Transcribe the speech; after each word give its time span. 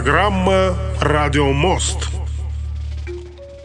Программа 0.00 0.74
«Радио 1.02 1.52
Мост». 1.52 2.08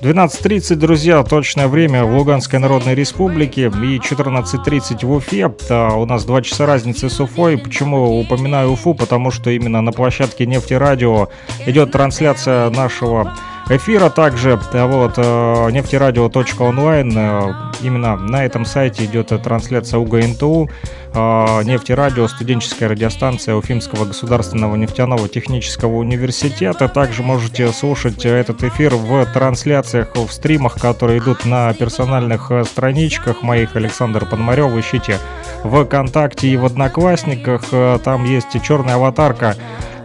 12.30, 0.02 0.76
друзья, 0.76 1.24
точное 1.24 1.70
время 1.70 2.04
в 2.04 2.14
Луганской 2.14 2.60
Народной 2.60 2.94
Республике 2.94 3.68
и 3.68 4.00
14.30 4.00 5.06
в 5.06 5.12
Уфе. 5.14 5.50
А 5.70 5.96
у 5.96 6.06
нас 6.06 6.26
два 6.26 6.42
часа 6.42 6.66
разницы 6.66 7.10
с 7.10 7.21
Уфой. 7.21 7.58
Почему 7.58 8.20
упоминаю 8.20 8.74
Уфу? 8.74 8.93
Потому 8.93 9.32
что 9.32 9.50
именно 9.50 9.79
на 9.79 9.93
площадке 9.93 10.46
Нефтерадио 10.46 11.29
идет 11.66 11.93
трансляция 11.93 12.70
нашего 12.70 13.34
эфира 13.70 14.10
также. 14.10 14.60
Вот, 14.74 15.14
э, 15.15 15.70
нефтерадио.онлайн. 15.71 17.18
Э, 17.18 17.54
именно 17.82 18.18
на 18.18 18.43
этом 18.43 18.65
сайте 18.65 19.06
идет 19.06 19.29
трансляция 19.42 20.00
УГНТУ. 20.00 20.70
Э, 21.15 21.64
Нефтерадио, 21.64 22.28
студенческая 22.28 22.89
радиостанция 22.89 23.56
Уфимского 23.56 24.04
государственного 24.04 24.75
нефтяного 24.75 25.29
технического 25.29 25.96
университета. 25.96 26.89
Также 26.89 27.23
можете 27.23 27.71
слушать 27.71 28.25
этот 28.25 28.64
эфир 28.64 28.96
в 28.96 29.25
трансляциях, 29.28 30.14
в 30.15 30.29
стримах, 30.29 30.79
которые 30.79 31.20
идут 31.20 31.46
на 31.46 31.73
персональных 31.73 32.52
страничках 32.66 33.42
моих. 33.42 33.75
Александр 33.75 34.25
Пономарев, 34.25 34.75
ищите 34.75 35.20
ВКонтакте 35.64 36.50
и 36.50 36.58
в 36.58 36.66
Одноклассниках. 36.66 37.64
Там 38.03 38.25
есть 38.25 38.61
черная 38.64 38.95
аватарка 38.95 39.56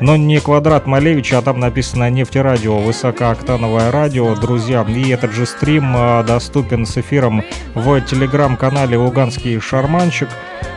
но 0.01 0.17
не 0.17 0.41
квадрат 0.41 0.87
Малевича, 0.87 1.39
а 1.39 1.43
там 1.43 1.61
написано 1.61 2.11
нефтерадио, 2.11 2.79
высокооктановое 2.79 3.91
радио, 3.91 4.35
друзья. 4.35 4.85
И 4.89 5.11
этот 5.11 5.33
же 5.33 5.47
стрим 5.47 5.93
а, 5.95 6.23
доступен 6.23 6.87
с 6.87 6.97
эфиром 6.97 7.45
в 7.75 8.01
телеграм-канале 8.01 8.97
«Луганский 8.97 9.61
шарманчик». 9.61 10.29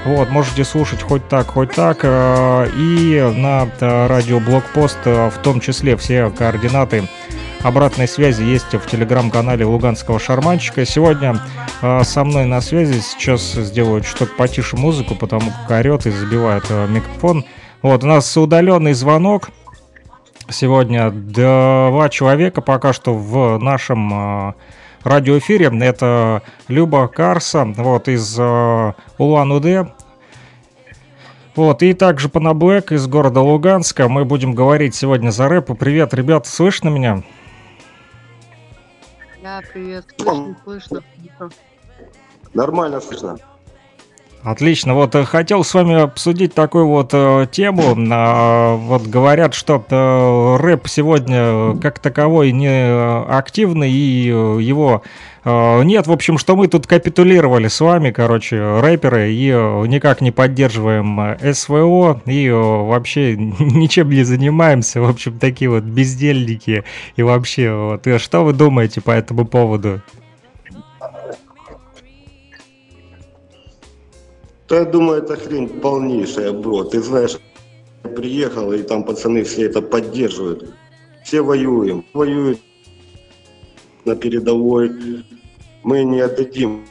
Вот, 0.05 0.22
можете 0.29 0.63
слушать 0.63 1.01
хоть 1.01 1.27
так, 1.27 1.47
хоть 1.47 1.71
так. 1.71 1.99
А, 2.03 2.65
и 2.65 3.19
на 3.35 3.69
а, 3.81 4.07
радио 4.07 4.39
Блокпост 4.39 4.99
в 5.05 5.33
том 5.43 5.59
числе 5.59 5.97
все 5.97 6.29
координаты 6.29 7.07
обратной 7.63 8.07
связи 8.07 8.43
есть 8.43 8.73
в 8.73 8.85
телеграм-канале 8.85 9.65
Луганского 9.65 10.19
шарманчика. 10.19 10.85
Сегодня 10.85 11.39
э, 11.81 12.03
со 12.03 12.23
мной 12.23 12.45
на 12.45 12.61
связи, 12.61 12.99
сейчас 12.99 13.53
сделаю 13.53 14.01
чуть 14.01 14.35
потише 14.35 14.75
музыку, 14.75 15.15
потому 15.15 15.51
как 15.51 15.79
орет 15.79 16.05
и 16.05 16.11
забивает 16.11 16.65
э, 16.69 16.87
микрофон. 16.87 17.45
Вот, 17.81 18.03
у 18.03 18.07
нас 18.07 18.35
удаленный 18.37 18.93
звонок. 18.93 19.49
Сегодня 20.49 21.09
два 21.09 22.09
человека 22.09 22.61
пока 22.61 22.91
что 22.91 23.13
в 23.13 23.57
нашем 23.59 24.49
э, 24.49 24.53
радиоэфире. 25.03 25.71
Это 25.81 26.43
Люба 26.67 27.07
Карса, 27.07 27.65
вот, 27.65 28.07
из 28.09 28.37
э, 28.37 28.93
Улан-Удэ. 29.17 29.87
Вот, 31.55 31.83
и 31.83 31.93
также 31.93 32.29
Панаблэк 32.29 32.91
из 32.93 33.05
города 33.07 33.41
Луганска. 33.41 34.07
Мы 34.09 34.25
будем 34.25 34.55
говорить 34.55 34.95
сегодня 34.95 35.29
за 35.29 35.47
рэп. 35.47 35.77
Привет, 35.77 36.13
ребята, 36.13 36.49
слышно 36.49 36.89
меня? 36.89 37.23
Да, 39.43 39.61
привет, 39.71 40.05
слышно, 40.17 40.55
слышно. 40.63 41.03
Нормально 42.53 43.01
слышно. 43.01 43.37
Отлично. 44.43 44.93
Вот 44.93 45.15
э, 45.15 45.23
хотел 45.23 45.63
с 45.63 45.73
вами 45.73 46.01
обсудить 46.01 46.53
такую 46.53 46.87
вот 46.87 47.11
э, 47.13 47.47
тему. 47.49 47.95
Э, 47.95 48.75
вот 48.75 49.03
говорят, 49.03 49.53
что 49.53 49.83
э, 49.89 50.57
рэп 50.61 50.85
сегодня 50.89 51.79
как 51.79 51.99
таковой 51.99 52.51
не 52.51 52.69
активный 53.29 53.89
и 53.89 54.29
э, 54.29 54.57
его 54.59 55.01
э, 55.45 55.83
нет. 55.83 56.07
В 56.07 56.11
общем, 56.11 56.37
что 56.37 56.57
мы 56.57 56.67
тут 56.67 56.87
капитулировали 56.87 57.69
с 57.69 57.79
вами, 57.79 58.11
короче, 58.11 58.81
рэперы, 58.81 59.31
и 59.31 59.49
э, 59.49 59.85
никак 59.87 60.19
не 60.19 60.31
поддерживаем 60.31 61.37
СВО, 61.53 62.21
и 62.25 62.47
э, 62.47 62.53
вообще 62.53 63.37
ничем 63.37 64.09
не 64.09 64.23
занимаемся. 64.23 64.99
В 64.99 65.09
общем, 65.09 65.39
такие 65.39 65.69
вот 65.69 65.83
бездельники. 65.83 66.83
И 67.15 67.23
вообще, 67.23 67.71
вот, 67.71 68.21
что 68.21 68.43
вы 68.43 68.51
думаете 68.51 68.99
по 68.99 69.11
этому 69.11 69.45
поводу? 69.45 70.01
Да 74.69 74.77
я 74.77 74.85
думаю, 74.85 75.21
это 75.21 75.35
хрень 75.35 75.67
полнейшая, 75.67 76.53
бро. 76.53 76.83
Ты 76.83 77.01
знаешь, 77.01 77.37
приехал, 78.15 78.71
и 78.71 78.81
там 78.83 79.03
пацаны 79.03 79.43
все 79.43 79.65
это 79.65 79.81
поддерживают. 79.81 80.73
Все 81.23 81.41
воюем, 81.41 82.05
воюют 82.13 82.59
на 84.05 84.15
передовой. 84.15 85.25
Мы 85.83 86.03
не 86.03 86.21
отдадим 86.21 86.85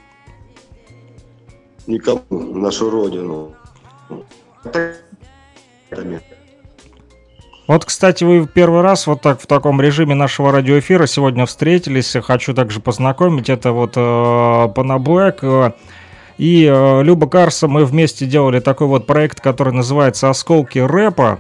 никому 1.86 2.20
нашу 2.30 2.90
родину. 2.90 3.54
Вот, 7.68 7.84
кстати, 7.84 8.24
вы 8.24 8.46
первый 8.46 8.82
раз 8.82 9.06
вот 9.06 9.22
так 9.22 9.40
в 9.40 9.46
таком 9.46 9.80
режиме 9.80 10.14
нашего 10.14 10.52
радиоэфира 10.52 11.06
сегодня 11.06 11.46
встретились. 11.46 12.16
Хочу 12.22 12.54
также 12.54 12.80
познакомить. 12.80 13.48
Это 13.48 13.72
вот 13.72 13.96
э. 13.96 14.68
Э, 15.42 15.72
и 16.42 16.64
э, 16.64 17.03
Люба 17.04 17.28
Карса 17.28 17.69
мы 17.69 17.84
вместе 17.84 18.26
делали 18.26 18.58
такой 18.58 18.88
вот 18.88 19.06
проект, 19.06 19.41
который 19.41 19.72
называется 19.72 20.28
«Осколки 20.28 20.80
рэпа». 20.80 21.38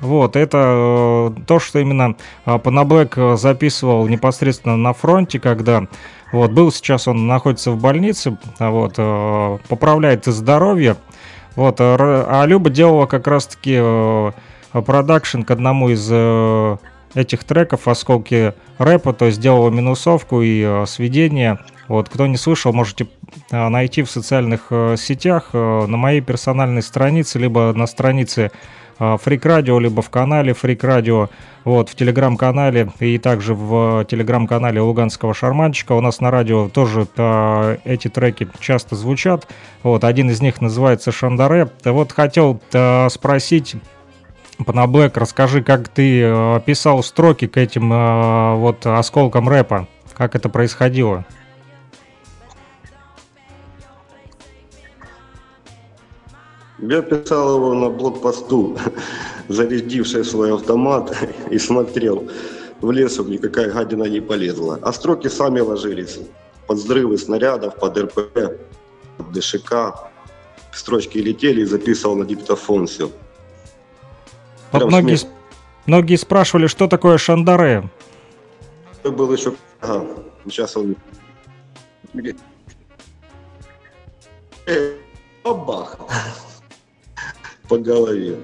Вот, 0.00 0.36
это 0.36 1.30
э, 1.34 1.40
то, 1.46 1.58
что 1.58 1.78
именно 1.78 2.14
э, 2.44 2.58
Панаблэк 2.58 3.38
записывал 3.38 4.06
непосредственно 4.06 4.76
на 4.76 4.92
фронте, 4.92 5.40
когда 5.40 5.86
вот, 6.30 6.50
был 6.50 6.70
сейчас 6.72 7.08
он 7.08 7.26
находится 7.26 7.70
в 7.70 7.80
больнице, 7.80 8.36
а 8.58 8.70
вот, 8.70 8.96
э, 8.98 9.58
поправляет 9.66 10.26
здоровье. 10.26 10.96
Вот, 11.56 11.80
э, 11.80 11.96
а 11.98 12.44
Люба 12.44 12.68
делала 12.68 13.06
как 13.06 13.26
раз-таки 13.26 13.78
э, 13.80 14.32
продакшн 14.72 15.40
к 15.40 15.50
одному 15.52 15.88
из 15.88 16.06
э, 16.10 16.76
этих 17.14 17.44
треков 17.44 17.88
«Осколки 17.88 18.52
рэпа», 18.76 19.14
то 19.14 19.24
есть 19.24 19.40
делала 19.40 19.70
минусовку 19.70 20.42
и 20.42 20.62
э, 20.62 20.84
сведение 20.86 21.60
вот, 21.88 22.08
кто 22.08 22.26
не 22.26 22.36
слышал, 22.36 22.72
можете 22.72 23.08
найти 23.50 24.02
в 24.02 24.10
социальных 24.10 24.66
э, 24.70 24.96
сетях 24.98 25.50
э, 25.52 25.86
на 25.86 25.96
моей 25.96 26.20
персональной 26.20 26.82
странице, 26.82 27.38
либо 27.38 27.72
на 27.74 27.86
странице 27.86 28.50
Фрик 28.98 29.44
Радио, 29.44 29.80
либо 29.80 30.02
в 30.02 30.10
канале 30.10 30.54
Фрик 30.54 30.84
Радио, 30.84 31.28
вот, 31.64 31.88
в 31.88 31.94
телеграм-канале 31.94 32.92
и 33.00 33.18
также 33.18 33.54
в 33.54 34.04
телеграм-канале 34.04 34.80
Луганского 34.80 35.34
Шарманчика. 35.34 35.92
У 35.92 36.00
нас 36.00 36.20
на 36.20 36.30
радио 36.30 36.68
тоже 36.68 37.08
а, 37.16 37.78
эти 37.84 38.08
треки 38.08 38.46
часто 38.60 38.94
звучат. 38.94 39.48
Вот, 39.82 40.04
один 40.04 40.30
из 40.30 40.40
них 40.40 40.60
называется 40.60 41.10
Шандаре. 41.10 41.70
Вот 41.84 42.12
хотел 42.12 42.60
а, 42.72 43.08
спросить 43.08 43.76
Панаблэк, 44.64 45.16
расскажи, 45.16 45.62
как 45.62 45.88
ты 45.88 46.22
а, 46.24 46.60
писал 46.60 47.02
строки 47.02 47.46
к 47.46 47.56
этим 47.56 47.90
а, 47.92 48.54
вот 48.56 48.86
осколкам 48.86 49.48
рэпа, 49.48 49.88
как 50.14 50.36
это 50.36 50.48
происходило? 50.48 51.24
Я 56.88 57.00
писал 57.00 57.56
его 57.56 57.74
на 57.74 57.88
блокпосту, 57.88 58.76
зарядивший 59.48 60.24
свой 60.24 60.52
автомат 60.52 61.16
и 61.50 61.58
смотрел 61.58 62.28
в 62.80 62.90
лес, 62.90 63.14
чтобы 63.14 63.30
никакая 63.30 63.72
гадина 63.72 64.04
не 64.04 64.20
полезла. 64.20 64.78
А 64.82 64.92
строки 64.92 65.28
сами 65.28 65.60
ложились. 65.60 66.18
Под 66.66 66.78
взрывы 66.78 67.16
снарядов, 67.16 67.76
под 67.76 67.96
РП, 67.96 68.18
под 69.16 69.32
ДШК. 69.32 69.94
Строчки 70.72 71.18
летели 71.18 71.62
и 71.62 71.64
записывал 71.64 72.16
на 72.16 72.26
диктофон 72.26 72.86
все. 72.86 73.10
Вот 74.72 74.84
многие, 74.84 75.18
многие 75.86 76.16
спрашивали, 76.16 76.66
что 76.66 76.86
такое 76.86 77.16
шандаре. 77.16 77.88
Был 79.04 79.32
еще... 79.32 79.54
Ага, 79.80 80.04
сейчас 80.44 80.76
он... 80.76 80.96
Бабах 85.44 85.98
по 87.68 87.78
голове. 87.78 88.38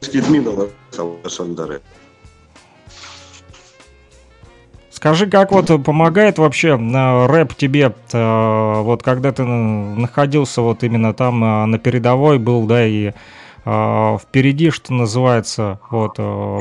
Скидминова 0.00 0.68
Шандаре. 1.28 1.80
Скажи, 4.96 5.26
как 5.26 5.52
вот 5.52 5.66
помогает 5.84 6.38
вообще 6.38 6.68
э, 6.70 7.26
рэп 7.26 7.54
тебе, 7.54 7.94
э, 8.12 8.80
вот 8.80 9.02
когда 9.02 9.30
ты 9.30 9.44
находился 9.44 10.62
вот 10.62 10.82
именно 10.84 11.12
там 11.12 11.44
э, 11.44 11.66
на 11.66 11.78
передовой 11.78 12.38
был, 12.38 12.66
да, 12.66 12.86
и 12.86 13.12
впереди, 13.64 14.70
что 14.70 14.92
называется, 14.94 15.80
вот, 15.90 16.18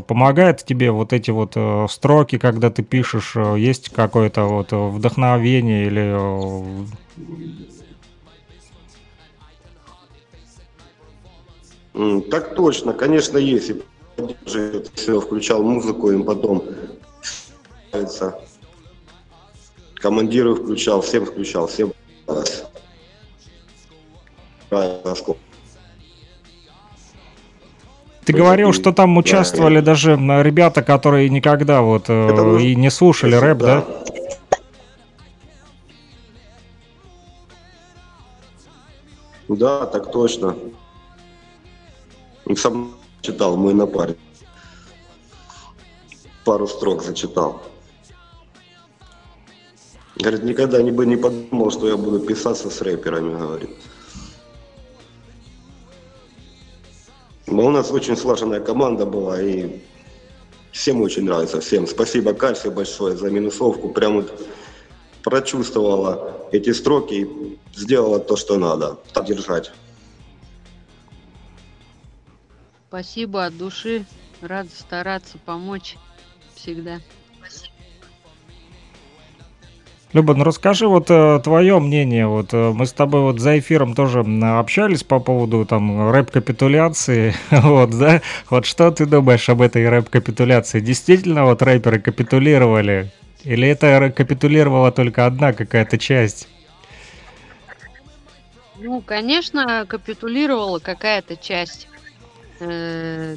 помогает 0.07 0.65
тебе 0.65 0.89
вот 0.89 1.13
эти 1.13 1.29
вот 1.29 1.55
строки, 1.91 2.39
когда 2.39 2.71
ты 2.71 2.81
пишешь, 2.81 3.35
есть 3.35 3.89
какое-то 3.89 4.45
вот 4.45 4.71
вдохновение 4.71 5.85
или 5.85 6.17
Так 12.29 12.55
точно, 12.55 12.93
конечно, 12.93 13.37
есть. 13.37 13.71
Все 14.95 15.19
включал 15.21 15.63
музыку, 15.63 16.11
им 16.11 16.23
потом 16.23 16.63
нравится. 17.91 18.39
Командиры 19.95 20.55
включал, 20.55 21.01
всем 21.01 21.25
включал, 21.25 21.67
всем 21.67 21.93
Ты 28.25 28.33
говорил, 28.33 28.73
что 28.73 28.91
там 28.91 29.17
участвовали 29.17 29.79
да, 29.79 29.85
даже 29.85 30.15
ребята, 30.15 30.81
которые 30.81 31.29
никогда 31.29 31.81
вот 31.81 32.03
Это, 32.09 32.57
и 32.57 32.75
не 32.75 32.89
слушали 32.89 33.35
рэп, 33.35 33.57
да? 33.59 33.85
Да, 39.47 39.85
так 39.85 40.11
точно. 40.11 40.55
Сам 42.53 42.95
читал 43.21 43.57
мой 43.57 43.73
напарник. 43.73 44.17
Пару 46.43 46.67
строк 46.67 47.03
зачитал. 47.03 47.61
Говорит, 50.15 50.43
никогда 50.43 50.81
не 50.81 50.91
бы 50.91 51.05
не 51.05 51.17
подумал, 51.17 51.71
что 51.71 51.87
я 51.87 51.97
буду 51.97 52.19
писаться 52.19 52.69
с 52.69 52.81
рэперами, 52.81 53.37
говорит. 53.37 53.69
Но 57.47 57.65
у 57.65 57.69
нас 57.69 57.91
очень 57.91 58.15
слаженная 58.15 58.59
команда 58.59 59.05
была, 59.05 59.41
и 59.41 59.81
всем 60.71 61.01
очень 61.01 61.23
нравится, 61.23 61.59
всем. 61.61 61.87
Спасибо 61.87 62.33
Кальсе 62.33 62.69
большое 62.69 63.17
за 63.17 63.29
минусовку, 63.29 63.89
прям 63.89 64.15
вот 64.15 64.47
прочувствовала 65.23 66.47
эти 66.51 66.71
строки 66.71 67.13
и 67.13 67.59
сделала 67.75 68.19
то, 68.19 68.35
что 68.35 68.57
надо. 68.57 68.99
Так 69.13 69.29
Спасибо 72.95 73.43
от 73.43 73.57
души. 73.57 74.05
Рад 74.39 74.67
стараться 74.69 75.37
помочь 75.37 75.97
всегда. 76.55 77.01
Люба, 80.13 80.33
ну 80.33 80.45
расскажи 80.45 80.87
вот 80.87 81.11
э, 81.11 81.41
твое 81.43 81.77
мнение. 81.79 82.25
Вот 82.25 82.53
э, 82.53 82.71
мы 82.73 82.85
с 82.85 82.93
тобой 82.93 83.19
вот 83.19 83.41
за 83.41 83.59
эфиром 83.59 83.95
тоже 83.95 84.21
общались 84.21 85.03
по 85.03 85.19
поводу 85.19 85.65
там 85.65 86.09
рэп-капитуляции. 86.09 87.35
вот, 87.51 87.89
да? 87.99 88.21
Вот 88.49 88.65
что 88.65 88.89
ты 88.91 89.05
думаешь 89.05 89.49
об 89.49 89.61
этой 89.61 89.89
рэп-капитуляции? 89.89 90.79
Действительно 90.79 91.43
вот 91.43 91.61
рэперы 91.61 91.99
капитулировали? 91.99 93.11
Или 93.43 93.67
это 93.67 94.09
капитулировала 94.09 94.93
только 94.93 95.25
одна 95.25 95.51
какая-то 95.51 95.97
часть? 95.97 96.47
Ну, 98.77 99.01
конечно, 99.01 99.85
капитулировала 99.85 100.79
какая-то 100.79 101.35
часть. 101.35 101.89
Э, 102.59 103.35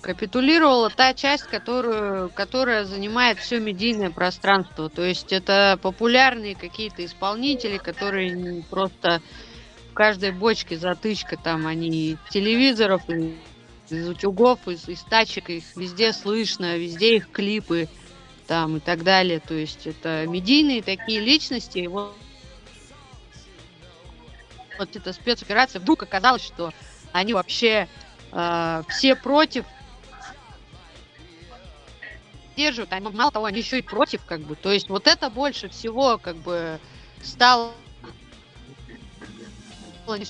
капитулировала 0.00 0.90
та 0.90 1.12
часть, 1.12 1.44
которую, 1.44 2.30
которая 2.30 2.84
занимает 2.84 3.38
все 3.38 3.58
медийное 3.58 4.10
пространство. 4.10 4.88
То 4.88 5.02
есть 5.02 5.32
это 5.32 5.78
популярные 5.82 6.54
какие-то 6.54 7.04
исполнители, 7.04 7.78
которые 7.78 8.64
просто 8.70 9.20
в 9.90 9.94
каждой 9.94 10.30
бочке 10.30 10.78
затычка, 10.78 11.36
там 11.36 11.66
они 11.66 12.16
телевизоров, 12.30 13.02
из 13.90 14.08
утюгов, 14.08 14.68
из, 14.68 14.88
из 14.88 15.02
тачек, 15.02 15.50
их 15.50 15.64
везде 15.76 16.12
слышно, 16.12 16.76
везде 16.76 17.16
их 17.16 17.30
клипы 17.30 17.88
там 18.46 18.76
и 18.76 18.80
так 18.80 19.02
далее. 19.02 19.40
То 19.40 19.54
есть 19.54 19.86
это 19.86 20.26
медийные 20.26 20.82
такие 20.82 21.20
личности. 21.20 21.86
Вот, 21.86 22.14
вот 24.78 24.94
эта 24.94 25.12
спецоперация 25.12 25.80
вдруг 25.80 26.02
оказалось, 26.02 26.42
что 26.44 26.72
они 27.12 27.34
вообще 27.34 27.88
все 28.88 29.16
против 29.16 29.64
поддерживают, 32.58 32.92
они, 32.92 33.08
мало 33.10 33.30
того, 33.30 33.44
они 33.46 33.60
еще 33.60 33.78
и 33.78 33.82
против, 33.82 34.24
как 34.24 34.40
бы. 34.40 34.56
То 34.56 34.72
есть 34.72 34.88
вот 34.88 35.06
это 35.06 35.30
больше 35.30 35.68
всего, 35.68 36.18
как 36.18 36.36
бы, 36.36 36.80
стало 37.22 37.72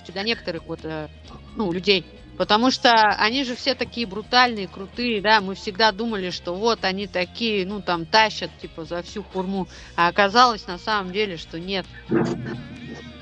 для 0.08 0.22
некоторых 0.24 0.64
вот, 0.64 0.80
э, 0.82 1.08
ну, 1.56 1.72
людей. 1.72 2.04
Потому 2.36 2.70
что 2.70 2.92
они 2.92 3.44
же 3.44 3.56
все 3.56 3.74
такие 3.74 4.06
брутальные, 4.06 4.68
крутые, 4.68 5.20
да, 5.20 5.40
мы 5.40 5.54
всегда 5.54 5.90
думали, 5.92 6.30
что 6.30 6.54
вот 6.54 6.84
они 6.84 7.06
такие, 7.06 7.64
ну 7.66 7.80
там 7.80 8.04
тащат 8.04 8.50
типа 8.60 8.84
за 8.84 9.02
всю 9.02 9.22
хурму, 9.22 9.66
а 9.96 10.08
оказалось 10.08 10.66
на 10.66 10.78
самом 10.78 11.12
деле, 11.12 11.36
что 11.36 11.58
нет. 11.58 11.86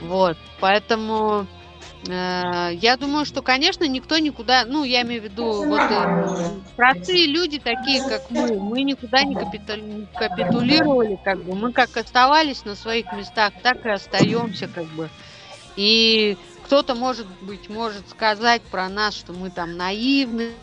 Вот, 0.01 0.37
поэтому 0.61 1.47
я 2.09 2.97
думаю, 2.99 3.25
что, 3.25 3.43
конечно, 3.43 3.85
никто 3.85 4.19
никуда, 4.19 4.65
ну, 4.67 4.85
я 4.85 5.03
имею 5.03 5.23
в 5.23 5.25
виду, 5.25 5.65
вот 5.65 5.83
э, 5.91 6.61
простые 6.77 7.27
люди 7.27 7.59
такие, 7.59 8.03
как 8.03 8.31
мы, 8.31 8.59
мы 8.61 8.83
никуда 8.83 9.23
не 9.23 9.35
капитулировали, 10.15 11.19
как 11.25 11.43
бы, 11.45 11.55
мы 11.55 11.73
как 11.73 11.97
оставались 11.97 12.65
на 12.65 12.75
своих 12.75 13.13
местах, 13.13 13.53
так 13.63 13.85
и 13.85 13.91
остаемся, 13.91 14.69
как 14.69 14.87
бы. 14.87 15.09
И 15.77 16.37
кто-то, 16.65 16.95
может 16.95 17.27
быть, 17.43 17.69
может 17.69 18.09
сказать 18.11 18.63
про 18.63 18.89
нас, 18.89 19.15
что 19.15 19.33
мы 19.33 19.51
там 19.51 19.77
наивные 19.77 20.55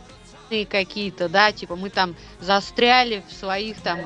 какие-то, 0.70 1.30
да, 1.30 1.52
типа 1.52 1.76
мы 1.76 1.90
там 1.90 2.16
застряли 2.40 3.24
в 3.28 3.34
своих 3.34 3.82
там 3.82 4.00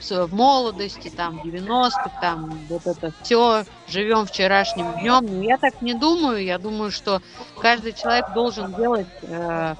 в 0.00 0.34
молодости, 0.34 1.08
там, 1.08 1.40
90-х, 1.40 2.10
там, 2.20 2.50
вот 2.68 2.86
это 2.86 3.12
все, 3.22 3.64
живем 3.88 4.26
вчерашним 4.26 4.92
днем. 5.00 5.26
Но 5.26 5.42
я 5.42 5.58
так 5.58 5.82
не 5.82 5.94
думаю. 5.94 6.42
Я 6.44 6.58
думаю, 6.58 6.90
что 6.90 7.20
каждый 7.60 7.92
человек 7.92 8.32
должен 8.32 8.74
делать 8.74 9.06
э, 9.22 9.74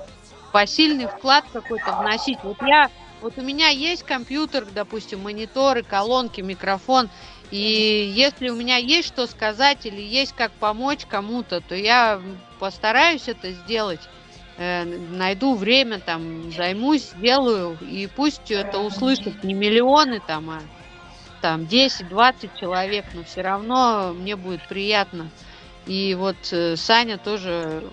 посильный 0.52 1.06
вклад 1.06 1.44
какой-то 1.52 1.92
вносить. 1.92 2.38
Вот 2.42 2.56
я, 2.62 2.90
вот 3.20 3.38
у 3.38 3.42
меня 3.42 3.68
есть 3.68 4.02
компьютер, 4.02 4.66
допустим, 4.74 5.22
мониторы, 5.22 5.82
колонки, 5.82 6.40
микрофон. 6.40 7.08
И 7.50 8.12
если 8.14 8.50
у 8.50 8.56
меня 8.56 8.76
есть 8.76 9.08
что 9.08 9.26
сказать 9.26 9.86
или 9.86 10.02
есть 10.02 10.34
как 10.34 10.52
помочь 10.52 11.06
кому-то, 11.06 11.60
то 11.60 11.74
я 11.74 12.20
постараюсь 12.58 13.28
это 13.28 13.52
сделать. 13.52 14.00
Э, 14.58 14.84
найду 14.84 15.54
время, 15.54 16.00
там, 16.00 16.50
займусь, 16.50 17.10
сделаю, 17.12 17.78
и 17.80 18.08
пусть 18.08 18.50
это 18.50 18.80
услышат 18.80 19.44
не 19.44 19.54
миллионы, 19.54 20.18
там, 20.18 20.50
а 20.50 20.62
там 21.40 21.64
10-20 21.64 22.56
человек, 22.56 23.06
но 23.12 23.22
все 23.22 23.42
равно 23.42 24.12
мне 24.14 24.34
будет 24.34 24.66
приятно. 24.66 25.30
И 25.86 26.16
вот 26.16 26.52
э, 26.52 26.74
Саня 26.74 27.18
тоже, 27.18 27.88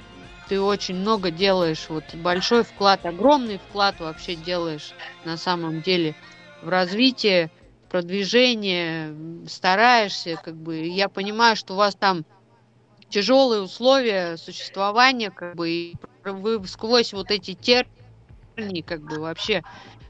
ты 0.50 0.60
очень 0.60 0.96
много 0.96 1.30
делаешь, 1.30 1.86
вот 1.88 2.16
большой 2.16 2.64
вклад, 2.64 3.06
огромный 3.06 3.60
вклад 3.60 4.00
вообще 4.00 4.36
делаешь 4.36 4.96
на 5.24 5.38
самом 5.38 5.82
деле 5.84 6.16
в 6.62 6.68
развитие 6.68 7.52
продвижение, 7.90 9.16
стараешься, 9.48 10.36
как 10.44 10.56
бы, 10.56 10.78
я 10.88 11.10
понимаю, 11.10 11.56
что 11.56 11.76
у 11.76 11.78
вас 11.78 11.96
там 11.96 12.26
тяжелые 13.10 13.62
условия 13.62 14.36
существования, 14.38 15.30
как 15.30 15.56
бы, 15.56 15.70
и 15.70 15.94
вы 16.34 16.66
сквозь 16.68 17.14
вот 17.14 17.32
эти 17.32 17.54
тернии, 17.54 18.82
как 18.82 19.02
бы, 19.02 19.20
вообще, 19.20 19.64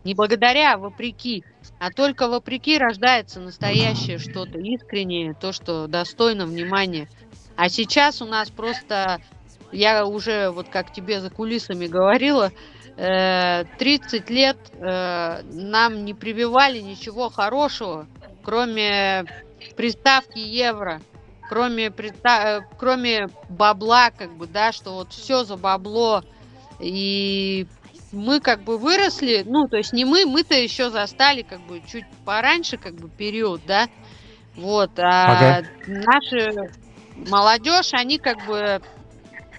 не 0.03 0.13
благодаря, 0.13 0.73
а 0.73 0.77
вопреки, 0.77 1.43
а 1.79 1.91
только 1.91 2.27
вопреки 2.27 2.77
рождается 2.77 3.39
настоящее 3.39 4.19
что-то 4.19 4.59
искреннее, 4.59 5.33
то, 5.33 5.51
что 5.51 5.87
достойно 5.87 6.45
внимания. 6.45 7.09
А 7.55 7.69
сейчас 7.69 8.21
у 8.21 8.25
нас 8.25 8.49
просто, 8.49 9.19
я 9.71 10.05
уже, 10.05 10.51
вот 10.51 10.69
как 10.69 10.93
тебе 10.93 11.21
за 11.21 11.29
кулисами 11.29 11.87
говорила, 11.87 12.51
30 12.95 12.97
э, 12.97 14.33
лет 14.33 14.57
э, 14.73 15.41
нам 15.51 16.05
не 16.05 16.13
прививали 16.13 16.79
ничего 16.79 17.29
хорошего, 17.29 18.07
кроме 18.43 19.25
приставки 19.75 20.39
евро, 20.39 21.01
кроме. 21.49 21.93
Э, 22.23 22.61
кроме 22.77 23.27
бабла, 23.49 24.11
как 24.11 24.35
бы, 24.35 24.47
да, 24.47 24.71
что 24.71 24.95
вот 24.95 25.13
все 25.13 25.43
за 25.43 25.57
бабло. 25.57 26.23
И 26.79 27.67
мы 28.11 28.39
как 28.39 28.63
бы 28.63 28.77
выросли, 28.77 29.43
ну, 29.45 29.67
то 29.67 29.77
есть 29.77 29.93
не 29.93 30.05
мы, 30.05 30.25
мы-то 30.25 30.55
еще 30.55 30.89
застали 30.89 31.41
как 31.41 31.61
бы 31.61 31.81
чуть 31.87 32.05
пораньше, 32.25 32.77
как 32.77 32.95
бы 32.95 33.09
период, 33.09 33.61
да, 33.65 33.87
вот, 34.55 34.97
а 34.99 35.59
ага. 35.59 35.67
наши 35.85 36.71
молодежь, 37.29 37.93
они 37.93 38.17
как 38.17 38.45
бы, 38.45 38.81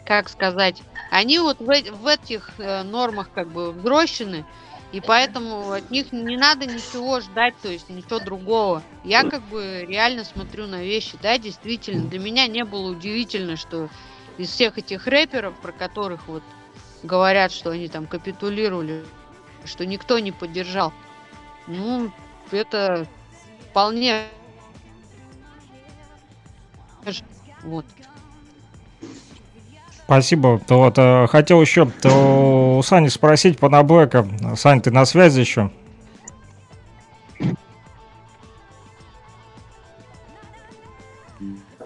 как 0.04 0.28
сказать, 0.28 0.82
они 1.10 1.38
вот 1.38 1.60
в, 1.60 1.66
в 1.66 2.06
этих 2.06 2.50
э, 2.58 2.82
нормах 2.82 3.30
как 3.34 3.48
бы 3.48 3.72
взрощены, 3.72 4.44
и 4.92 5.00
поэтому 5.00 5.72
от 5.72 5.90
них 5.90 6.12
не 6.12 6.36
надо 6.36 6.66
ничего 6.66 7.20
ждать, 7.20 7.54
то 7.60 7.68
есть 7.68 7.88
ничего 7.90 8.18
другого. 8.18 8.82
Я 9.04 9.24
как 9.24 9.42
бы 9.42 9.84
реально 9.86 10.24
смотрю 10.24 10.66
на 10.66 10.82
вещи, 10.82 11.18
да, 11.20 11.38
действительно, 11.38 12.08
для 12.08 12.18
меня 12.18 12.46
не 12.46 12.64
было 12.64 12.90
удивительно, 12.90 13.56
что 13.56 13.88
из 14.38 14.50
всех 14.50 14.78
этих 14.78 15.06
рэперов, 15.06 15.58
про 15.60 15.72
которых 15.72 16.28
вот 16.28 16.42
говорят, 17.02 17.52
что 17.52 17.70
они 17.70 17.88
там 17.88 18.06
капитулировали, 18.06 19.04
что 19.64 19.84
никто 19.84 20.18
не 20.18 20.32
поддержал. 20.32 20.92
Ну, 21.66 22.12
это 22.52 23.06
вполне 23.70 24.26
вот. 27.62 27.84
Спасибо. 30.06 30.60
Вот, 30.68 30.94
э, 30.98 31.26
хотел 31.26 31.60
еще 31.60 31.88
у 32.04 32.80
Сани 32.82 33.08
спросить 33.08 33.58
по 33.58 33.68
Наблэка. 33.68 34.24
Сань, 34.54 34.80
ты 34.80 34.92
на 34.92 35.04
связи 35.04 35.40
еще? 35.40 35.70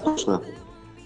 Точно. 0.04 0.42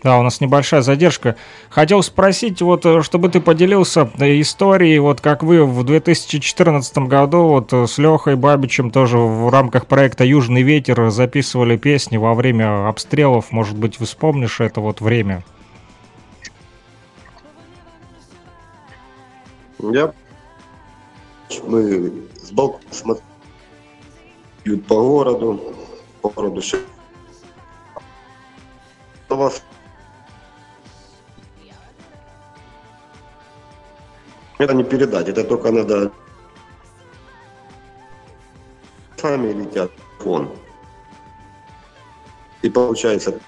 Да, 0.03 0.19
у 0.19 0.23
нас 0.23 0.41
небольшая 0.41 0.83
задержка. 0.83 1.37
Хотел 1.71 2.03
спросить, 2.03 2.61
вот, 2.61 2.85
э, 2.85 3.03
чтобы 3.03 3.29
ты 3.29 3.41
поделился 3.41 4.11
э, 4.19 4.41
историей, 4.41 4.99
вот 4.99 5.21
как 5.21 5.45
вы 5.45 5.65
в 5.65 5.85
2014 5.85 6.99
году 6.99 7.45
вот 7.45 7.73
с 7.73 7.97
Лехой 7.97 8.35
Бабичем 8.35 8.91
тоже 8.91 9.19
в 9.19 9.49
рамках 9.51 9.87
проекта 9.87 10.25
«Южный 10.25 10.63
ветер» 10.63 11.11
записывали 11.11 11.77
песни 11.77 12.17
во 12.17 12.35
время 12.35 12.89
обстрелов. 12.89 13.53
Может 13.53 13.79
быть, 13.79 14.01
вспомнишь 14.01 14.59
это 14.59 14.81
вот 14.81 15.01
время? 15.01 15.45
Я... 19.93 20.15
Мы 21.65 22.29
с 22.43 22.51
балкона 22.51 22.85
смотрим 22.91 23.25
по 24.89 24.95
городу, 24.95 25.61
по 26.23 26.31
городу 26.31 26.61
все. 26.61 26.79
вас 29.29 29.63
Это 34.59 34.73
не 34.73 34.85
передать, 34.85 35.29
это 35.29 35.45
только 35.45 35.73
надо 35.73 36.13
сами 39.21 39.53
летят 39.53 39.91
фон. 40.19 40.51
И 42.63 42.71
получается, 42.71 43.41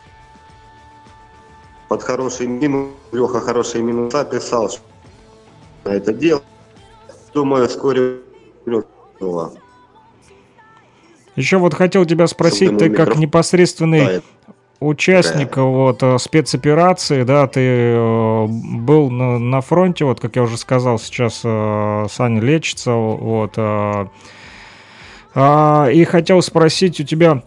под 1.88 2.02
хороший 2.02 2.46
минус, 2.46 2.90
Леха 3.12 3.40
хорошие 3.40 3.82
минуса 3.84 4.24
писал, 4.24 4.68
что 4.68 4.82
это 5.90 6.12
дело. 6.12 6.42
Думаю, 7.34 7.68
вскоре 7.68 8.20
еще 11.36 11.58
вот 11.58 11.74
хотел 11.74 12.06
тебя 12.06 12.26
спросить, 12.26 12.78
ты 12.78 12.88
как 12.88 13.16
непосредственный 13.16 14.22
участник 14.80 15.56
вот 15.56 16.02
э, 16.02 16.18
спецоперации, 16.18 17.22
да, 17.22 17.46
ты 17.46 17.60
э, 17.62 18.46
был 18.46 19.10
на, 19.10 19.38
на 19.38 19.60
фронте, 19.62 20.04
вот 20.04 20.20
как 20.20 20.36
я 20.36 20.42
уже 20.42 20.58
сказал, 20.58 20.98
сейчас 20.98 21.40
э, 21.44 22.06
Саня 22.10 22.40
лечится, 22.40 22.92
вот. 22.92 23.54
Э, 23.56 24.06
и 25.92 26.04
хотел 26.04 26.40
спросить 26.42 27.00
у 27.00 27.04
тебя 27.04 27.42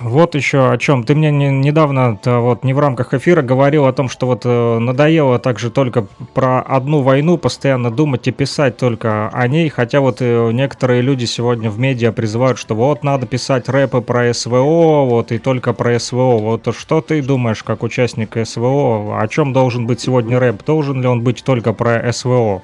вот 0.00 0.34
еще 0.34 0.70
о 0.70 0.78
чем. 0.78 1.04
Ты 1.04 1.14
мне 1.14 1.30
не, 1.30 1.50
недавно, 1.50 2.18
вот 2.24 2.64
не 2.64 2.72
в 2.72 2.78
рамках 2.78 3.12
эфира, 3.12 3.42
говорил 3.42 3.86
о 3.86 3.92
том, 3.92 4.08
что 4.08 4.26
вот 4.26 4.42
э, 4.44 4.78
надоело 4.78 5.38
также 5.38 5.70
только 5.70 6.06
про 6.34 6.60
одну 6.60 7.02
войну 7.02 7.36
постоянно 7.38 7.90
думать 7.90 8.26
и 8.28 8.32
писать 8.32 8.76
только 8.76 9.28
о 9.28 9.48
ней, 9.48 9.68
хотя 9.68 10.00
вот 10.00 10.18
э, 10.20 10.50
некоторые 10.52 11.02
люди 11.02 11.24
сегодня 11.24 11.70
в 11.70 11.78
медиа 11.78 12.12
призывают, 12.12 12.58
что 12.58 12.74
вот 12.74 13.02
надо 13.02 13.26
писать 13.26 13.68
рэпы 13.68 14.00
про 14.00 14.32
СВО, 14.32 15.04
вот 15.04 15.32
и 15.32 15.38
только 15.38 15.72
про 15.72 15.98
СВО. 15.98 16.38
Вот 16.38 16.74
что 16.76 17.00
ты 17.00 17.22
думаешь, 17.22 17.62
как 17.62 17.82
участник 17.82 18.36
СВО, 18.44 19.20
о 19.20 19.28
чем 19.28 19.52
должен 19.52 19.86
быть 19.86 20.00
сегодня 20.00 20.38
рэп? 20.38 20.64
Должен 20.64 21.02
ли 21.02 21.08
он 21.08 21.22
быть 21.22 21.42
только 21.44 21.72
про 21.72 22.12
СВО? 22.12 22.62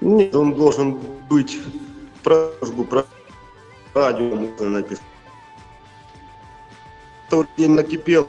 Нет, 0.00 0.34
он 0.34 0.54
должен 0.54 0.98
быть 1.30 1.58
про 2.22 2.50
службу, 2.58 2.84
про 2.84 3.06
радио 3.94 4.34
можно 4.34 4.68
написать. 4.68 5.04
Тот 7.30 7.46
день 7.56 7.70
накипел. 7.70 8.28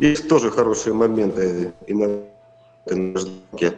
Есть 0.00 0.28
тоже 0.28 0.50
хорошие 0.50 0.92
моменты 0.92 1.72
и 1.86 1.94
на 1.94 2.24
ждке. 3.18 3.76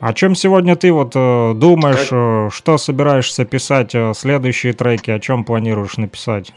О 0.00 0.12
чем 0.14 0.34
сегодня 0.34 0.74
ты 0.74 0.92
вот 0.92 1.12
э, 1.14 1.54
думаешь, 1.54 2.08
как? 2.08 2.12
Э, 2.12 2.48
что 2.50 2.78
собираешься 2.78 3.44
писать 3.44 3.94
э, 3.94 4.12
следующие 4.16 4.72
треки, 4.72 5.10
о 5.10 5.20
чем 5.20 5.44
планируешь 5.44 5.96
написать? 5.96 6.52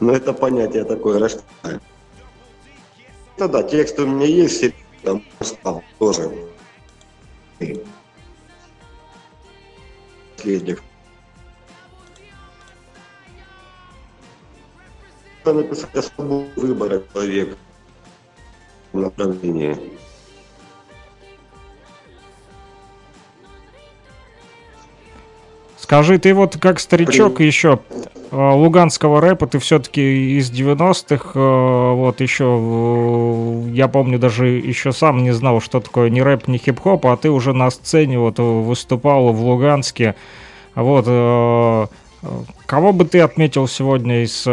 Ну, 0.00 0.12
это 0.12 0.32
понятие 0.32 0.84
такое 0.84 1.18
растет. 1.18 1.44
Ну 3.38 3.48
да, 3.48 3.62
текст 3.62 3.98
у 3.98 4.06
меня 4.06 4.26
есть, 4.26 4.74
там 5.02 5.22
стал 5.40 5.82
тоже. 5.98 6.30
Последних. 10.36 10.82
написать 15.44 15.94
о 15.94 16.02
свободе 16.02 16.50
выбора 16.56 17.02
человека 17.12 17.56
в 18.92 18.98
Скажи, 25.86 26.18
ты 26.18 26.34
вот 26.34 26.56
как 26.56 26.80
старичок 26.80 27.36
При... 27.36 27.46
еще 27.46 27.78
э, 28.32 28.36
луганского 28.36 29.20
рэпа, 29.20 29.46
ты 29.46 29.60
все-таки 29.60 30.36
из 30.36 30.50
90-х, 30.50 31.30
э, 31.32 31.92
вот 31.94 32.20
еще, 32.20 32.58
э, 32.60 33.70
я 33.70 33.86
помню, 33.86 34.18
даже 34.18 34.48
еще 34.48 34.90
сам 34.90 35.22
не 35.22 35.30
знал, 35.30 35.60
что 35.60 35.78
такое 35.78 36.10
ни 36.10 36.18
рэп, 36.18 36.48
ни 36.48 36.58
хип-хоп, 36.58 37.06
а 37.06 37.16
ты 37.16 37.30
уже 37.30 37.52
на 37.52 37.70
сцене 37.70 38.18
вот 38.18 38.40
выступал 38.40 39.32
в 39.32 39.40
Луганске. 39.40 40.16
Вот, 40.74 41.06
кого 42.66 42.92
бы 42.92 43.04
ты 43.04 43.20
отметил 43.20 43.68
сегодня 43.68 44.24
из 44.24 44.44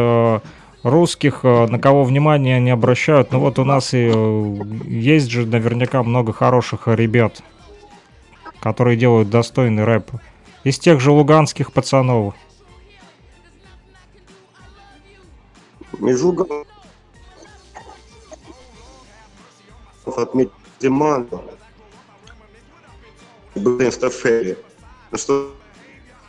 русских, 0.83 1.43
на 1.43 1.79
кого 1.79 2.03
внимание 2.03 2.59
не 2.59 2.69
обращают? 2.69 3.31
Ну 3.31 3.39
вот 3.39 3.57
у 3.57 3.65
нас 3.65 3.95
и 3.95 4.05
есть 4.85 5.31
же 5.31 5.47
наверняка 5.47 6.03
много 6.03 6.31
хороших 6.31 6.87
ребят, 6.87 7.41
которые 8.59 8.97
делают 8.97 9.31
достойный 9.31 9.83
рэп. 9.83 10.11
Из 10.63 10.79
тех 10.79 10.99
же 10.99 11.11
луганских 11.11 11.73
пацанов. 11.73 12.35
Из 15.99 16.21
Луганских 16.21 16.67
отметить 20.05 20.51
Диман, 20.79 21.27
был 23.55 23.91
Стафери. 23.91 24.57
Ну 25.11 25.17
что 25.17 25.53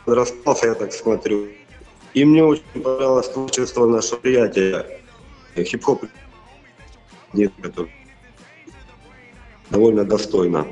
расстался, 0.05 0.67
я 0.67 0.75
так 0.75 0.93
смотрю. 0.93 1.49
И 2.13 2.23
мне 2.23 2.43
очень 2.43 2.63
понравилось 2.81 3.29
творчество 3.29 3.85
нашего 3.85 4.19
приятеля. 4.19 4.85
Хип-хоп 5.55 6.05
довольно 9.69 10.05
достойно. 10.05 10.67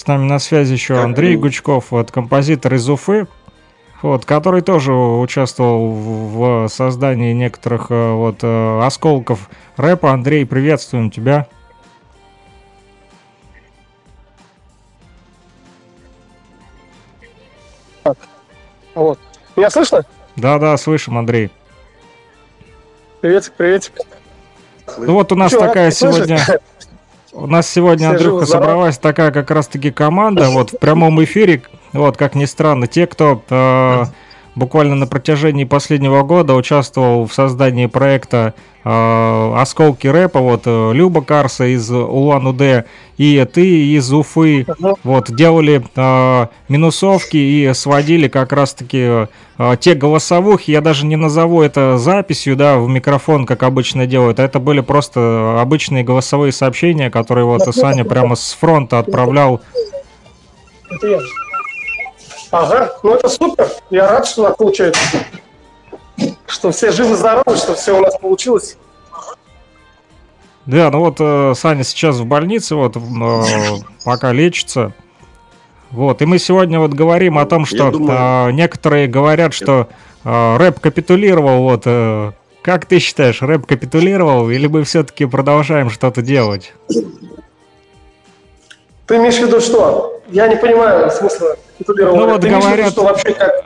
С 0.00 0.06
нами 0.06 0.24
на 0.24 0.38
связи 0.38 0.72
еще 0.72 0.98
Андрей 0.98 1.36
Гучков, 1.36 1.90
вот 1.90 2.10
композитор 2.10 2.72
из 2.72 2.88
Уфы, 2.88 3.26
вот, 4.00 4.24
который 4.24 4.62
тоже 4.62 4.94
участвовал 4.94 5.90
в 5.92 6.68
создании 6.68 7.34
некоторых 7.34 7.88
э, 7.90 8.12
вот 8.14 8.38
э, 8.40 8.80
осколков 8.82 9.50
рэпа. 9.76 10.10
Андрей, 10.10 10.46
приветствуем 10.46 11.10
тебя. 11.10 11.48
Вот. 18.94 19.18
Меня 19.54 19.68
слышно? 19.68 20.06
Да, 20.36 20.58
да, 20.58 20.78
слышим, 20.78 21.18
Андрей. 21.18 21.50
Приветик, 23.20 23.52
приветик. 23.52 23.92
Ну 24.96 25.12
вот 25.12 25.30
у 25.30 25.34
нас 25.36 25.50
Чё, 25.50 25.60
такая 25.60 25.90
сегодня 25.90 26.40
У 27.32 27.46
нас 27.46 27.68
сегодня, 27.68 28.08
Все 28.08 28.16
Андрюха, 28.16 28.46
собралась 28.46 28.98
такая 28.98 29.30
как 29.30 29.50
раз-таки 29.50 29.90
команда, 29.90 30.50
вот 30.50 30.72
в 30.72 30.78
прямом 30.78 31.22
эфире, 31.22 31.62
вот 31.92 32.16
как 32.16 32.34
ни 32.34 32.44
странно, 32.44 32.86
те, 32.88 33.06
кто 33.06 33.42
э, 33.48 34.04
буквально 34.54 34.94
на 34.94 35.06
протяжении 35.06 35.64
последнего 35.64 36.22
года 36.22 36.54
участвовал 36.54 37.26
в 37.26 37.32
создании 37.32 37.86
проекта 37.86 38.54
э, 38.84 39.54
«Осколки 39.56 40.06
рэпа», 40.06 40.40
вот 40.40 40.62
э, 40.66 40.92
Люба 40.92 41.22
Карса 41.22 41.66
из 41.66 41.90
Улан-Удэ 41.90 42.84
и 43.16 43.46
ты 43.52 43.94
из 43.94 44.12
Уфы, 44.12 44.66
вот, 45.04 45.30
делали 45.30 45.84
э, 45.94 46.46
минусовки 46.68 47.36
и 47.36 47.70
сводили 47.74 48.28
как 48.28 48.52
раз-таки 48.52 49.26
э, 49.58 49.76
те 49.78 49.94
голосовухи, 49.94 50.70
я 50.70 50.80
даже 50.80 51.04
не 51.04 51.16
назову 51.16 51.60
это 51.60 51.98
записью, 51.98 52.56
да, 52.56 52.78
в 52.78 52.88
микрофон, 52.88 53.44
как 53.44 53.62
обычно 53.62 54.06
делают, 54.06 54.40
а 54.40 54.44
это 54.44 54.58
были 54.58 54.80
просто 54.80 55.58
обычные 55.60 56.02
голосовые 56.02 56.52
сообщения, 56.52 57.10
которые 57.10 57.44
вот 57.44 57.62
Саня 57.74 58.04
прямо 58.04 58.36
с 58.36 58.52
фронта 58.52 58.98
отправлял. 58.98 59.60
Ага, 62.50 62.92
ну 63.02 63.14
это 63.14 63.28
супер. 63.28 63.68
Я 63.90 64.08
рад, 64.08 64.26
что 64.26 64.42
у 64.42 64.44
нас 64.44 64.56
получается. 64.56 65.00
Что 66.46 66.70
все 66.72 66.90
живы-здоровы, 66.90 67.56
что 67.56 67.74
все 67.74 67.96
у 67.96 68.00
нас 68.00 68.18
получилось. 68.18 68.76
Да, 70.66 70.90
ну 70.90 71.00
вот 71.00 71.16
э, 71.20 71.54
Саня 71.56 71.84
сейчас 71.84 72.16
в 72.16 72.26
больнице, 72.26 72.74
вот 72.74 72.96
э, 72.96 73.00
пока 74.04 74.32
лечится. 74.32 74.92
Вот, 75.90 76.22
и 76.22 76.26
мы 76.26 76.38
сегодня 76.38 76.78
вот 76.78 76.92
говорим 76.92 77.38
о 77.38 77.46
том, 77.46 77.64
что 77.66 77.90
думаю... 77.90 78.48
э, 78.48 78.52
некоторые 78.52 79.08
говорят, 79.08 79.54
что 79.54 79.88
э, 80.22 80.56
рэп 80.58 80.78
капитулировал, 80.78 81.62
вот, 81.62 81.82
э, 81.86 82.32
как 82.62 82.86
ты 82.86 82.98
считаешь, 82.98 83.42
рэп 83.42 83.66
капитулировал, 83.66 84.50
или 84.50 84.66
мы 84.66 84.84
все-таки 84.84 85.24
продолжаем 85.24 85.90
что-то 85.90 86.22
делать? 86.22 86.74
Ты 89.10 89.16
имеешь 89.16 89.38
в 89.38 89.40
виду 89.40 89.60
что? 89.60 90.22
Я 90.28 90.46
не 90.46 90.54
понимаю 90.54 91.10
смысла 91.10 91.56
капитулировал. 91.78 92.16
Ну 92.16 92.28
вот 92.28 92.42
ты 92.42 92.48
говорят, 92.48 92.78
виду, 92.78 92.90
что 92.90 93.02
вообще 93.02 93.32
как... 93.32 93.64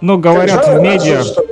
Ну, 0.00 0.18
говорят 0.18 0.64
как 0.64 0.78
в 0.78 0.80
медиа... 0.80 1.22
Что, 1.22 1.44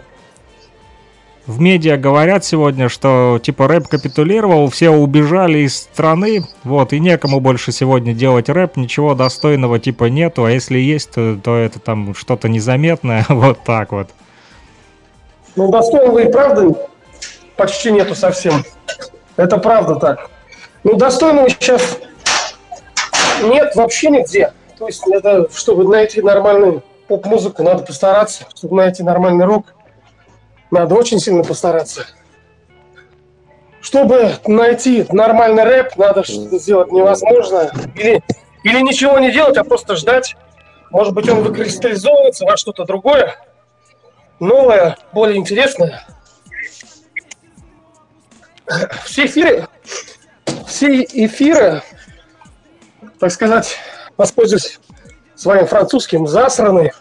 в 1.46 1.60
медиа 1.60 1.96
говорят 1.98 2.44
сегодня, 2.44 2.88
что 2.88 3.38
типа 3.40 3.68
рэп 3.68 3.86
капитулировал, 3.86 4.68
все 4.70 4.90
убежали 4.90 5.58
из 5.58 5.76
страны, 5.76 6.48
вот, 6.64 6.92
и 6.92 6.98
некому 6.98 7.38
больше 7.38 7.70
сегодня 7.70 8.12
делать 8.12 8.48
рэп, 8.48 8.76
ничего 8.76 9.14
достойного 9.14 9.78
типа 9.78 10.06
нету, 10.06 10.44
а 10.44 10.50
если 10.50 10.80
есть, 10.80 11.12
то, 11.12 11.38
то 11.40 11.56
это 11.56 11.78
там 11.78 12.16
что-то 12.16 12.48
незаметное, 12.48 13.24
вот 13.28 13.60
так 13.64 13.92
вот. 13.92 14.08
Ну, 15.54 15.70
достойного 15.70 16.18
и 16.18 16.32
правда 16.32 16.74
почти 17.56 17.92
нету 17.92 18.16
совсем. 18.16 18.64
Это 19.36 19.58
правда 19.58 19.94
так. 19.94 20.28
Ну, 20.82 20.96
достойного 20.96 21.48
сейчас 21.50 21.98
нет 23.42 23.74
вообще 23.74 24.10
нигде. 24.10 24.52
То 24.78 24.86
есть, 24.86 25.06
это, 25.08 25.48
чтобы 25.52 25.84
найти 25.84 26.22
нормальную 26.22 26.82
поп-музыку, 27.08 27.62
надо 27.62 27.84
постараться. 27.84 28.44
Чтобы 28.54 28.76
найти 28.76 29.02
нормальный 29.02 29.44
рок, 29.44 29.74
надо 30.70 30.94
очень 30.94 31.18
сильно 31.18 31.42
постараться. 31.42 32.06
Чтобы 33.80 34.34
найти 34.46 35.06
нормальный 35.10 35.64
рэп, 35.64 35.96
надо 35.96 36.24
что-то 36.24 36.58
сделать 36.58 36.92
невозможно. 36.92 37.70
Или, 37.94 38.22
или 38.62 38.80
ничего 38.80 39.18
не 39.18 39.32
делать, 39.32 39.56
а 39.56 39.64
просто 39.64 39.96
ждать. 39.96 40.36
Может 40.90 41.14
быть, 41.14 41.28
он 41.28 41.42
выкристаллизовывается 41.42 42.44
во 42.44 42.56
что-то 42.56 42.84
другое, 42.84 43.36
новое, 44.40 44.96
более 45.12 45.36
интересное. 45.36 46.06
Все 49.04 49.26
эфиры, 49.26 49.66
все 50.66 51.02
эфиры, 51.02 51.82
так 53.18 53.30
сказать, 53.32 53.76
воспользуюсь 54.16 54.78
своим 55.34 55.66
французским, 55.66 56.26
засраны, 56.26 56.92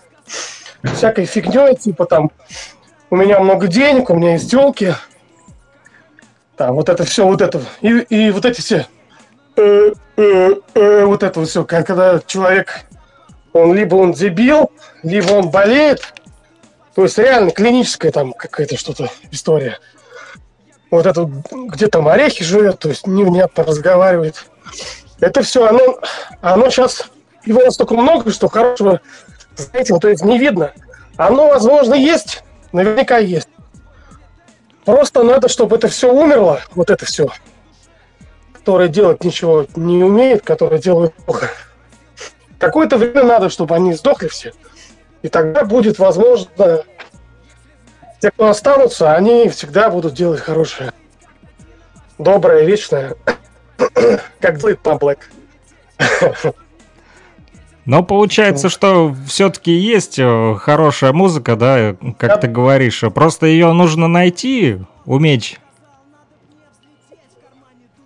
всякой 0.96 1.26
фигней, 1.26 1.76
типа 1.76 2.06
там 2.06 2.32
у 3.10 3.16
меня 3.16 3.40
много 3.40 3.68
денег, 3.68 4.10
у 4.10 4.16
меня 4.16 4.34
есть 4.34 4.52
телки, 4.52 4.96
там 6.56 6.76
вот 6.76 6.90
это 6.90 7.04
все, 7.04 7.26
вот 7.26 7.42
это, 7.42 7.62
и, 7.82 8.00
и 8.10 8.32
вот 8.32 8.46
эти 8.46 8.62
все, 8.62 8.88
э, 9.56 9.92
э, 10.18 10.50
э, 10.74 11.06
вот 11.06 11.24
это 11.24 11.40
вот 11.40 11.50
все, 11.50 11.64
когда 11.66 12.20
человек, 12.26 12.82
он 13.54 13.74
либо 13.74 13.96
он 13.96 14.14
дебил, 14.14 14.72
либо 15.04 15.32
он 15.32 15.50
болеет, 15.50 16.14
то 16.96 17.04
есть 17.04 17.18
реально 17.18 17.52
клиническая 17.52 18.12
там 18.12 18.34
какая-то 18.34 18.78
что-то 18.78 19.10
история. 19.32 19.80
Вот 20.90 21.06
это 21.06 21.30
где 21.52 21.88
там 21.88 22.08
орехи 22.08 22.44
живет, 22.44 22.80
то 22.80 22.90
есть 22.90 23.06
невнятно 23.06 23.64
разговаривает. 23.64 24.46
Это 25.20 25.42
все, 25.42 25.66
оно, 25.68 26.00
оно 26.42 26.70
сейчас, 26.70 27.10
его 27.46 27.62
настолько 27.62 27.96
много, 27.96 28.32
что 28.32 28.48
хорошего, 28.48 29.02
знаете, 29.56 29.98
то 29.98 30.08
есть 30.08 30.24
не 30.24 30.38
видно. 30.38 30.74
Оно, 31.18 31.48
возможно, 31.48 31.96
есть, 31.96 32.44
Наверняка 32.72 33.18
есть. 33.18 33.50
Просто 34.86 35.24
надо, 35.24 35.48
чтобы 35.48 35.76
это 35.76 35.88
все 35.88 36.14
умерло, 36.14 36.62
вот 36.76 36.90
это 36.90 37.06
все, 37.06 37.28
которое 38.54 38.88
делать 38.88 39.24
ничего 39.24 39.66
не 39.76 40.04
умеет, 40.04 40.44
которое 40.44 40.80
делает 40.80 41.14
плохо. 41.14 41.50
Какое-то 42.60 42.98
время 42.98 43.24
надо, 43.24 43.50
чтобы 43.50 43.76
они 43.76 43.94
сдохли 43.94 44.28
все. 44.28 44.54
И 45.24 45.28
тогда 45.28 45.66
будет 45.66 46.00
возможно, 46.00 46.84
те, 48.22 48.32
кто 48.32 48.48
останутся, 48.48 49.14
они 49.14 49.50
всегда 49.50 49.90
будут 49.90 50.14
делать 50.14 50.40
хорошее. 50.40 50.94
Доброе, 52.18 52.64
вечное. 52.64 53.16
как 54.40 54.58
делает 54.58 54.80
Паблэк. 54.80 55.30
Но 57.86 58.04
получается, 58.04 58.68
что 58.68 59.16
все-таки 59.28 59.72
есть 59.72 60.20
э, 60.20 60.56
хорошая 60.60 61.14
музыка, 61.14 61.56
да, 61.56 61.96
как 62.18 62.32
да. 62.32 62.38
ты 62.38 62.48
говоришь. 62.48 63.02
Просто 63.16 63.46
ее 63.46 63.72
нужно 63.72 64.10
найти, 64.10 64.80
уметь. 65.06 65.58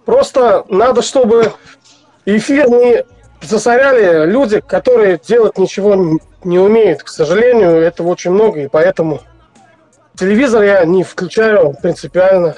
Просто 0.05 0.65
надо, 0.69 1.01
чтобы 1.01 1.53
эфир 2.25 2.69
не 2.69 3.03
засоряли 3.41 4.29
люди, 4.29 4.60
которые 4.60 5.17
делать 5.17 5.57
ничего 5.57 6.19
не 6.43 6.60
умеют. 6.60 7.01
К 7.01 7.07
сожалению, 7.07 7.77
этого 7.77 8.10
очень 8.10 8.31
много, 8.31 8.62
и 8.62 8.67
поэтому 8.67 9.21
телевизор 10.15 10.62
я 10.62 10.86
не 10.86 11.03
включаю 11.03 11.75
принципиально. 11.81 12.55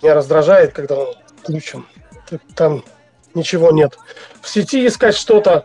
Меня 0.00 0.14
раздражает, 0.14 0.72
когда 0.72 0.94
он 0.94 1.14
включен. 1.48 1.86
Там 2.54 2.84
ничего 3.34 3.70
нет. 3.70 3.98
В 4.42 4.48
сети 4.48 4.86
искать 4.86 5.14
что-то. 5.14 5.64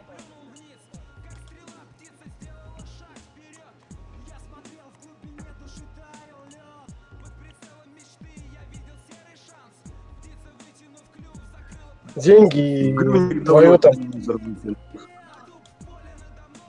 Деньги 12.16 12.92
и 12.92 13.40
твое 13.42 13.78
там. 13.78 13.94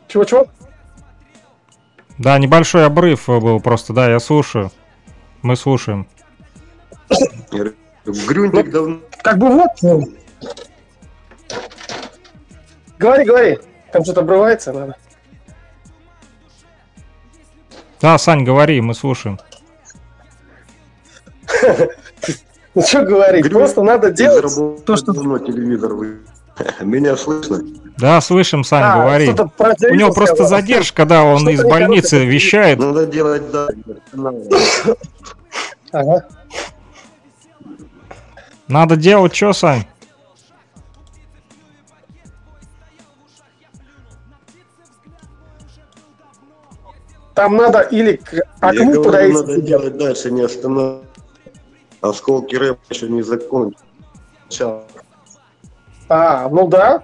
Чего-чего? 0.08 0.46
Да, 2.18 2.38
небольшой 2.38 2.86
обрыв 2.86 3.26
был 3.26 3.60
просто, 3.60 3.92
да, 3.92 4.10
я 4.10 4.18
слушаю. 4.20 4.70
Мы 5.42 5.56
слушаем. 5.56 6.08
Грюнтик 8.04 8.70
давно. 8.70 9.00
Как 9.22 9.38
бы 9.38 9.48
вот, 9.48 9.70
ну, 9.82 10.04
Говори, 12.98 13.24
говори. 13.24 13.58
Там 13.92 14.04
что-то 14.04 14.20
обрывается, 14.20 14.72
надо. 14.72 14.96
Да, 18.00 18.18
Сань, 18.18 18.44
говори, 18.44 18.80
мы 18.80 18.94
слушаем. 18.94 19.38
Ну 22.74 22.82
что 22.82 23.02
говорить, 23.02 23.50
просто 23.50 23.82
надо 23.82 24.10
делать 24.10 24.52
то, 24.84 24.96
что... 24.96 25.12
телевизор 25.38 25.92
Меня 26.80 27.16
слышно? 27.16 27.60
Да, 27.96 28.20
слышим, 28.20 28.64
Сань, 28.64 28.82
а, 28.82 29.02
говори. 29.02 29.28
У 29.28 29.94
него 29.94 30.12
просто 30.12 30.44
задержка, 30.44 31.04
да, 31.06 31.24
он 31.24 31.48
из 31.48 31.62
больницы 31.62 32.24
вещает. 32.24 32.78
Надо 32.78 33.06
делать, 33.06 33.42
да. 33.52 33.68
Ага. 35.92 36.26
Надо 38.68 38.96
делать 38.96 39.34
что, 39.34 39.52
Сань? 39.52 39.84
Там 47.34 47.56
надо 47.56 47.80
или 47.80 48.16
к 48.16 48.32
окну 48.60 48.94
Я 48.94 49.02
подойти. 49.02 49.34
надо 49.34 49.60
делать 49.60 49.96
дальше, 49.98 50.30
не 50.30 50.42
останавливаться. 50.42 51.08
Осколки 52.00 52.54
рэп 52.54 52.78
еще 52.90 53.08
не 53.08 53.22
закончил. 53.22 53.76
А, 56.08 56.48
ну 56.48 56.68
да. 56.68 57.02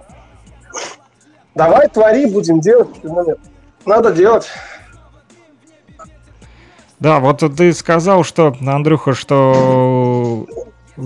Давай 1.55 1.89
твори, 1.89 2.27
будем 2.27 2.61
делать. 2.61 2.89
Надо 3.85 4.11
делать. 4.13 4.47
Да, 6.99 7.19
вот 7.19 7.39
ты 7.57 7.73
сказал, 7.73 8.23
что, 8.23 8.55
Андрюха, 8.65 9.13
что 9.13 9.51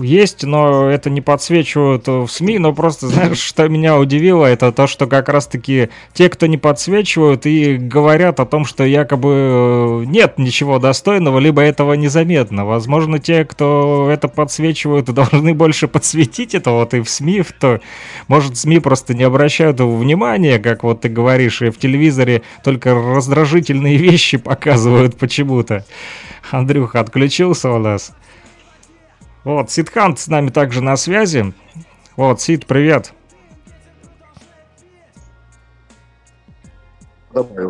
есть, 0.02 0.44
но 0.44 0.88
это 0.88 1.10
не 1.10 1.20
подсвечивают 1.20 2.06
в 2.06 2.28
СМИ, 2.28 2.58
но 2.58 2.72
просто, 2.72 3.08
знаешь, 3.08 3.38
что 3.38 3.68
меня 3.68 3.98
удивило, 3.98 4.46
это 4.46 4.72
то, 4.72 4.86
что 4.86 5.06
как 5.06 5.28
раз-таки 5.28 5.88
те, 6.12 6.28
кто 6.28 6.46
не 6.46 6.58
подсвечивают 6.58 7.46
и 7.46 7.76
говорят 7.76 8.40
о 8.40 8.46
том, 8.46 8.64
что 8.64 8.84
якобы 8.84 9.30
э, 9.32 10.04
нет 10.06 10.38
ничего 10.38 10.78
достойного, 10.78 11.38
либо 11.38 11.62
этого 11.62 11.94
незаметно. 11.94 12.64
Возможно, 12.64 13.18
те, 13.18 13.44
кто 13.44 14.08
это 14.10 14.28
подсвечивают, 14.28 15.06
должны 15.12 15.54
больше 15.54 15.88
подсветить 15.88 16.54
это 16.54 16.70
вот 16.70 16.94
и 16.94 17.00
в 17.00 17.08
СМИ, 17.08 17.42
в 17.42 17.52
то, 17.52 17.80
может, 18.28 18.56
СМИ 18.56 18.80
просто 18.80 19.14
не 19.14 19.24
обращают 19.24 19.80
внимания, 19.80 20.58
как 20.58 20.82
вот 20.82 21.02
ты 21.02 21.08
говоришь, 21.08 21.62
и 21.62 21.70
в 21.70 21.78
телевизоре 21.78 22.42
только 22.64 22.94
раздражительные 22.94 23.96
вещи 23.96 24.36
показывают 24.36 25.16
почему-то. 25.16 25.84
Андрюха 26.50 27.00
отключился 27.00 27.70
у 27.70 27.78
нас. 27.78 28.12
Вот, 29.46 29.70
Сидхант 29.70 30.18
с 30.18 30.26
нами 30.26 30.50
также 30.50 30.82
на 30.82 30.96
связи. 30.96 31.54
Вот, 32.16 32.40
Сид, 32.40 32.66
привет. 32.66 33.12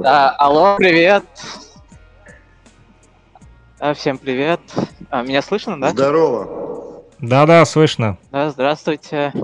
А, 0.02 0.30
алло, 0.38 0.76
привет. 0.78 1.22
Всем 3.94 4.16
привет. 4.16 4.60
А, 5.10 5.22
меня 5.22 5.42
слышно, 5.42 5.78
да? 5.78 5.90
Здорово. 5.90 7.02
Да-да, 7.18 7.62
слышно. 7.66 8.16
Да, 8.32 8.48
здравствуйте. 8.48 9.34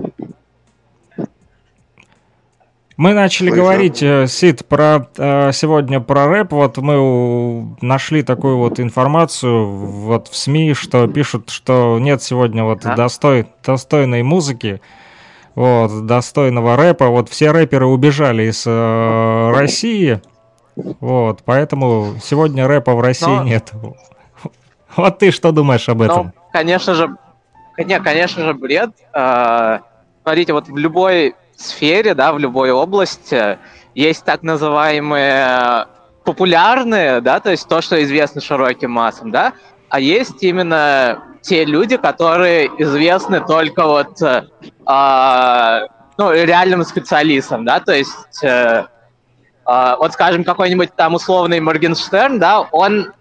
Мы 2.95 3.13
начали 3.13 3.47
Слышно. 3.47 3.63
говорить, 3.63 4.03
э, 4.03 4.27
Сид, 4.27 4.65
про 4.67 5.07
э, 5.17 5.51
сегодня 5.51 5.99
про 5.99 6.27
рэп. 6.27 6.51
Вот 6.51 6.77
мы 6.77 7.75
нашли 7.81 8.21
такую 8.21 8.57
вот 8.57 8.79
информацию 8.79 9.67
вот 9.67 10.27
в 10.27 10.35
СМИ, 10.35 10.75
что 10.75 11.07
пишут, 11.07 11.49
что 11.49 11.97
нет 11.99 12.21
сегодня 12.21 12.63
вот 12.63 12.85
а? 12.85 12.95
достой, 12.95 13.47
достойной 13.65 14.21
музыки, 14.21 14.79
вот, 15.55 16.05
достойного 16.05 16.77
рэпа. 16.77 17.07
Вот 17.07 17.29
все 17.29 17.51
рэперы 17.51 17.87
убежали 17.87 18.43
из 18.43 18.63
э, 18.67 19.51
России, 19.55 20.21
вот, 20.75 21.41
поэтому 21.45 22.15
сегодня 22.23 22.67
рэпа 22.67 22.93
в 22.93 23.01
России 23.01 23.25
Но... 23.25 23.43
нет. 23.43 23.71
Вот 24.95 25.17
ты 25.17 25.31
что 25.31 25.51
думаешь 25.51 25.89
об 25.89 26.03
этом? 26.03 26.25
Ну, 26.25 26.31
конечно 26.51 26.93
же, 26.93 27.17
не, 27.79 27.99
конечно 27.99 28.45
же, 28.45 28.53
бред. 28.53 28.91
А, 29.11 29.81
смотрите, 30.21 30.53
вот 30.53 30.67
в 30.67 30.77
любой 30.77 31.33
сфере, 31.55 32.13
да, 32.13 32.33
в 32.33 32.39
любой 32.39 32.71
области. 32.71 33.57
Есть 33.95 34.23
так 34.25 34.43
называемые 34.43 35.87
популярные, 36.23 37.21
да, 37.21 37.39
то 37.39 37.51
есть 37.51 37.67
то, 37.67 37.81
что 37.81 38.01
известно 38.03 38.41
широким 38.41 38.91
массам, 38.91 39.31
да, 39.31 39.53
а 39.89 39.99
есть 39.99 40.41
именно 40.41 41.23
те 41.41 41.65
люди, 41.65 41.97
которые 41.97 42.67
известны 42.79 43.41
только 43.41 43.85
вот 43.85 44.21
э, 44.21 44.43
ну, 46.17 46.31
реальным 46.31 46.83
специалистам, 46.85 47.65
да, 47.65 47.79
то 47.79 47.93
есть 47.93 48.43
э, 48.43 48.85
э, 49.67 49.95
вот, 49.97 50.13
скажем, 50.13 50.45
какой-нибудь 50.45 50.95
там 50.95 51.15
условный 51.15 51.59
Моргенштерн, 51.59 52.39
да, 52.39 52.61
он 52.71 53.13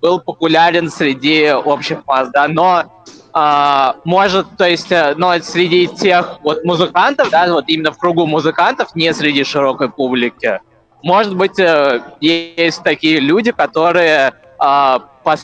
был 0.00 0.20
популярен 0.20 0.90
среди 0.90 1.50
общих 1.50 2.06
масс, 2.06 2.28
да, 2.32 2.46
но 2.46 3.04
а, 3.38 3.96
может, 4.04 4.46
то 4.56 4.66
есть, 4.66 4.90
э, 4.90 5.14
но 5.18 5.38
среди 5.40 5.88
тех 5.88 6.38
вот 6.42 6.64
музыкантов, 6.64 7.28
да, 7.28 7.46
вот 7.52 7.66
именно 7.68 7.92
в 7.92 7.98
кругу 7.98 8.24
музыкантов, 8.24 8.96
не 8.96 9.12
среди 9.12 9.44
широкой 9.44 9.90
публики, 9.90 10.58
может 11.02 11.36
быть, 11.36 11.58
э, 11.58 12.00
есть 12.22 12.82
такие 12.82 13.20
люди, 13.20 13.52
которые 13.52 14.32
а, 14.58 15.00
по 15.22 15.34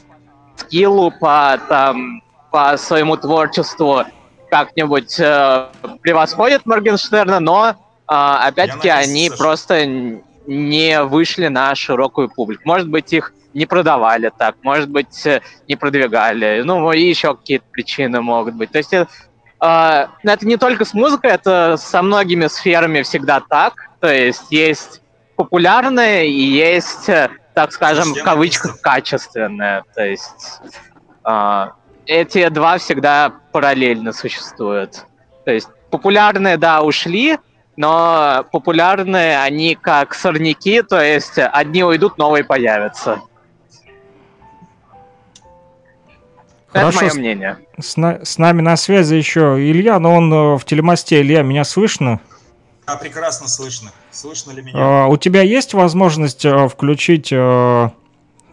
скиллу, 0.56 1.10
по, 1.10 1.60
там, 1.68 2.22
по 2.50 2.78
своему 2.78 3.18
творчеству 3.18 4.04
как-нибудь 4.48 5.20
э, 5.20 5.66
превосходят 6.00 6.64
Моргенштерна, 6.64 7.40
но 7.40 7.74
а, 8.06 8.46
опять-таки 8.46 8.88
они 8.88 9.30
просто 9.36 9.84
не 10.46 11.02
вышли 11.02 11.48
на 11.48 11.74
широкую 11.74 12.30
публику. 12.30 12.62
Может 12.64 12.88
быть, 12.88 13.12
их 13.12 13.34
не 13.54 13.66
продавали 13.66 14.30
так, 14.36 14.56
может 14.62 14.88
быть, 14.88 15.26
э, 15.26 15.40
не 15.68 15.76
продвигали, 15.76 16.62
ну, 16.62 16.90
и 16.92 17.00
еще 17.00 17.34
какие-то 17.36 17.64
причины 17.70 18.20
могут 18.20 18.54
быть. 18.54 18.70
То 18.70 18.78
есть 18.78 18.92
э, 18.92 19.06
э, 19.60 20.06
это 20.22 20.46
не 20.46 20.56
только 20.56 20.84
с 20.84 20.94
музыкой, 20.94 21.30
это 21.30 21.76
со 21.76 22.02
многими 22.02 22.46
сферами 22.46 23.02
всегда 23.02 23.40
так. 23.40 23.74
То 24.00 24.12
есть 24.12 24.50
есть 24.50 25.02
популярные 25.36 26.28
и 26.28 26.42
есть, 26.42 27.08
э, 27.08 27.30
так 27.54 27.72
скажем, 27.72 28.14
в 28.14 28.22
кавычках 28.22 28.80
качественные. 28.80 29.84
То 29.94 30.04
есть 30.04 30.60
э, 31.24 31.66
эти 32.06 32.48
два 32.48 32.78
всегда 32.78 33.32
параллельно 33.52 34.12
существуют. 34.12 35.06
То 35.44 35.52
есть 35.52 35.68
популярные, 35.90 36.56
да, 36.56 36.82
ушли, 36.82 37.38
но 37.76 38.44
популярные 38.52 39.38
они 39.40 39.74
как 39.74 40.14
сорняки, 40.14 40.82
то 40.82 41.02
есть 41.02 41.38
одни 41.38 41.84
уйдут, 41.84 42.18
новые 42.18 42.44
появятся. 42.44 43.20
Хорошо, 46.72 46.98
Это 46.98 47.14
мое 47.14 47.14
мнение. 47.14 47.58
С, 47.78 47.92
с, 47.92 48.20
с 48.24 48.38
нами 48.38 48.62
на 48.62 48.76
связи 48.76 49.14
еще 49.14 49.56
Илья, 49.58 49.98
но 49.98 50.14
он 50.16 50.32
э, 50.32 50.56
в 50.56 50.64
телемосте. 50.64 51.20
Илья, 51.20 51.42
меня 51.42 51.64
слышно? 51.64 52.20
Да, 52.86 52.96
прекрасно 52.96 53.46
слышно. 53.46 53.90
Слышно 54.10 54.52
ли 54.52 54.62
меня? 54.62 54.74
А, 54.74 55.06
у 55.06 55.18
тебя 55.18 55.42
есть 55.42 55.74
возможность 55.74 56.46
э, 56.46 56.68
включить 56.68 57.28
э, 57.30 57.90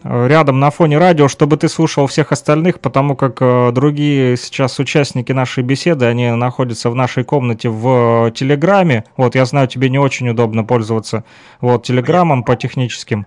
рядом 0.04 0.60
на 0.60 0.70
фоне 0.70 0.98
радио, 0.98 1.28
чтобы 1.28 1.56
ты 1.56 1.70
слушал 1.70 2.06
всех 2.08 2.30
остальных, 2.30 2.80
потому 2.80 3.16
как 3.16 3.74
другие 3.74 4.36
сейчас 4.36 4.78
участники 4.78 5.32
нашей 5.32 5.62
беседы, 5.62 6.04
они 6.04 6.30
находятся 6.30 6.90
в 6.90 6.94
нашей 6.94 7.24
комнате 7.24 7.70
в 7.70 8.30
Телеграме. 8.32 9.04
Вот, 9.16 9.34
я 9.34 9.46
знаю, 9.46 9.66
тебе 9.66 9.88
не 9.88 9.98
очень 9.98 10.28
удобно 10.28 10.62
пользоваться 10.64 11.24
вот 11.60 11.84
Телеграмом 11.84 12.44
по 12.44 12.54
техническим. 12.54 13.26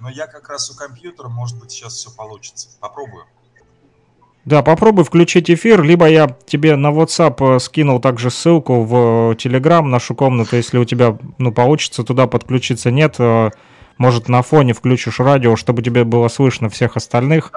Но 0.00 0.10
я 0.10 0.26
как 0.26 0.48
раз 0.48 0.70
у 0.70 0.76
компьютера, 0.76 1.28
может 1.28 1.58
быть, 1.58 1.70
сейчас 1.72 1.94
все 1.94 2.10
получится. 2.10 2.68
Попробую. 2.80 3.24
Да, 4.48 4.62
попробуй 4.62 5.04
включить 5.04 5.50
эфир, 5.50 5.82
либо 5.82 6.08
я 6.08 6.34
тебе 6.46 6.74
на 6.74 6.86
WhatsApp 6.86 7.56
э, 7.56 7.58
скинул 7.58 8.00
также 8.00 8.30
ссылку 8.30 8.82
в 8.82 8.94
Telegram, 9.34 9.82
нашу 9.82 10.14
комнату, 10.14 10.56
если 10.56 10.78
у 10.78 10.86
тебя, 10.86 11.18
ну, 11.36 11.52
получится 11.52 12.02
туда 12.02 12.26
подключиться. 12.26 12.90
Нет, 12.90 13.16
э, 13.18 13.50
может, 13.98 14.30
на 14.30 14.40
фоне 14.40 14.72
включишь 14.72 15.20
радио, 15.20 15.54
чтобы 15.56 15.82
тебе 15.82 16.04
было 16.04 16.28
слышно 16.28 16.70
всех 16.70 16.96
остальных. 16.96 17.52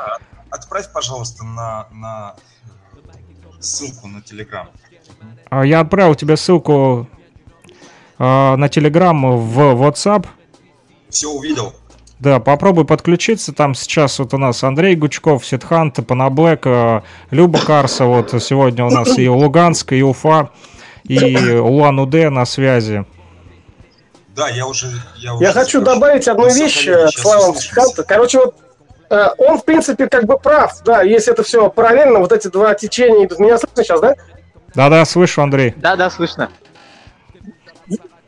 Отправь, 0.49 0.91
пожалуйста, 0.91 1.45
на, 1.45 1.87
на 1.93 2.35
ссылку 3.61 4.09
на 4.09 4.17
Telegram. 4.17 4.67
А, 5.49 5.65
я 5.65 5.79
отправил 5.79 6.15
тебе 6.15 6.35
ссылку 6.35 7.07
э, 8.19 8.55
на 8.57 8.65
Telegram 8.65 9.37
в 9.37 9.59
WhatsApp. 9.81 10.27
Все 11.07 11.29
увидел. 11.29 11.73
Да, 12.21 12.39
попробуй 12.39 12.85
подключиться. 12.85 13.51
Там 13.51 13.73
сейчас 13.73 14.19
вот 14.19 14.35
у 14.35 14.37
нас 14.37 14.63
Андрей 14.63 14.95
Гучков, 14.95 15.43
Ситхант, 15.43 16.05
Панаблэк, 16.05 16.67
э, 16.67 17.01
Люба 17.31 17.59
Карса. 17.59 18.05
Вот 18.05 18.29
сегодня 18.43 18.85
у 18.85 18.91
нас 18.91 19.17
и 19.17 19.27
Луганск, 19.27 19.93
и 19.93 20.03
Уфа, 20.03 20.51
и 21.03 21.17
Улан-Удэ 21.55 22.29
на 22.29 22.45
связи. 22.45 23.05
Да, 24.35 24.49
я 24.49 24.67
уже... 24.67 24.85
Я, 25.17 25.33
уже 25.33 25.43
я 25.43 25.51
хочу 25.51 25.81
добавить 25.81 26.27
одну 26.27 26.45
ну, 26.45 26.53
вещь 26.53 26.87
к 26.87 27.17
словам 27.17 27.55
Ситханта. 27.55 28.03
Короче, 28.03 28.37
вот 28.37 28.55
э, 29.09 29.27
он, 29.39 29.57
в 29.57 29.65
принципе, 29.65 30.07
как 30.07 30.25
бы 30.25 30.37
прав, 30.37 30.79
да, 30.85 31.01
если 31.01 31.33
это 31.33 31.41
все 31.41 31.71
параллельно, 31.71 32.19
вот 32.19 32.31
эти 32.31 32.49
два 32.49 32.75
течения 32.75 33.25
идут. 33.25 33.39
Меня 33.39 33.57
слышно 33.57 33.83
сейчас, 33.83 33.99
да? 33.99 34.13
Да-да, 34.75 35.05
слышу, 35.05 35.41
Андрей. 35.41 35.73
Да-да, 35.75 36.11
слышно. 36.11 36.51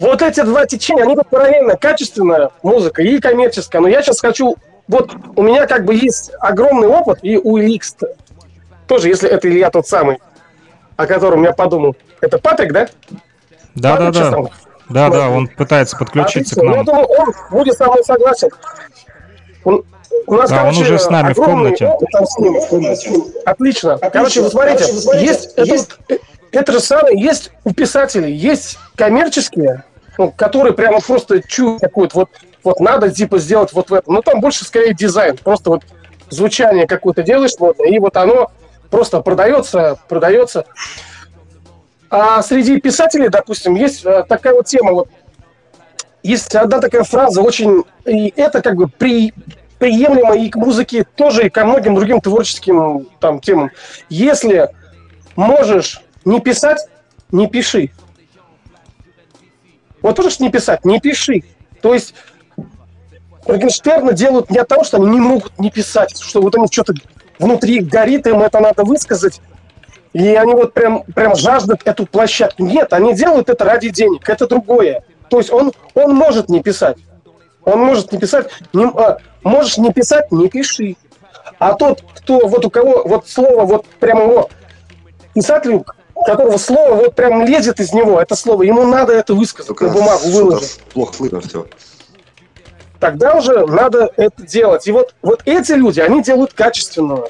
Вот 0.03 0.21
эти 0.21 0.41
два 0.41 0.65
течения, 0.65 1.03
они 1.03 1.15
параллельно 1.15 1.77
качественная 1.77 2.49
музыка 2.61 3.01
и 3.01 3.19
коммерческая. 3.19 3.81
Но 3.81 3.87
я 3.87 4.01
сейчас 4.01 4.19
хочу... 4.19 4.57
Вот 4.89 5.15
у 5.37 5.41
меня 5.41 5.65
как 5.65 5.85
бы 5.85 5.95
есть 5.95 6.29
огромный 6.41 6.89
опыт, 6.89 7.19
и 7.21 7.37
у 7.37 7.55
Ильикс 7.55 7.95
тоже, 8.85 9.07
если 9.07 9.29
это 9.29 9.47
Илья 9.47 9.69
тот 9.69 9.87
самый, 9.87 10.19
о 10.97 11.07
котором 11.07 11.43
я 11.43 11.53
подумал. 11.53 11.95
Это 12.19 12.37
Патрик, 12.37 12.73
да? 12.73 12.89
Да, 13.75 13.95
Патрик, 13.95 14.13
да, 14.13 14.31
да. 14.31 14.49
Да, 14.89 15.09
да, 15.09 15.29
он 15.29 15.47
пытается 15.47 15.95
подключиться 15.95 16.55
Отлично. 16.55 16.61
к 16.61 16.65
нам. 16.65 16.79
Я 16.79 16.83
думаю, 16.83 17.07
он 17.07 17.33
будет 17.51 17.77
со 17.77 17.85
мной 17.85 18.03
согласен. 18.03 18.49
Он, 19.63 19.85
у 20.27 20.33
нас, 20.33 20.49
да, 20.49 20.57
короче, 20.57 20.79
он 20.79 20.83
уже 20.83 20.99
с 20.99 21.09
нами 21.09 21.31
в 21.31 21.37
комнате. 21.37 21.87
Опыт 21.87 22.09
там 22.11 22.25
с 22.25 22.37
ним. 22.39 22.57
Отлично. 23.45 23.97
Короче, 24.11 24.41
вы 24.41 24.49
смотрите, 24.49 24.83
есть, 25.21 25.53
есть, 25.55 25.91
это, 26.09 26.21
это 26.51 26.71
же 26.73 26.81
самое, 26.81 27.17
есть 27.17 27.51
у 27.63 27.73
писателей, 27.73 28.33
есть 28.33 28.77
коммерческие, 28.97 29.85
ну, 30.17 30.31
которые 30.31 30.73
прямо 30.73 30.99
просто 30.99 31.41
чуют 31.47 31.81
какую-то 31.81 32.15
вот, 32.19 32.29
вот 32.63 32.79
надо 32.79 33.11
типа 33.11 33.39
сделать 33.39 33.73
вот 33.73 33.89
в 33.89 33.93
этом. 33.93 34.15
Но 34.15 34.21
там 34.21 34.39
больше 34.39 34.65
скорее 34.65 34.93
дизайн, 34.93 35.37
просто 35.37 35.69
вот 35.69 35.83
звучание 36.29 36.87
какое-то 36.87 37.23
делаешь, 37.23 37.51
вот, 37.59 37.77
и 37.79 37.99
вот 37.99 38.17
оно 38.17 38.51
просто 38.89 39.21
продается, 39.21 39.97
продается. 40.07 40.65
А 42.09 42.41
среди 42.43 42.79
писателей, 42.79 43.29
допустим, 43.29 43.75
есть 43.75 44.05
э, 44.05 44.23
такая 44.27 44.53
вот 44.53 44.67
тема, 44.67 44.91
вот 44.91 45.09
есть 46.21 46.55
одна 46.55 46.79
такая 46.79 47.03
фраза, 47.03 47.41
очень, 47.41 47.83
и 48.05 48.31
это 48.35 48.61
как 48.61 48.75
бы 48.75 48.87
при, 48.87 49.33
приемлемо 49.79 50.37
и 50.37 50.49
к 50.49 50.55
музыке 50.55 51.05
тоже, 51.15 51.47
и 51.47 51.49
ко 51.49 51.65
многим 51.65 51.95
другим 51.95 52.21
творческим 52.21 53.07
там 53.19 53.39
темам. 53.39 53.71
Если 54.09 54.69
можешь 55.35 56.01
не 56.23 56.39
писать, 56.39 56.87
не 57.31 57.47
пиши. 57.47 57.89
Вот 60.03 60.17
можешь 60.19 60.39
не 60.39 60.51
писать, 60.51 60.85
не 60.85 60.99
пиши. 60.99 61.43
То 61.81 61.93
есть 61.93 62.13
Моргенштерна 63.47 64.13
делают 64.13 64.51
не 64.51 64.59
от 64.59 64.67
того, 64.67 64.83
что 64.83 64.97
они 64.97 65.07
не 65.07 65.19
могут 65.19 65.57
не 65.57 65.71
писать, 65.71 66.21
что 66.21 66.41
вот 66.41 66.55
они 66.55 66.67
что-то 66.69 66.93
внутри 67.39 67.79
горит, 67.79 68.27
им 68.27 68.41
это 68.41 68.59
надо 68.59 68.83
высказать, 68.83 69.41
и 70.11 70.35
они 70.35 70.53
вот 70.53 70.73
прям, 70.73 71.03
прям 71.03 71.35
жаждут 71.35 71.81
эту 71.85 72.05
площадку. 72.05 72.63
Нет, 72.63 72.93
они 72.93 73.13
делают 73.13 73.49
это 73.49 73.65
ради 73.65 73.89
денег, 73.89 74.29
это 74.29 74.47
другое. 74.47 75.03
То 75.29 75.39
есть 75.39 75.51
он, 75.51 75.71
он 75.95 76.13
может 76.13 76.49
не 76.49 76.61
писать. 76.61 76.97
Он 77.65 77.79
может 77.79 78.11
не 78.11 78.19
писать. 78.19 78.49
Не, 78.73 78.85
а, 78.85 79.17
можешь 79.41 79.77
не 79.77 79.91
писать, 79.91 80.31
не 80.31 80.49
пиши. 80.49 80.95
А 81.59 81.73
тот, 81.73 82.03
кто, 82.15 82.47
вот 82.47 82.65
у 82.65 82.69
кого, 82.69 83.03
вот 83.05 83.27
слово, 83.27 83.65
вот 83.65 83.85
прямо 83.99 84.23
его 84.23 84.49
писателю 85.33 85.85
которого 86.13 86.57
слово 86.57 86.95
вот 86.95 87.15
прям 87.15 87.45
лезет 87.45 87.79
из 87.79 87.93
него, 87.93 88.21
это 88.21 88.35
слово, 88.35 88.63
ему 88.63 88.85
надо 88.85 89.13
это 89.13 89.33
высказать, 89.33 89.67
Только 89.67 89.85
на 89.85 89.93
бумагу 89.93 90.27
выложить. 90.29 90.79
Плохо 90.93 91.13
слышно 91.13 91.41
все. 91.41 91.65
Тогда 92.99 93.35
уже 93.35 93.65
надо 93.65 94.11
это 94.15 94.45
делать. 94.45 94.87
И 94.87 94.91
вот, 94.91 95.13
вот 95.21 95.41
эти 95.45 95.73
люди, 95.73 95.99
они 95.99 96.23
делают 96.23 96.53
качественную 96.53 97.29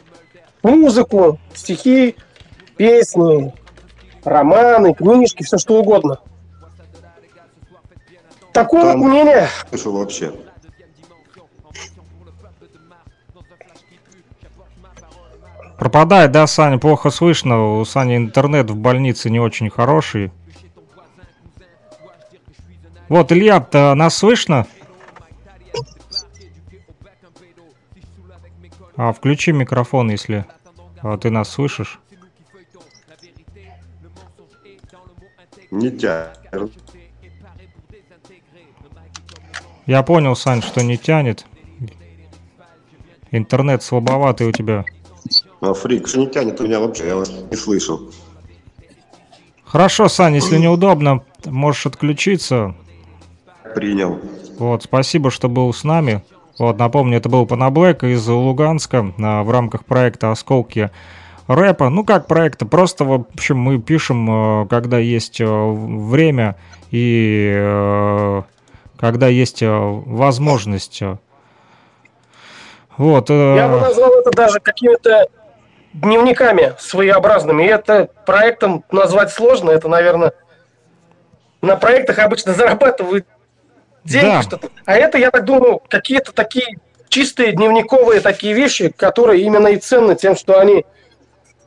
музыку, 0.61 1.39
стихи, 1.55 2.15
песни, 2.77 3.53
романы, 4.23 4.93
книжки, 4.93 5.43
все 5.43 5.57
что 5.57 5.75
угодно. 5.75 6.19
Такое 8.51 8.83
Там- 8.83 9.01
вот 9.01 9.07
мнение. 9.09 9.47
Слышу 9.69 9.91
вообще. 9.91 10.31
Пропадает, 15.83 16.31
да, 16.31 16.47
Саня, 16.47 16.77
плохо 16.77 17.09
слышно. 17.09 17.79
У 17.79 17.83
Сани 17.83 18.15
интернет 18.15 18.69
в 18.69 18.75
больнице 18.77 19.29
не 19.29 19.41
очень 19.41 19.69
хороший. 19.69 20.31
Вот, 23.09 23.33
Илья, 23.33 23.67
нас 23.73 24.15
слышно? 24.15 24.65
А, 28.95 29.11
включи 29.11 29.51
микрофон, 29.51 30.09
если 30.09 30.45
а, 31.01 31.17
ты 31.17 31.29
нас 31.29 31.49
слышишь. 31.49 31.99
Не 35.69 35.91
тянет. 35.91 36.71
Я 39.85 40.01
понял, 40.01 40.37
Сань, 40.37 40.61
что 40.61 40.81
не 40.81 40.97
тянет. 40.97 41.45
Интернет 43.31 43.83
слабоватый 43.83 44.47
у 44.47 44.53
тебя. 44.53 44.85
А 45.63 45.73
фрик, 45.73 46.09
что 46.09 46.19
не 46.19 46.27
тянет 46.27 46.59
у 46.59 46.65
меня 46.65 46.81
вообще, 46.81 47.07
я 47.07 47.15
вас 47.15 47.31
не 47.49 47.55
слышу. 47.55 48.11
Хорошо, 49.63 50.09
Сань, 50.09 50.35
если 50.35 50.57
неудобно, 50.57 51.23
можешь 51.45 51.85
отключиться. 51.85 52.75
Принял. 53.73 54.19
Вот, 54.59 54.83
спасибо, 54.83 55.31
что 55.31 55.47
был 55.47 55.73
с 55.73 55.85
нами. 55.85 56.21
Вот, 56.59 56.77
напомню, 56.77 57.17
это 57.17 57.29
был 57.29 57.47
Панаблэк 57.47 58.03
из 58.03 58.27
Луганска 58.27 59.13
а, 59.17 59.43
в 59.43 59.49
рамках 59.49 59.85
проекта 59.85 60.31
«Осколки 60.31 60.91
рэпа». 61.47 61.87
Ну, 61.87 62.03
как 62.03 62.27
проекта, 62.27 62.65
просто, 62.65 63.05
в 63.05 63.13
общем, 63.13 63.57
мы 63.57 63.79
пишем, 63.79 64.63
э, 64.63 64.67
когда 64.67 64.99
есть 64.99 65.39
время 65.39 66.57
и 66.91 68.43
когда 68.99 69.27
есть 69.27 69.63
возможность. 69.63 71.01
Вот. 72.97 73.29
э, 73.29 73.55
Я 73.55 73.69
бы 73.69 73.79
назвал 73.79 74.11
это 74.19 74.31
даже 74.31 74.59
какими-то 74.59 75.27
дневниками 75.93 76.73
своеобразными. 76.79 77.63
И 77.63 77.67
это 77.67 78.09
проектом 78.25 78.83
назвать 78.91 79.31
сложно. 79.31 79.71
Это, 79.71 79.87
наверное, 79.87 80.33
на 81.61 81.75
проектах 81.75 82.19
обычно 82.19 82.53
зарабатывают 82.55 83.25
деньги. 84.03 84.25
Да. 84.25 84.41
Что-то. 84.41 84.69
А 84.85 84.95
это, 84.95 85.17
я 85.17 85.31
так 85.31 85.45
думаю, 85.45 85.81
какие-то 85.87 86.31
такие 86.31 86.77
чистые 87.09 87.51
дневниковые 87.51 88.21
такие 88.21 88.53
вещи, 88.53 88.89
которые 88.89 89.43
именно 89.43 89.67
и 89.67 89.77
ценны 89.77 90.15
тем, 90.15 90.35
что 90.35 90.59
они 90.59 90.83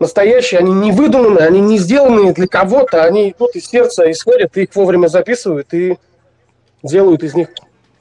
настоящие, 0.00 0.58
они 0.58 0.72
не 0.72 0.92
выдуманные, 0.92 1.46
они 1.46 1.60
не 1.60 1.78
сделанные 1.78 2.32
для 2.32 2.48
кого-то, 2.48 3.04
они 3.04 3.30
идут 3.30 3.54
из 3.54 3.66
сердца, 3.66 4.10
исходят, 4.10 4.56
их 4.56 4.74
вовремя 4.74 5.06
записывают 5.06 5.72
и 5.72 5.98
делают 6.82 7.22
из 7.22 7.34
них 7.34 7.48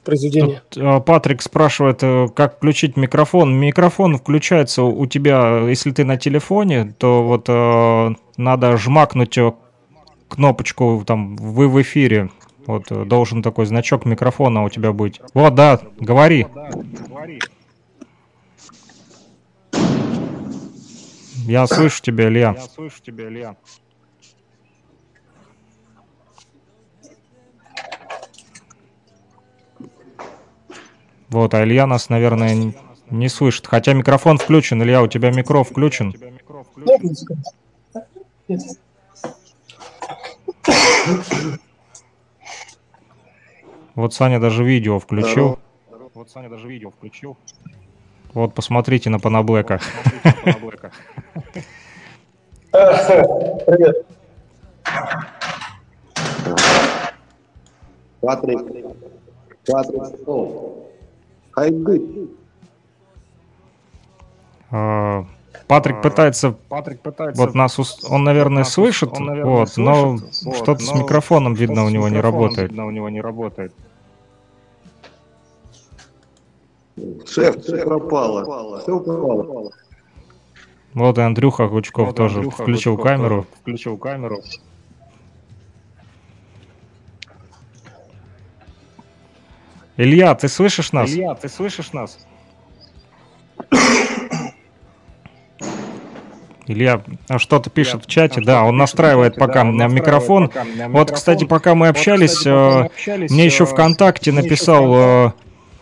произведения. 0.06 0.62
Тут, 0.70 0.82
э, 0.82 1.00
Патрик 1.00 1.42
спрашивает, 1.42 2.02
э, 2.02 2.28
как 2.34 2.56
включить 2.56 2.96
микрофон. 2.96 3.54
Микрофон 3.54 4.16
включается 4.16 4.82
у 4.82 5.04
тебя, 5.06 5.58
если 5.68 5.90
ты 5.90 6.04
на 6.04 6.16
телефоне, 6.16 6.94
то 6.98 7.22
вот 7.22 7.46
э, 7.48 8.14
надо 8.38 8.76
жмакнуть 8.78 9.38
кнопочку, 10.28 11.02
там, 11.06 11.36
вы 11.36 11.68
в 11.68 11.80
эфире. 11.82 12.30
Вот 12.66 12.90
э, 12.90 13.04
должен 13.04 13.42
такой 13.42 13.66
значок 13.66 14.04
микрофона 14.04 14.64
у 14.64 14.68
тебя 14.68 14.92
быть. 14.92 15.20
Вот, 15.34 15.54
да, 15.54 15.80
говори. 16.00 16.46
Я 21.46 21.66
слышу 21.68 22.02
тебя, 22.02 22.28
Илья. 22.28 22.54
Я 22.56 22.62
слышу 22.62 23.02
тебя, 23.02 23.28
Илья. 23.28 23.56
Вот, 31.28 31.54
а 31.54 31.64
Илья 31.64 31.86
нас, 31.86 32.08
наверное, 32.08 32.72
не 33.10 33.28
слышит. 33.28 33.66
Хотя 33.66 33.92
микрофон 33.92 34.38
включен. 34.38 34.82
Илья, 34.82 35.02
у 35.02 35.08
тебя 35.08 35.30
микро 35.30 35.64
включен. 35.64 36.14
Вот 43.94 44.14
Саня 44.14 44.38
даже 44.38 44.64
видео 44.64 44.98
включил. 44.98 45.58
Вот 46.14 46.30
Саня 46.30 46.48
даже 46.48 46.68
видео 46.68 46.90
включил. 46.90 47.36
Вот, 48.34 48.54
посмотрите 48.54 49.08
на 49.10 49.18
Панаблэка. 49.18 49.80
Привет. 52.70 54.06
Патрик. 58.20 58.60
Патрик. 59.66 60.85
А, 64.70 65.24
Патрик 65.68 66.02
пытается, 66.02 66.52
Патрик 66.68 67.00
пытается... 67.00 67.42
вот 67.42 67.54
нас, 67.54 67.78
ус- 67.78 68.04
он, 68.08 68.24
наверное, 68.24 68.58
нас 68.58 68.72
слышит, 68.72 69.12
он, 69.12 69.24
наверное, 69.26 69.52
вот, 69.52 69.76
но 69.76 70.18
слышит, 70.18 70.44
вот, 70.44 70.56
что-то 70.56 70.84
с 70.84 70.92
но 70.92 71.02
микрофоном, 71.02 71.54
видно, 71.54 71.84
у 71.84 71.88
с 71.88 71.92
него 71.92 72.08
не 72.08 72.20
работает. 72.20 72.70
видно, 72.70 72.86
у 72.86 72.90
него 72.90 73.08
не 73.08 73.20
работает. 73.20 73.72
Шеф, 77.26 77.62
все 77.62 77.84
пропало. 77.84 78.80
Все 78.80 79.00
пропало. 79.00 79.70
Вот 80.94 81.18
и 81.18 81.20
Андрюха 81.20 81.68
Гучков 81.68 82.08
Вот 82.08 82.16
тоже 82.16 82.36
Андрюха 82.36 82.62
включил 82.62 82.96
Гудков 82.96 83.12
камеру. 83.12 83.46
Включил 83.60 83.98
камеру. 83.98 84.40
Илья, 89.96 90.34
ты 90.34 90.48
слышишь 90.48 90.92
нас? 90.92 91.10
Илья, 91.10 91.34
ты 91.34 91.48
слышишь 91.48 91.92
нас? 91.92 92.18
Илья 96.68 97.00
а 97.28 97.38
что-то 97.38 97.70
пишет 97.70 98.04
в 98.04 98.08
чате, 98.08 98.40
да, 98.40 98.64
он 98.64 98.76
настраивает 98.76 99.36
пока 99.36 99.62
на 99.64 99.86
микрофон. 99.86 100.50
Вот, 100.88 101.12
кстати, 101.12 101.44
пока 101.44 101.74
мы 101.74 101.88
общались, 101.88 102.38
пока 102.38 102.50
мы 102.50 102.82
э, 102.82 102.84
общались, 102.86 103.30
мне 103.30 103.46
еще 103.46 103.64
э, 103.64 103.66
ВКонтакте 103.66 104.32
написал 104.32 105.34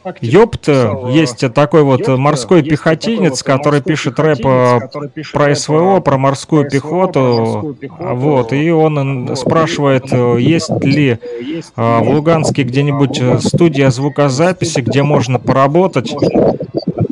э, 0.04 0.26
написал, 0.68 1.08
э, 1.08 1.12
есть 1.12 1.54
такой 1.54 1.82
вот 1.82 2.00
Ёпта, 2.00 2.16
морской 2.16 2.58
есть 2.58 2.68
такой 2.68 2.70
пехотинец, 2.70 3.42
вот 3.42 3.42
который 3.42 3.80
морской 3.80 3.92
пишет 3.92 4.18
рэп 4.18 4.38
пехотинец, 4.38 4.76
э, 4.76 4.80
который 4.80 5.08
пишет 5.08 5.32
про 5.32 5.54
СВО, 5.54 5.98
э, 5.98 6.00
про 6.00 6.18
морскую 6.18 6.62
про 6.64 6.70
пехоту. 6.70 7.20
морскую 7.20 7.74
пехоту. 7.74 8.14
Вот, 8.16 8.52
и 8.52 8.70
он 8.70 9.26
Вот, 9.28 9.36
спрашивает, 9.36 10.12
и 10.12 10.16
он 10.16 10.38
э, 10.38 10.40
есть 10.40 10.84
ли 10.84 11.18
Есть 11.40 11.72
э, 11.76 11.98
в 12.00 12.08
Луганске 12.10 12.62
э, 12.62 12.64
где-нибудь 12.64 13.20
э, 13.20 13.24
Луганске 13.24 13.48
студия 13.48 13.90
звукозаписи, 13.90 14.80
где 14.80 15.02
можно 15.02 15.38
поработать. 15.38 16.14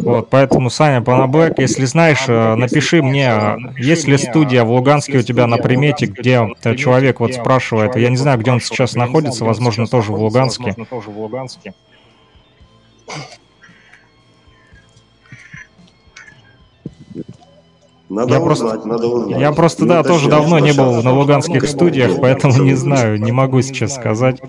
Вот, 0.03 0.29
поэтому, 0.31 0.69
Саня 0.69 1.01
Панаблэк, 1.01 1.59
если 1.59 1.85
знаешь, 1.85 2.25
э, 2.27 2.55
напиши 2.57 3.03
мне, 3.03 3.31
э, 3.31 3.57
есть 3.79 4.09
ли 4.09 4.19
студия 4.19 4.65
в 4.65 4.73
Луганске 4.73 5.19
у 5.19 5.23
тебя 5.23 5.47
на 5.47 5.59
примете, 5.59 6.07
где 6.07 6.49
э, 6.65 6.75
человек 6.77 7.21
вот 7.21 7.35
спрашивает, 7.35 7.95
я 7.97 8.11
не 8.11 8.17
знаю, 8.17 8.39
где 8.39 8.51
он 8.51 8.61
сейчас 8.61 8.95
находится, 8.95 9.45
возможно, 9.45 9.87
тоже 9.87 10.13
в 10.13 10.21
Луганске. 10.21 10.75
Надо 18.09 18.35
Я 18.35 18.41
узнать, 18.41 18.45
просто- 18.45 18.89
надо 18.89 19.07
узнать. 19.07 19.41
Я 19.41 19.53
просто, 19.53 19.83
Не 19.85 19.89
да, 19.89 20.03
тоже 20.03 20.27
уточнял 20.27 20.41
давно 20.43 20.59
не 20.59 20.73
был 20.73 21.03
на 21.03 21.13
луганских 21.15 21.67
студиях, 21.67 22.21
поэтому 22.21 22.63
не 22.63 22.75
знаю, 22.75 23.19
Не 23.21 23.33
могу 23.33 23.63
сейчас 23.63 23.95
сказать. 23.95 24.41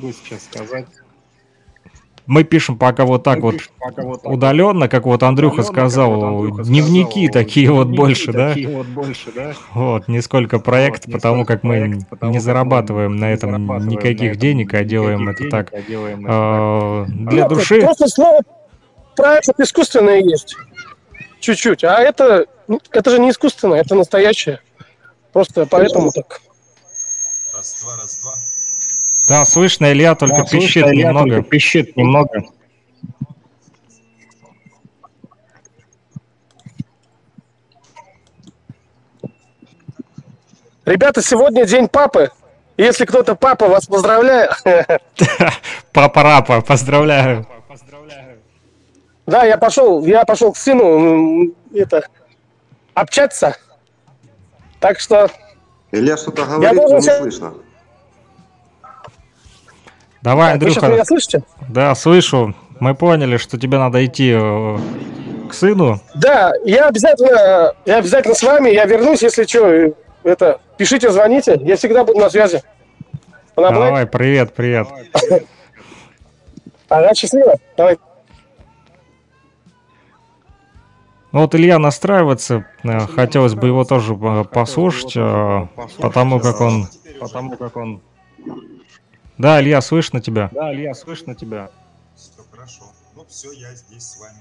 Мы 2.25 2.43
пишем 2.43 2.77
пока 2.77 3.05
вот 3.05 3.23
так 3.23 3.37
Мы 3.37 3.41
вот 3.51 3.55
пока 3.79 4.01
вот 4.03 4.21
так 4.21 4.31
удаленно, 4.31 4.87
как 4.87 5.05
вот 5.05 5.23
Андрюха 5.23 5.61
удаленно, 5.61 5.73
как 5.73 5.75
сказал, 5.75 6.11
вот 6.11 6.23
Андрюха 6.23 6.63
дневники 6.63 7.27
сказал, 7.27 7.43
такие 7.43 7.71
вот 7.71 7.87
дневники 7.87 7.97
больше, 7.97 8.31
да? 8.31 8.49
такие 8.49 8.67
вот 8.69 8.87
больше, 8.87 9.31
да? 9.35 9.53
Вот, 9.73 10.07
не 10.07 10.21
сколько 10.21 10.59
проект, 10.59 11.05
Вот, 11.05 11.13
потому 11.13 11.45
как 11.45 11.63
мы 11.63 11.79
проект, 11.79 12.09
потому 12.09 12.31
не 12.31 12.37
мы 12.37 12.41
зарабатываем 12.41 13.15
на 13.17 13.31
этом 13.31 13.51
зарабатываем 13.51 13.87
на 13.87 13.89
никаких 13.89 14.31
этом 14.31 14.41
денег, 14.41 14.73
а 14.73 14.83
делаем 14.83 15.27
это 15.27 15.49
так 15.49 15.71
денег, 15.71 15.85
а 15.85 15.89
делаем 15.89 16.25
это 16.25 17.05
э, 17.09 17.29
для 17.29 17.43
Ну, 17.43 17.55
души. 17.55 17.81
Просто 17.81 18.07
слово 18.07 18.39
проект 19.15 19.59
искусственное 19.59 20.21
есть. 20.21 20.55
Чуть-чуть. 21.39 21.83
А 21.83 21.99
это, 21.99 22.45
ну, 22.67 22.79
это 22.91 23.09
же 23.09 23.19
не 23.19 23.31
искусственное, 23.31 23.81
это 23.81 23.95
настоящее. 23.95 24.61
Просто 25.33 25.65
поэтому 25.65 26.11
так. 26.11 26.41
Раз, 27.53 27.81
два, 27.83 27.97
раз, 27.97 28.19
два. 28.21 28.35
Да, 29.27 29.45
слышно, 29.45 29.91
Илья 29.91 30.15
только 30.15 30.37
Да, 30.37 30.45
слышно, 30.45 30.59
пищит 30.59 30.87
Илья 30.87 31.07
немного. 31.07 31.29
только 31.35 31.49
пищит 31.49 31.95
немного. 31.95 32.43
Ребята, 40.85 41.21
сегодня 41.21 41.65
день 41.65 41.87
папы. 41.87 42.29
Если 42.75 43.05
кто-то 43.05 43.35
папа, 43.35 43.67
вас 43.67 43.85
поздравляю. 43.85 44.49
Папа 45.93 46.23
Рапа, 46.23 46.61
поздравляю. 46.61 47.47
Да, 49.25 49.45
я 49.45 49.57
пошел, 49.57 50.05
я 50.05 50.25
пошел 50.25 50.51
к 50.51 50.57
сыну 50.57 51.53
это 51.73 52.05
общаться. 52.93 53.55
Так 54.79 54.99
что 54.99 55.29
Илья 55.91 56.17
что-то 56.17 56.45
говорит, 56.45 56.75
должен 56.75 56.97
но 56.97 57.03
не 57.03 57.21
слышно. 57.21 57.53
Давай, 60.23 60.53
Так, 60.53 60.61
вы 60.61 60.69
сейчас 60.69 60.83
Андрюха. 60.83 60.95
меня 60.95 61.05
слышите? 61.05 61.43
Да, 61.67 61.93
слышу. 61.95 62.55
Мы 62.79 62.95
поняли, 62.95 63.35
что 63.35 63.59
тебе 63.59 63.77
надо 63.77 64.05
идти 64.05 64.31
э, 64.33 64.77
к 65.49 65.53
сыну. 65.53 65.99
Да, 66.15 66.53
я 66.63 66.87
обязательно, 66.87 67.73
я 67.85 67.97
обязательно 67.97 68.33
с 68.33 68.41
вами, 68.41 68.69
я 68.69 68.85
вернусь, 68.85 69.21
если 69.21 69.43
что, 69.43 69.93
это, 70.23 70.61
пишите, 70.77 71.11
звоните, 71.11 71.59
я 71.63 71.75
всегда 71.75 72.05
буду 72.05 72.19
на 72.19 72.29
связи. 72.29 72.63
Понабрать? 73.53 73.83
Давай, 73.83 74.07
привет, 74.07 74.53
привет. 74.53 74.87
Ага, 76.87 77.13
счастливо. 77.15 77.55
Давай. 77.75 77.97
Ну 81.33 81.41
вот 81.41 81.53
Илья 81.53 81.79
настраивается, 81.79 82.65
э, 82.83 82.99
хотелось 83.07 83.55
бы 83.55 83.67
его 83.67 83.83
тоже 83.83 84.13
э, 84.13 84.43
послушать, 84.45 85.15
потому 85.97 86.39
как 86.39 86.61
он... 86.61 86.87
Потому 87.19 87.57
как 87.57 87.75
он... 87.75 88.01
Да, 89.37 89.61
Илья, 89.61 89.81
слышно 89.81 90.21
тебя. 90.21 90.49
Да, 90.53 90.73
Илья, 90.73 90.93
слышно 90.93 91.35
тебя. 91.35 91.71
Все 92.15 92.31
хорошо. 92.51 92.83
Ну 93.15 93.25
все, 93.25 93.51
я 93.51 93.73
здесь 93.75 94.03
с 94.03 94.19
вами. 94.19 94.39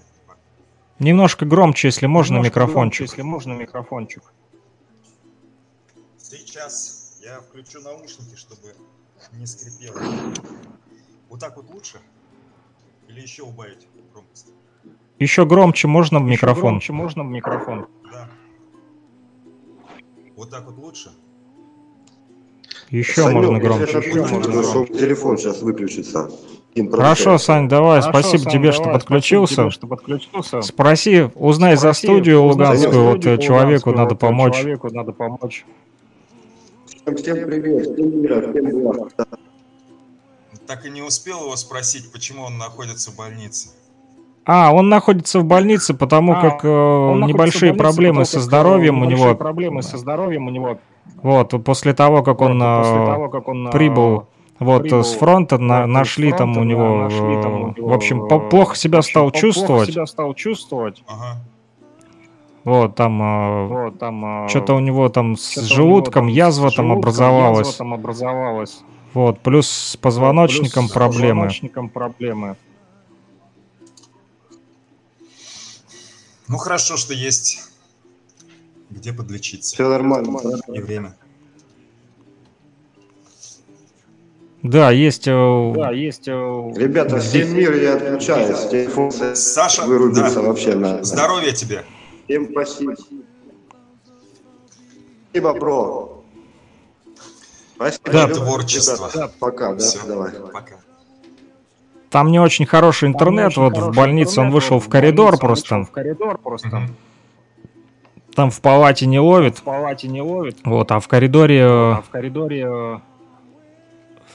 Немножко 0.99 1.45
громче, 1.47 1.89
если 1.89 2.07
можно, 2.07 2.35
Немножко 2.35 2.51
микрофончик. 2.61 3.01
громче, 3.01 3.05
Если 3.05 3.23
можно, 3.23 3.53
микрофончик. 3.55 4.23
Сейчас 6.19 7.19
я 7.25 7.41
включу 7.41 7.81
наушники, 7.81 8.37
чтобы 8.37 8.75
не 9.33 9.47
скрипело. 9.47 9.99
Вот 11.29 11.41
так 11.41 11.57
вот 11.57 11.69
лучше? 11.71 11.99
Или 13.09 13.21
еще 13.21 13.43
убавить 13.43 13.89
громкость? 14.13 14.49
Еще 15.19 15.45
громче 15.47 15.89
можно 15.89 16.19
в 16.21 16.23
Еще 16.23 16.33
микрофон? 16.33 16.63
громче 16.63 16.93
можно 16.93 17.23
в 17.25 17.27
микрофон? 17.27 17.89
Да. 18.13 18.29
Вот 20.37 20.51
так 20.51 20.65
вот 20.67 20.77
лучше? 20.77 21.13
Еще 22.93 23.23
Санек, 23.23 23.33
можно 23.33 23.57
если 23.57 23.67
громче. 23.67 24.03
что 24.63 24.85
телефон 24.87 25.39
сейчас 25.39 25.63
выключится. 25.63 26.31
Хорошо. 26.91 27.39
Сань, 27.39 27.67
давай, 27.69 28.03
Хорошо, 28.03 28.21
спасибо 28.21 28.43
Сань, 28.43 28.53
тебе, 28.53 28.71
давай, 28.71 28.73
что 28.73 28.93
подключился. 28.93 29.57
тебе, 29.57 29.71
что 29.71 29.87
подключился. 29.87 30.61
Спроси, 30.61 31.31
узнай 31.35 31.77
за 31.77 31.95
Спроси, 31.95 32.07
студию 32.07 32.41
узнай 32.43 32.77
за 32.77 32.89
луганскую, 32.89 33.05
вот 33.05 33.13
студию 33.13 33.35
э, 33.39 33.43
человеку 33.43 33.91
луганскую, 33.91 33.97
надо 33.97 34.15
вот, 34.15 34.17
э, 34.17 34.21
помочь. 34.21 34.57
Человеку 34.57 34.95
надо 34.95 35.13
помочь. 35.13 35.65
Всем, 36.87 37.17
всем 37.17 37.47
привет, 37.47 37.83
всем 37.95 38.23
мира, 38.23 38.53
всем 38.53 38.81
благ. 38.83 39.13
Так 40.67 40.85
и 40.85 40.91
не 40.91 41.01
успел 41.01 41.45
его 41.45 41.57
спросить, 41.57 42.13
почему 42.13 42.45
он 42.45 42.59
находится 42.59 43.11
в 43.11 43.17
больнице. 43.17 43.71
А, 44.45 44.71
он 44.75 44.91
находится 44.91 45.41
в 45.41 45.45
больнице, 45.45 45.95
потому 45.95 46.33
А, 46.35 46.41
как 46.43 46.65
э, 46.65 46.69
небольшие 46.69 47.73
больнице, 47.73 47.79
проблемы 47.79 48.25
со 48.27 48.39
э, 48.39 48.41
здоровьем 48.41 49.01
у 49.01 49.05
небольшие 49.05 49.29
него. 49.29 49.35
проблемы 49.35 49.83
со 49.83 49.97
здоровьем 49.97 50.47
у 50.47 50.51
него. 50.51 50.79
Вот, 51.23 51.55
после 51.65 51.95
того, 51.95 52.23
как 52.23 52.41
он 52.41 52.59
Вот, 52.61 52.83
после 52.83 53.03
э, 53.03 53.07
того, 53.07 53.29
как 53.29 53.49
он, 53.49 53.69
э, 53.69 53.71
прибыл 53.71 54.27
вот 54.59 54.83
прибыл, 54.83 55.05
с 55.05 55.15
фронта, 55.15 55.59
на- 55.59 55.83
вот, 55.83 55.91
с 55.91 55.93
нашли 55.93 56.31
там 56.31 56.55
фронта, 56.55 56.61
у 56.61 56.65
него, 56.65 56.97
нашли 56.99 57.43
там 57.43 57.53
у 57.63 57.69
э, 57.71 57.75
него, 57.77 57.89
в 57.89 57.93
общем, 57.93 58.25
э, 58.25 58.49
плохо 58.51 58.77
себя 58.77 58.99
общем, 58.99 59.11
стал 59.11 59.23
плохо 59.31 59.39
чувствовать. 59.39 59.89
себя 59.91 60.07
стал 60.07 60.35
чувствовать. 60.35 61.03
Ага. 61.07 61.41
Вот, 62.65 62.95
там 62.95 63.21
э, 63.23 63.67
Вот, 63.67 63.99
там, 63.99 64.45
э, 64.45 64.49
что-то 64.49 64.75
у 64.75 64.81
него 64.81 65.09
там 65.09 65.37
с 65.37 65.57
у 65.57 65.61
него 65.61 65.69
желудком 65.75 66.27
там 66.27 66.31
с 66.31 66.33
язва 66.33 66.71
там 66.71 66.87
желудком 66.87 66.99
образовалась. 66.99 67.67
язва 67.67 67.79
там 67.79 67.95
образовалась. 67.95 68.81
Вот, 69.15 69.41
плюс 69.41 69.69
с 69.69 69.97
позвоночником 69.97 70.85
Плюс 70.85 70.91
с 70.91 70.95
проблемы. 70.95 71.29
позвоночником 71.35 71.89
проблемы. 71.89 72.57
Ну 76.49 76.57
хорошо, 76.59 76.97
что 76.97 77.15
есть 77.15 77.72
где 78.93 79.13
подлечиться. 79.13 79.75
Все 79.75 79.89
нормально. 79.89 80.39
И 80.73 80.81
время. 80.81 81.17
Да, 84.63 84.91
есть. 84.93 85.27
э, 85.27 85.73
Да, 85.75 85.91
есть... 85.91 86.29
э, 86.29 86.33
Ребята, 86.77 87.19
всем 87.19 87.57
мир, 87.57 87.75
я 87.75 87.95
отключаюсь. 87.97 88.69
Телефон 88.71 89.11
Саша, 89.11 89.85
вырубился 89.85 90.37
да. 90.37 90.43
вообще 90.43 90.75
на... 90.77 91.03
Здоровья 91.03 91.51
тебе. 91.53 91.85
Всем 92.27 92.49
спасибо. 92.53 92.95
Спасибо, 95.31 95.55
бро. 95.55 96.23
Спасибо. 97.75 98.13
Да. 98.13 98.29
Творчество. 98.29 99.11
Ребята, 99.13 99.33
Пока, 99.41 99.73
да, 99.73 99.79
Всё, 99.79 100.07
давай. 100.07 100.31
Пока. 100.53 100.77
Там 102.11 102.31
не 102.31 102.39
очень 102.39 102.67
хороший 102.67 103.09
интернет. 103.09 103.49
очень 103.49 103.63
Вот 103.63 103.73
в 103.73 103.81
хороший 103.81 103.97
больнице 103.97 104.41
он 104.41 104.47
интернет, 104.47 104.55
вышел 104.55 104.77
вот 104.79 104.85
в 104.85 104.89
коридор 104.89 105.31
больнице 105.31 105.41
он 105.41 105.49
просто. 105.49 105.75
вышел 105.77 105.85
В 105.87 105.91
коридор 105.91 106.39
просто. 106.39 106.69
Мгм. 106.69 106.97
Там 108.35 108.51
в 108.51 108.61
палате 108.61 109.07
не 109.07 109.21
ловит. 109.21 109.59
В 109.59 109.63
палате 109.63 110.09
не 110.09 110.23
ловит. 110.23 110.59
Вот, 110.65 110.91
а 110.91 111.01
в 111.01 111.09
коридоре 111.09 111.59
э, 111.59 111.93
А 111.93 112.03
в 112.03 112.09
коридоре 112.09 112.67
э, 112.67 112.99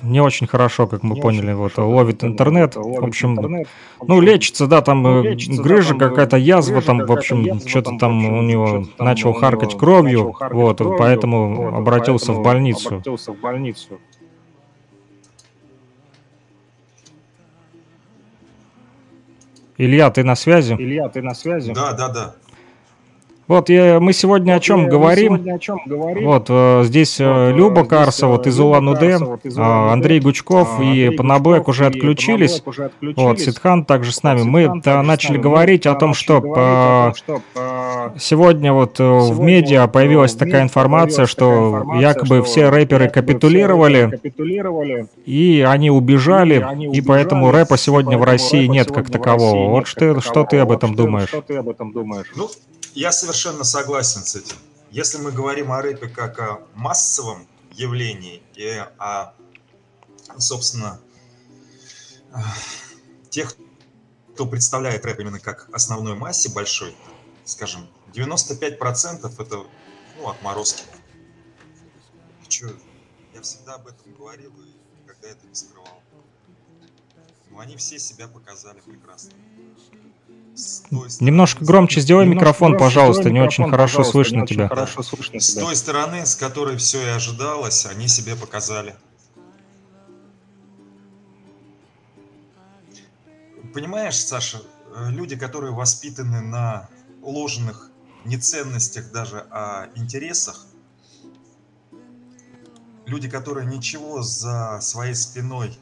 не 0.03 0.21
очень 0.21 0.45
хорошо, 0.45 0.88
как 0.88 1.01
мы 1.01 1.15
не 1.15 1.21
поняли. 1.21 1.53
Вот 1.53 1.73
хорошо, 1.73 1.89
ловит 1.89 2.23
интернет. 2.23 2.75
вот, 2.75 3.01
В 3.01 3.05
общем, 3.05 3.31
интернет. 3.31 3.67
В 3.99 4.07
ну 4.07 4.21
лечится, 4.21 4.67
да, 4.67 4.81
там 4.81 5.01
ну, 5.01 5.23
э, 5.23 5.31
лечится, 5.31 5.57
да, 5.57 5.63
грыжа 5.63 5.95
э, 5.95 5.97
какая-то, 5.97 6.38
язва 6.38 6.73
грыжа 6.73 6.86
там, 6.86 7.05
в 7.05 7.12
общем, 7.12 7.60
что-то 7.67 7.97
там, 7.97 8.23
в 8.23 8.38
у 8.38 8.41
него 8.43 8.86
начал 8.99 9.33
харкать 9.33 9.75
кровью. 9.75 10.19
начал 10.19 10.33
харкать 10.33 10.57
Вот, 10.57 10.77
кровью, 10.77 10.97
поэтому 10.99 11.55
вот, 11.55 11.73
обратился 11.73 12.33
в 12.33 12.36
поэтому 12.36 12.43
больницу. 12.43 12.88
Обратился 12.88 13.31
в 13.33 13.39
больницу. 13.39 13.99
Илья, 19.79 20.10
ты 20.10 20.23
на 20.23 20.36
связи? 20.36 20.73
Илья, 20.73 21.07
ты 21.10 21.21
на 21.21 21.36
связи? 21.36 21.73
Да, 21.73 21.93
да, 21.93 22.10
да. 22.10 22.36
Вот 23.47 23.69
я, 23.69 24.01
мы 24.01 24.12
сегодня 24.12 24.55
о 24.55 24.60
чем 24.60 24.83
Мы 24.83 24.89
говорим? 24.89 25.27
сегодня 25.36 25.53
о 25.53 25.60
чем 25.60 25.79
говорим? 25.86 26.25
Вот 26.25 26.47
э, 26.49 26.81
здесь 26.83 27.17
э, 27.21 27.25
Вот, 27.25 27.53
э, 27.53 27.53
Люба 27.53 27.79
здесь, 27.79 27.89
Карса, 27.89 28.25
э, 28.25 28.29
вот 28.29 28.45
из 28.45 28.60
Улан-Удэ, 28.60 29.17
вот 29.19 29.39
а, 29.55 29.93
Андрей 29.93 30.19
Гучков 30.19 30.79
а, 30.79 30.83
и 30.83 31.05
Андрей 31.05 31.17
Гучков 31.17 31.69
уже 31.69 31.86
и 31.86 31.88
отключились. 31.88 32.62
Уже 32.65 32.81
Вот, 32.81 32.91
отключились. 32.91 33.45
Ситхан 33.45 33.86
также 33.86 34.12
с 34.12 34.21
нами. 34.21 34.41
Вот, 34.41 34.79
э, 34.79 34.81
также 34.81 35.03
с 35.03 35.07
начали 35.07 35.31
нами. 35.33 35.43
говорить 35.43 35.86
Мы, 35.86 35.91
о 35.91 35.95
том, 35.95 36.10
начали 36.10 36.13
что 36.13 36.41
говорить 36.41 36.55
о 36.57 37.05
том, 37.05 37.12
э, 37.12 37.13
что, 37.15 37.41
э, 37.55 38.19
сегодня 38.19 38.73
вот 38.73 38.99
э, 38.99 39.03
в 39.03 39.27
Сегодня 39.27 39.45
медиа 39.45 39.81
вот, 39.83 39.91
появилась 39.93 40.33
э, 40.33 40.36
в 40.36 40.39
такая 40.39 40.63
информация, 40.63 41.25
появилась 41.25 41.36
такая 41.36 41.47
что 41.47 41.67
информация, 41.69 42.01
якобы 42.01 42.36
что 42.39 42.43
все 42.43 42.69
рэперы 42.69 43.10
капитулировали, 43.10 44.10
капитулировали, 44.12 45.07
и 45.25 45.65
они 45.65 45.88
и 45.88 45.89
убежали, 45.89 46.55
они 46.67 46.88
и 46.88 46.99
поэтому 46.99 47.45
убежали, 47.45 47.62
рэпа 47.62 47.77
сегодня 47.77 48.17
в 48.17 48.19
поэтому 48.19 48.25
России 48.25 48.63
рэпа 48.63 48.73
нет 48.73 48.88
сегодня 48.88 49.03
как 49.03 49.07
в 49.07 49.12
такового. 49.12 49.51
России 49.53 49.67
Вот 49.69 49.77
нет 49.77 49.88
что, 49.88 50.13
как 50.15 50.21
что 50.21 50.43
такового. 50.43 50.67
Вот 50.67 50.97
что-? 50.97 51.27
Что 51.27 51.41
ты 51.41 51.55
об 51.55 51.69
этом 51.69 51.91
думаешь? 51.93 52.27
Ну, 52.95 53.02
я 53.02 53.12
совершенно 53.12 53.63
согласен 53.63 54.26
с 54.26 54.36
этим. 54.36 54.58
Если 54.91 55.17
мы 55.17 55.32
говорим 55.32 55.71
о 55.71 55.82
рэпе 55.82 56.08
как 56.08 56.39
о 56.39 56.67
массовом 56.73 57.47
явлении 57.71 58.41
и 58.56 58.84
о, 58.97 59.34
собственно, 60.38 61.00
э, 62.34 62.38
тех, 63.30 63.56
кто 64.34 64.45
представляет 64.45 65.06
рэп 65.06 65.19
именно 65.19 65.39
как 65.39 65.69
основной 65.73 66.15
массе 66.15 66.50
большой, 66.50 66.95
скажем, 67.43 67.89
95% 68.13 69.41
это 69.41 69.65
ну, 70.17 70.30
отморозки. 70.30 70.84
Чё, 72.47 72.69
я 73.34 73.41
всегда 73.41 73.76
об 73.76 73.88
этом 73.88 74.13
говорил 74.13 74.52
и 74.62 75.02
никогда 75.02 75.28
это 75.28 75.45
не 75.45 75.56
скрывал. 75.56 76.02
Но 77.50 77.60
они 77.60 77.76
все 77.76 78.00
себя 78.00 78.28
показали 78.28 78.80
прекрасно. 78.80 79.34
Немножко 81.19 81.63
громче 81.63 82.01
сделай 82.01 82.25
Немножко 82.25 82.39
микрофон, 82.39 82.71
громче 82.71 82.85
пожалуйста, 82.85 83.21
сделай 83.23 83.33
не 83.33 83.41
очень 83.41 83.69
хорошо 83.69 83.97
пожалуйста, 83.97 84.11
слышно 84.11 84.43
очень 84.43 84.55
тебя. 84.55 84.67
Хорошо 84.67 85.03
слышно 85.03 85.39
С 85.39 85.53
тебя. 85.53 85.65
той 85.65 85.75
стороны, 85.75 86.25
с 86.25 86.35
которой 86.35 86.77
все 86.77 87.01
и 87.01 87.09
ожидалось, 87.09 87.85
они 87.85 88.07
себе 88.07 88.35
показали. 88.35 88.95
Понимаешь, 93.73 94.17
Саша, 94.17 94.62
люди, 95.10 95.35
которые 95.35 95.73
воспитаны 95.73 96.41
на 96.41 96.89
ложных 97.21 97.91
не 98.25 98.37
ценностях 98.37 99.12
даже, 99.12 99.45
а 99.51 99.89
интересах, 99.95 100.65
люди, 103.05 103.29
которые 103.29 103.67
ничего 103.67 104.23
за 104.23 104.79
своей 104.81 105.13
спиной 105.13 105.77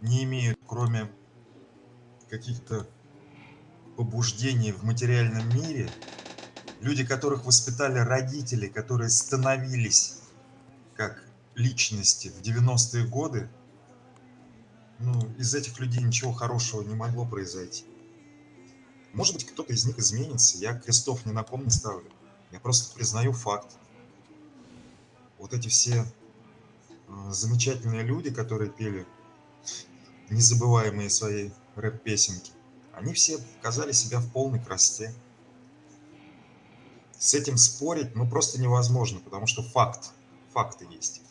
не 0.00 0.22
имеют, 0.24 0.58
кроме 0.66 1.10
каких-то 2.30 2.86
побуждений 3.96 4.72
в 4.72 4.84
материальном 4.84 5.48
мире, 5.54 5.90
люди, 6.80 7.04
которых 7.04 7.44
воспитали 7.44 7.98
родители, 7.98 8.68
которые 8.68 9.10
становились 9.10 10.20
как 10.96 11.24
личности 11.54 12.28
в 12.28 12.40
90-е 12.42 13.06
годы, 13.06 13.48
ну, 14.98 15.12
из 15.38 15.54
этих 15.54 15.78
людей 15.80 16.02
ничего 16.02 16.32
хорошего 16.32 16.82
не 16.82 16.94
могло 16.94 17.26
произойти. 17.26 17.84
Может 19.12 19.34
быть, 19.34 19.46
кто-то 19.46 19.72
из 19.72 19.84
них 19.86 19.98
изменится, 19.98 20.58
я 20.58 20.74
крестов 20.74 21.24
ни 21.26 21.32
на 21.32 21.42
ком 21.44 21.64
не 21.64 21.70
ставлю. 21.70 22.10
Я 22.50 22.60
просто 22.60 22.94
признаю 22.94 23.32
факт. 23.32 23.76
Вот 25.38 25.52
эти 25.52 25.68
все 25.68 26.04
э, 27.08 27.30
замечательные 27.30 28.02
люди, 28.02 28.32
которые 28.32 28.70
пели 28.70 29.06
незабываемые 30.30 31.10
свои 31.10 31.50
рэп-песенки, 31.76 32.52
они 32.96 33.12
все 33.12 33.38
показали 33.58 33.92
себя 33.92 34.18
в 34.18 34.28
полной 34.30 34.60
красоте. 34.60 35.12
С 37.18 37.34
этим 37.34 37.56
спорить 37.56 38.14
ну 38.14 38.26
просто 38.26 38.60
невозможно, 38.60 39.20
потому 39.20 39.46
что 39.46 39.62
факт, 39.62 40.10
факты 40.52 40.86
есть. 40.90 41.22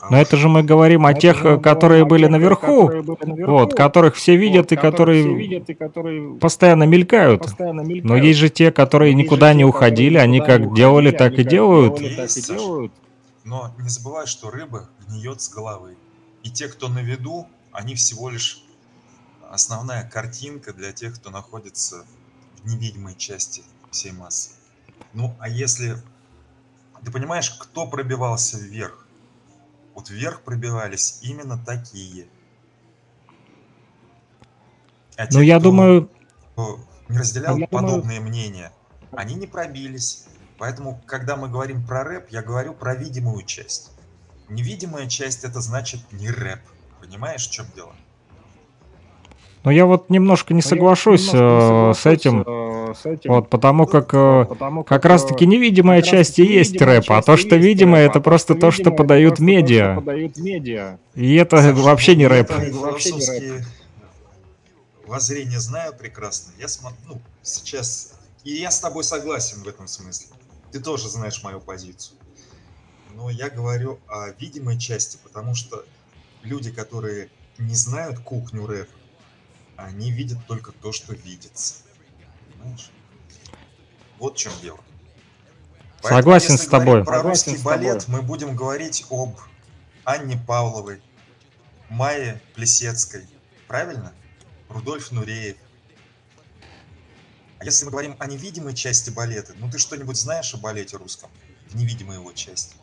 А 0.00 0.10
Но 0.10 0.18
уж 0.18 0.22
это 0.22 0.36
же 0.36 0.48
мы 0.48 0.62
говорим 0.62 1.06
о 1.06 1.14
тех, 1.14 1.62
которые 1.62 2.04
были 2.04 2.26
наверху, 2.26 2.88
которые 2.88 3.02
были 3.02 3.24
наверху, 3.24 3.52
вот, 3.52 3.74
которых 3.74 4.16
все 4.16 4.36
видят 4.36 4.70
вот, 4.70 4.72
и 4.72 4.76
которые 4.76 5.22
все 5.22 5.34
видят 5.34 5.70
и 5.70 5.74
которые 5.74 6.34
постоянно 6.38 6.84
мелькают. 6.84 7.42
постоянно 7.42 7.80
мелькают. 7.80 8.04
Но 8.04 8.16
есть 8.16 8.38
же 8.38 8.50
те, 8.50 8.70
которые 8.70 9.12
есть 9.12 9.24
никуда 9.24 9.54
не 9.54 9.64
уходили, 9.64 10.18
они 10.18 10.40
как 10.40 10.74
делали, 10.74 11.10
так 11.10 11.32
и 11.38 11.44
как 11.44 11.46
делают. 11.48 11.98
делали, 11.98 12.16
так 12.16 12.36
и 12.36 12.40
Есть, 12.40 12.44
Саша. 12.44 12.58
делают. 12.58 12.92
Но 13.44 13.74
не 13.78 13.88
забывай, 13.88 14.26
что 14.26 14.50
рыба 14.50 14.90
гниет 15.08 15.40
с 15.40 15.48
головы. 15.48 15.96
И 16.42 16.50
те, 16.50 16.68
кто 16.68 16.88
на 16.88 16.98
виду, 17.00 17.46
они 17.72 17.94
всего 17.94 18.28
лишь 18.28 18.63
основная 19.54 20.08
картинка 20.08 20.72
для 20.72 20.92
тех, 20.92 21.14
кто 21.14 21.30
находится 21.30 22.04
в 22.62 22.66
невидимой 22.66 23.14
части 23.14 23.62
всей 23.90 24.12
массы. 24.12 24.50
Ну, 25.12 25.34
а 25.38 25.48
если... 25.48 25.96
Ты 27.04 27.10
понимаешь, 27.12 27.50
кто 27.50 27.86
пробивался 27.86 28.58
вверх? 28.58 29.06
Вот 29.94 30.10
вверх 30.10 30.42
пробивались 30.42 31.18
именно 31.22 31.56
такие. 31.64 32.26
А 35.16 35.24
Ну, 35.24 35.30
те, 35.30 35.44
я 35.46 35.56
кто 35.58 35.64
думаю, 35.70 36.10
не 37.08 37.18
разделял 37.18 37.56
Я 37.56 37.66
думаю- 37.68 37.86
подобные 37.86 38.20
мнения, 38.20 38.72
они 39.12 39.34
не 39.34 39.46
пробились. 39.46 40.24
Поэтому, 40.58 41.00
когда 41.06 41.36
мы 41.36 41.48
говорим 41.48 41.86
про 41.86 42.04
рэп, 42.04 42.30
я 42.30 42.42
говорю 42.42 42.74
про 42.74 42.94
видимую 42.94 43.44
часть. 43.44 43.90
Невидимая 44.48 45.08
часть 45.08 45.44
это 45.44 45.60
значит 45.60 46.00
не 46.12 46.30
рэп. 46.30 46.60
Понимаешь, 47.00 47.46
в 47.46 47.50
чем 47.52 47.66
дело? 47.74 47.94
Но 49.64 49.70
я 49.70 49.86
вот 49.86 50.10
немножко 50.10 50.52
не 50.52 50.60
соглашусь 50.60 51.30
немножко 51.30 51.32
не 51.32 51.90
э, 51.90 51.94
с 51.94 51.98
соглашусь, 52.00 52.18
этим, 52.18 52.44
э, 52.46 52.94
с 52.94 53.06
этим. 53.06 53.30
вот, 53.32 53.48
потому 53.48 53.86
как 53.86 54.12
э, 54.12 54.44
потому 54.46 54.84
как 54.84 55.04
э, 55.06 55.08
раз-таки 55.08 55.46
невидимая 55.46 56.02
как 56.02 56.10
часть 56.10 56.38
и 56.38 56.42
раз-таки 56.42 56.58
есть 56.58 56.80
рэп, 56.80 57.10
а 57.10 57.16
часть 57.16 57.26
то, 57.26 57.36
и 57.36 57.38
что 57.38 57.56
есть 57.56 57.66
видимое, 57.66 58.02
рэп, 58.02 58.10
это 58.10 58.18
а 58.18 58.22
просто 58.22 58.54
то, 58.54 58.70
что 58.70 58.82
видимое, 58.82 58.92
это 58.92 59.02
подают 59.02 59.36
просто 59.36 59.42
то, 59.42 59.46
что 59.46 59.62
медиа. 59.66 59.94
подают 59.96 60.36
медиа. 60.36 60.98
И 61.14 61.34
это 61.36 61.56
Саша, 61.56 61.72
вообще 61.74 62.14
не 62.14 62.26
рэп. 62.26 62.52
воззрения 65.06 65.58
знаю 65.60 65.94
прекрасно. 65.94 66.52
Я 66.58 66.68
смотрю, 66.68 66.98
ну, 67.08 67.20
сейчас... 67.42 68.14
И 68.44 68.52
я 68.52 68.70
с 68.70 68.78
тобой 68.78 69.04
согласен 69.04 69.62
в 69.62 69.68
этом 69.68 69.88
смысле. 69.88 70.28
Ты 70.70 70.80
тоже 70.80 71.08
знаешь 71.08 71.42
мою 71.42 71.60
позицию. 71.60 72.18
Но 73.14 73.30
я 73.30 73.48
говорю 73.48 73.98
о 74.08 74.28
видимой 74.38 74.78
части, 74.78 75.18
потому 75.22 75.54
что 75.54 75.84
люди, 76.42 76.70
которые 76.70 77.30
не 77.58 77.74
знают 77.74 78.18
кухню 78.18 78.66
рэпа, 78.66 78.90
они 79.76 80.10
видят 80.10 80.38
только 80.46 80.72
то, 80.72 80.92
что 80.92 81.14
видится. 81.14 81.74
Понимаешь? 82.52 82.90
Вот 84.18 84.34
в 84.34 84.38
чем 84.38 84.52
дело. 84.62 84.80
Поэтому, 86.02 86.20
Согласен 86.20 86.52
если 86.52 86.66
с 86.66 86.68
тобой. 86.68 87.04
Про 87.04 87.16
Согласен 87.16 87.52
русский 87.52 87.64
балет 87.64 88.08
мы 88.08 88.22
будем 88.22 88.54
говорить 88.54 89.06
об 89.10 89.38
Анне 90.04 90.36
Павловой, 90.36 91.00
Майе 91.88 92.40
Плесецкой, 92.54 93.26
правильно? 93.66 94.12
Рудольф 94.68 95.12
Нуреев. 95.12 95.56
А 97.58 97.64
если 97.64 97.86
мы 97.86 97.90
говорим 97.90 98.16
о 98.18 98.26
невидимой 98.26 98.74
части 98.74 99.10
балета, 99.10 99.54
ну 99.56 99.70
ты 99.70 99.78
что-нибудь 99.78 100.16
знаешь 100.16 100.52
о 100.54 100.58
балете 100.58 100.96
русском? 100.96 101.30
В 101.68 101.76
невидимой 101.76 102.16
его 102.16 102.32
части? 102.32 102.76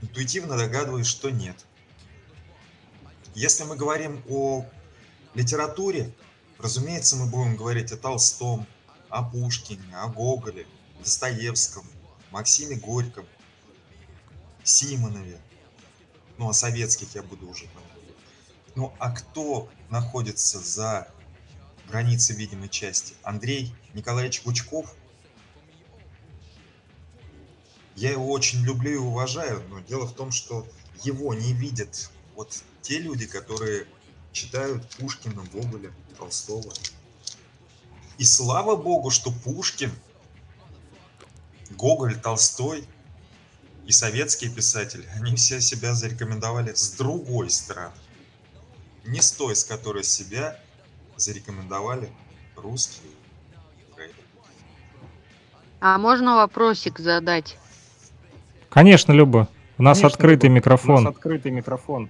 Интуитивно 0.00 0.56
догадываюсь, 0.56 1.06
что 1.06 1.30
нет. 1.30 1.56
Если 3.34 3.64
мы 3.64 3.76
говорим 3.76 4.22
о 4.28 4.64
литературе, 5.34 6.12
разумеется, 6.58 7.16
мы 7.16 7.26
будем 7.26 7.56
говорить 7.56 7.92
о 7.92 7.96
Толстом, 7.96 8.66
о 9.08 9.22
Пушкине, 9.22 9.94
о 9.94 10.08
Гоголе, 10.08 10.66
Достоевском, 11.00 11.84
Максиме 12.30 12.76
Горьком, 12.76 13.26
Симонове. 14.64 15.38
Ну, 16.38 16.48
о 16.48 16.52
советских 16.52 17.14
я 17.14 17.22
буду 17.22 17.48
уже 17.48 17.66
говорить. 17.66 18.16
Ну, 18.74 18.92
а 18.98 19.10
кто 19.10 19.68
находится 19.90 20.58
за 20.58 21.08
границей 21.88 22.36
видимой 22.36 22.68
части? 22.68 23.14
Андрей 23.22 23.74
Николаевич 23.92 24.42
Гучков? 24.42 24.94
Я 27.94 28.10
его 28.10 28.30
очень 28.30 28.62
люблю 28.62 28.90
и 28.90 28.96
уважаю, 28.96 29.62
но 29.68 29.80
дело 29.80 30.06
в 30.06 30.14
том, 30.14 30.32
что 30.32 30.66
его 31.04 31.34
не 31.34 31.52
видят 31.52 32.10
вот 32.34 32.62
те 32.80 32.98
люди, 32.98 33.26
которые 33.26 33.86
читают 34.32 34.88
Пушкина, 34.96 35.44
Гоголя, 35.52 35.92
Толстого. 36.18 36.72
И 38.18 38.24
слава 38.24 38.76
богу, 38.76 39.10
что 39.10 39.30
Пушкин, 39.30 39.90
Гоголь, 41.70 42.18
Толстой 42.20 42.84
и 43.86 43.92
советские 43.92 44.50
писатели, 44.50 45.06
они 45.16 45.36
все 45.36 45.60
себя 45.60 45.94
зарекомендовали 45.94 46.72
с 46.72 46.92
другой 46.92 47.50
стороны. 47.50 47.94
Не 49.04 49.20
с 49.20 49.32
той, 49.32 49.56
с 49.56 49.64
которой 49.64 50.04
себя 50.04 50.58
зарекомендовали 51.16 52.12
русские. 52.56 53.10
А 55.80 55.98
можно 55.98 56.36
вопросик 56.36 57.00
задать? 57.00 57.58
Конечно, 58.70 59.10
Люба. 59.10 59.48
У 59.78 59.82
нас 59.82 59.98
Конечно, 59.98 60.14
открытый 60.14 60.48
Люба, 60.48 60.52
У 60.52 60.56
микрофон. 60.58 61.04
нас 61.04 61.14
открытый 61.14 61.50
микрофон. 61.50 62.08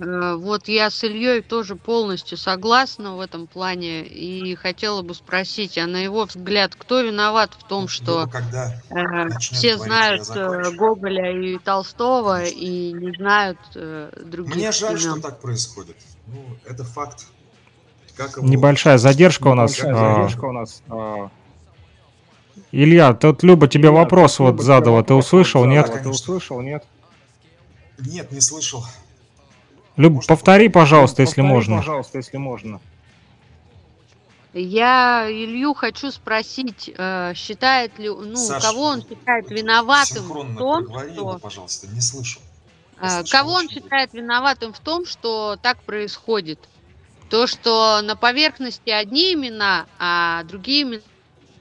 Э, 0.00 0.34
Вот 0.36 0.68
я 0.68 0.90
с 0.90 1.04
Ильей 1.04 1.42
тоже 1.42 1.76
полностью 1.76 2.38
согласна 2.38 3.16
в 3.16 3.20
этом 3.20 3.46
плане 3.46 4.02
и 4.04 4.54
хотела 4.54 5.02
бы 5.02 5.14
спросить, 5.14 5.76
а 5.78 5.86
на 5.86 5.98
его 5.98 6.24
взгляд, 6.24 6.74
кто 6.76 7.00
виноват 7.02 7.50
в 7.58 7.64
том, 7.68 7.82
Ну, 7.82 7.88
что 7.88 8.26
когда 8.26 8.74
э, 8.90 9.28
все 9.38 9.76
говорить, 9.76 9.82
знают 10.24 10.30
э. 10.34 10.72
Гоголя 10.76 11.32
и 11.42 11.58
Толстого 11.58 12.36
Конечно. 12.38 12.58
и 12.58 12.92
не 12.92 13.12
знают 13.16 13.58
других 13.74 14.54
Мне 14.56 14.72
жаль, 14.72 14.98
что 14.98 15.10
имен? 15.10 15.22
так 15.22 15.40
происходит. 15.40 15.96
Ну, 16.26 16.44
это 16.64 16.84
факт. 16.84 17.26
Как 18.16 18.36
его- 18.36 18.46
Небольшая 18.46 18.98
задержка 18.98 19.48
у 19.48 19.54
нас. 19.54 19.78
А, 19.82 20.14
задержка 20.16 20.44
у 20.46 20.52
нас. 20.52 20.82
а, 20.88 21.30
Илья, 22.72 23.14
тут 23.14 23.42
Люба 23.42 23.66
тебе 23.68 23.88
Илья, 23.88 23.98
вопрос 23.98 24.38
вот 24.38 24.60
задала. 24.62 25.02
Ты 25.02 25.14
услышал, 25.14 25.64
нет? 25.64 25.86
задала. 25.86 26.02
Ты 26.04 26.08
услышал, 26.10 26.60
нет? 26.60 26.84
Нет, 27.98 28.30
не 28.32 28.40
слышал. 28.40 28.84
Люб, 30.00 30.14
Может, 30.14 30.28
повтори, 30.28 30.70
пожалуйста, 30.70 31.20
если 31.20 31.42
Повтори, 31.42 31.54
можно. 31.54 31.76
пожалуйста, 31.76 32.16
если 32.16 32.36
можно. 32.38 32.80
Я 34.54 35.26
Илью 35.30 35.74
хочу 35.74 36.10
спросить, 36.10 36.90
э, 36.96 37.34
считает 37.34 37.98
ли, 37.98 38.08
ну, 38.08 38.34
Саш, 38.34 38.62
кого 38.62 38.82
он 38.84 39.02
считает 39.02 39.50
виноватым 39.50 40.22
в 40.22 40.56
том, 40.56 40.86
что... 40.86 41.02
его, 41.02 41.38
пожалуйста, 41.38 41.86
не 41.88 42.00
слышу. 42.00 42.40
Слышал 42.98 43.24
Кого 43.30 43.52
он 43.52 43.68
считает 43.68 44.14
виноватым 44.14 44.72
в 44.72 44.80
том, 44.80 45.04
что 45.04 45.58
так 45.60 45.82
происходит? 45.82 46.58
То, 47.28 47.46
что 47.46 48.00
на 48.02 48.16
поверхности 48.16 48.88
одни 48.88 49.34
имена, 49.34 49.84
а 49.98 50.44
другие 50.44 51.02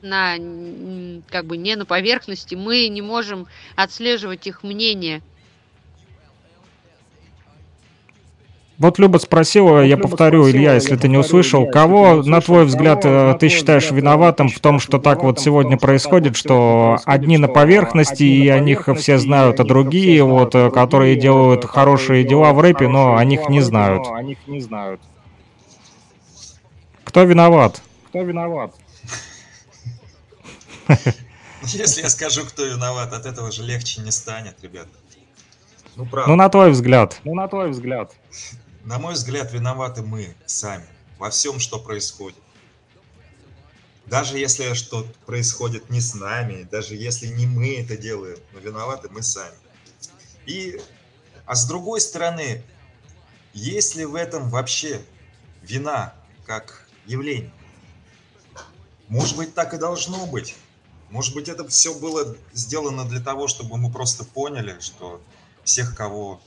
имена 0.01 1.21
как 1.27 1.45
бы 1.45 1.57
не 1.57 1.75
на 1.75 1.85
поверхности, 1.85 2.55
мы 2.55 2.87
не 2.87 3.01
можем 3.01 3.47
отслеживать 3.75 4.47
их 4.47 4.63
мнение. 4.63 5.21
Вот 8.79 8.97
Люба 8.97 9.17
спросила, 9.17 9.79
Вот 9.79 9.81
я 9.81 9.97
Люба 9.97 10.07
повторю, 10.07 10.43
спросила, 10.43 10.57
Илья, 10.57 10.69
я 10.69 10.75
если 10.75 10.95
ты 10.95 11.09
не 11.09 11.17
услышал, 11.17 11.63
Илья, 11.63 11.71
кого, 11.71 11.99
не 11.99 12.29
на 12.29 12.37
услышал, 12.37 12.41
твой 12.41 12.65
взгляд, 12.65 13.03
кого, 13.03 13.13
э, 13.13 13.27
на 13.27 13.33
ты 13.33 13.39
твой 13.39 13.49
считаешь 13.49 13.83
взгляд, 13.83 14.01
виноватым 14.01 14.47
ты 14.47 14.55
в 14.55 14.59
том, 14.61 14.79
считаешь 14.79 14.83
что 14.83 14.99
так 14.99 15.21
вот 15.21 15.37
виноватым 15.37 15.41
в 15.41 15.43
сегодня 15.43 15.71
том, 15.71 15.77
что 15.77 15.81
так 15.81 15.87
происходит, 15.87 16.27
вот 16.27 16.37
что 16.37 16.47
сегодня 16.47 16.95
происходит, 16.95 17.03
одни 17.05 17.37
на 17.37 17.47
что 17.47 17.53
поверхности, 17.53 18.23
одни 18.23 18.45
и 18.45 18.49
на 18.49 18.55
о 18.55 18.59
них 18.61 18.85
поверхности, 18.85 19.01
все 19.01 19.15
и 19.15 19.17
знают, 19.17 19.59
о 19.59 19.63
а 19.63 19.65
них 19.65 19.67
все 19.67 19.73
другие, 19.73 20.23
знают, 20.23 20.31
вот, 20.31 20.55
а 20.55 20.71
которые 20.71 21.15
другие, 21.15 21.21
делают 21.21 21.63
вот, 21.65 21.71
хорошие 21.71 22.23
которые 22.23 22.23
дела 22.23 22.53
в 22.53 22.59
делают 22.59 22.61
рэпе, 22.61 22.87
но 22.87 23.15
хорошие 23.15 23.17
о 23.17 23.25
них 23.25 23.39
дела 23.41 23.47
в 23.47 23.49
не 23.51 23.59
рэпе, 23.59 23.69
знают. 23.69 24.03
но 24.05 24.13
о 24.13 24.23
них 24.23 24.37
не 24.47 24.61
знают. 24.61 25.01
Кто 27.03 27.23
виноват? 27.23 27.81
Кто 28.07 28.21
виноват? 28.21 28.73
Если 31.63 32.01
я 32.01 32.09
скажу, 32.09 32.45
кто 32.45 32.63
виноват, 32.63 33.11
от 33.11 33.25
этого 33.25 33.51
же 33.51 33.63
легче 33.63 34.01
не 34.01 34.11
станет, 34.11 34.55
ребят. 34.61 34.87
Ну, 35.99 36.05
правда. 36.05 36.29
Ну, 36.29 36.37
на 36.37 36.47
твой 36.47 36.71
взгляд. 36.71 37.19
Ну, 37.25 37.35
на 37.35 37.49
твой 37.49 37.71
взгляд. 37.71 38.15
На 38.83 38.97
мой 38.97 39.13
взгляд, 39.13 39.51
виноваты 39.51 40.01
мы 40.01 40.35
сами 40.45 40.87
во 41.17 41.29
всем, 41.29 41.59
что 41.59 41.79
происходит. 41.79 42.39
Даже 44.05 44.39
если 44.39 44.73
что-то 44.73 45.11
происходит 45.25 45.89
не 45.89 46.01
с 46.01 46.15
нами, 46.15 46.63
даже 46.63 46.95
если 46.95 47.27
не 47.27 47.45
мы 47.45 47.75
это 47.75 47.95
делаем, 47.95 48.39
но 48.53 48.59
виноваты 48.59 49.09
мы 49.09 49.21
сами. 49.21 49.55
И, 50.45 50.81
а 51.45 51.55
с 51.55 51.67
другой 51.67 52.01
стороны, 52.01 52.63
есть 53.53 53.95
ли 53.95 54.05
в 54.05 54.15
этом 54.15 54.49
вообще 54.49 55.01
вина 55.61 56.15
как 56.45 56.87
явление? 57.05 57.51
Может 59.09 59.37
быть, 59.37 59.53
так 59.53 59.73
и 59.73 59.77
должно 59.77 60.25
быть. 60.25 60.55
Может 61.09 61.35
быть, 61.35 61.49
это 61.49 61.67
все 61.67 61.93
было 61.93 62.35
сделано 62.53 63.05
для 63.05 63.19
того, 63.19 63.47
чтобы 63.47 63.77
мы 63.77 63.91
просто 63.91 64.23
поняли, 64.23 64.79
что 64.79 65.21
всех, 65.63 65.95
кого 65.95 66.41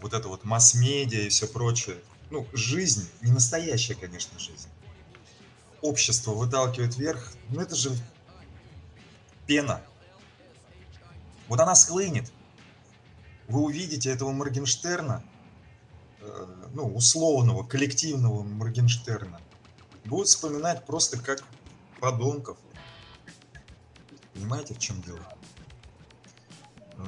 вот 0.00 0.14
это 0.14 0.28
вот 0.28 0.44
масс-медиа 0.44 1.22
и 1.22 1.28
все 1.28 1.46
прочее, 1.46 1.96
ну, 2.30 2.46
жизнь, 2.52 3.08
не 3.22 3.32
настоящая, 3.32 3.94
конечно, 3.94 4.38
жизнь, 4.38 4.68
общество 5.82 6.32
выталкивает 6.32 6.96
вверх, 6.96 7.32
ну, 7.48 7.60
это 7.60 7.74
же 7.74 7.90
пена. 9.46 9.82
Вот 11.48 11.58
она 11.60 11.74
схлынет. 11.74 12.30
вы 13.48 13.62
увидите 13.62 14.10
этого 14.10 14.30
Моргенштерна, 14.30 15.24
э, 16.20 16.46
ну, 16.72 16.94
условного, 16.94 17.64
коллективного 17.64 18.44
Моргенштерна, 18.44 19.40
будут 20.04 20.28
вспоминать 20.28 20.86
просто 20.86 21.18
как 21.18 21.42
подонков. 21.98 22.56
Понимаете, 24.34 24.74
в 24.74 24.78
чем 24.78 25.02
дело? 25.02 25.18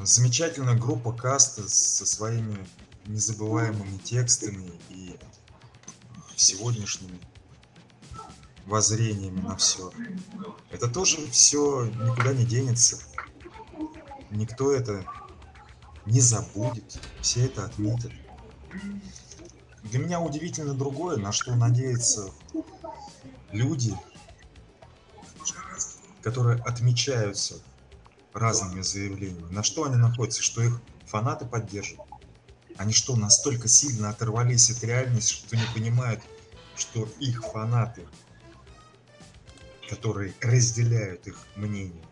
Замечательная 0.02 0.76
группа 0.76 1.12
каста 1.12 1.68
со 1.68 2.06
своими 2.06 2.66
незабываемыми 3.06 3.98
текстами 3.98 4.72
и 4.88 5.16
сегодняшними 6.36 7.20
воззрениями 8.66 9.40
на 9.40 9.56
все. 9.56 9.92
Это 10.70 10.88
тоже 10.88 11.18
все 11.30 11.86
никуда 11.86 12.32
не 12.32 12.44
денется. 12.44 12.98
Никто 14.30 14.72
это 14.72 15.04
не 16.06 16.20
забудет, 16.20 16.98
все 17.20 17.46
это 17.46 17.64
отметят. 17.64 18.12
Для 19.84 19.98
меня 19.98 20.20
удивительно 20.20 20.74
другое, 20.74 21.16
на 21.16 21.32
что 21.32 21.54
надеются 21.54 22.30
люди, 23.50 23.94
которые 26.22 26.60
отмечаются 26.62 27.60
разными 28.32 28.82
заявлениями. 28.82 29.52
На 29.52 29.62
что 29.62 29.84
они 29.84 29.96
находятся, 29.96 30.42
что 30.42 30.62
их 30.62 30.80
фанаты 31.06 31.44
поддерживают. 31.44 32.10
Они 32.76 32.92
что, 32.92 33.16
настолько 33.16 33.68
сильно 33.68 34.10
оторвались 34.10 34.70
от 34.70 34.82
реальности, 34.82 35.34
что 35.34 35.56
не 35.56 35.66
понимают, 35.74 36.22
что 36.76 37.08
их 37.20 37.42
фанаты, 37.44 38.06
которые 39.88 40.32
разделяют 40.40 41.26
их 41.26 41.38
мнение, 41.56 42.02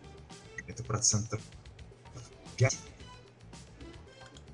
это 0.67 0.85
процентов 0.85 1.41
5 2.57 2.79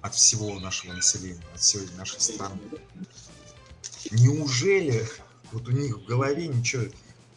от 0.02 0.14
всего 0.14 0.60
нашего 0.60 0.92
населения, 0.92 1.42
от 1.52 1.60
всей 1.60 1.88
нашей 1.96 2.20
страны. 2.20 2.60
Неужели 4.12 5.06
вот 5.50 5.68
у 5.68 5.72
них 5.72 5.98
в 5.98 6.04
голове 6.06 6.46
ничего 6.46 6.84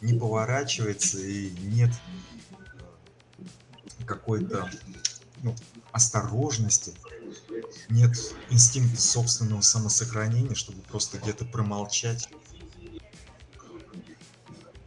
не 0.00 0.18
поворачивается 0.18 1.18
и 1.18 1.50
нет 1.50 1.90
какой-то 4.10 4.68
ну, 5.42 5.54
осторожности, 5.92 6.94
нет 7.88 8.10
инстинкта 8.50 9.00
собственного 9.00 9.60
самосохранения, 9.60 10.56
чтобы 10.56 10.82
просто 10.82 11.18
где-то 11.18 11.44
промолчать 11.44 12.28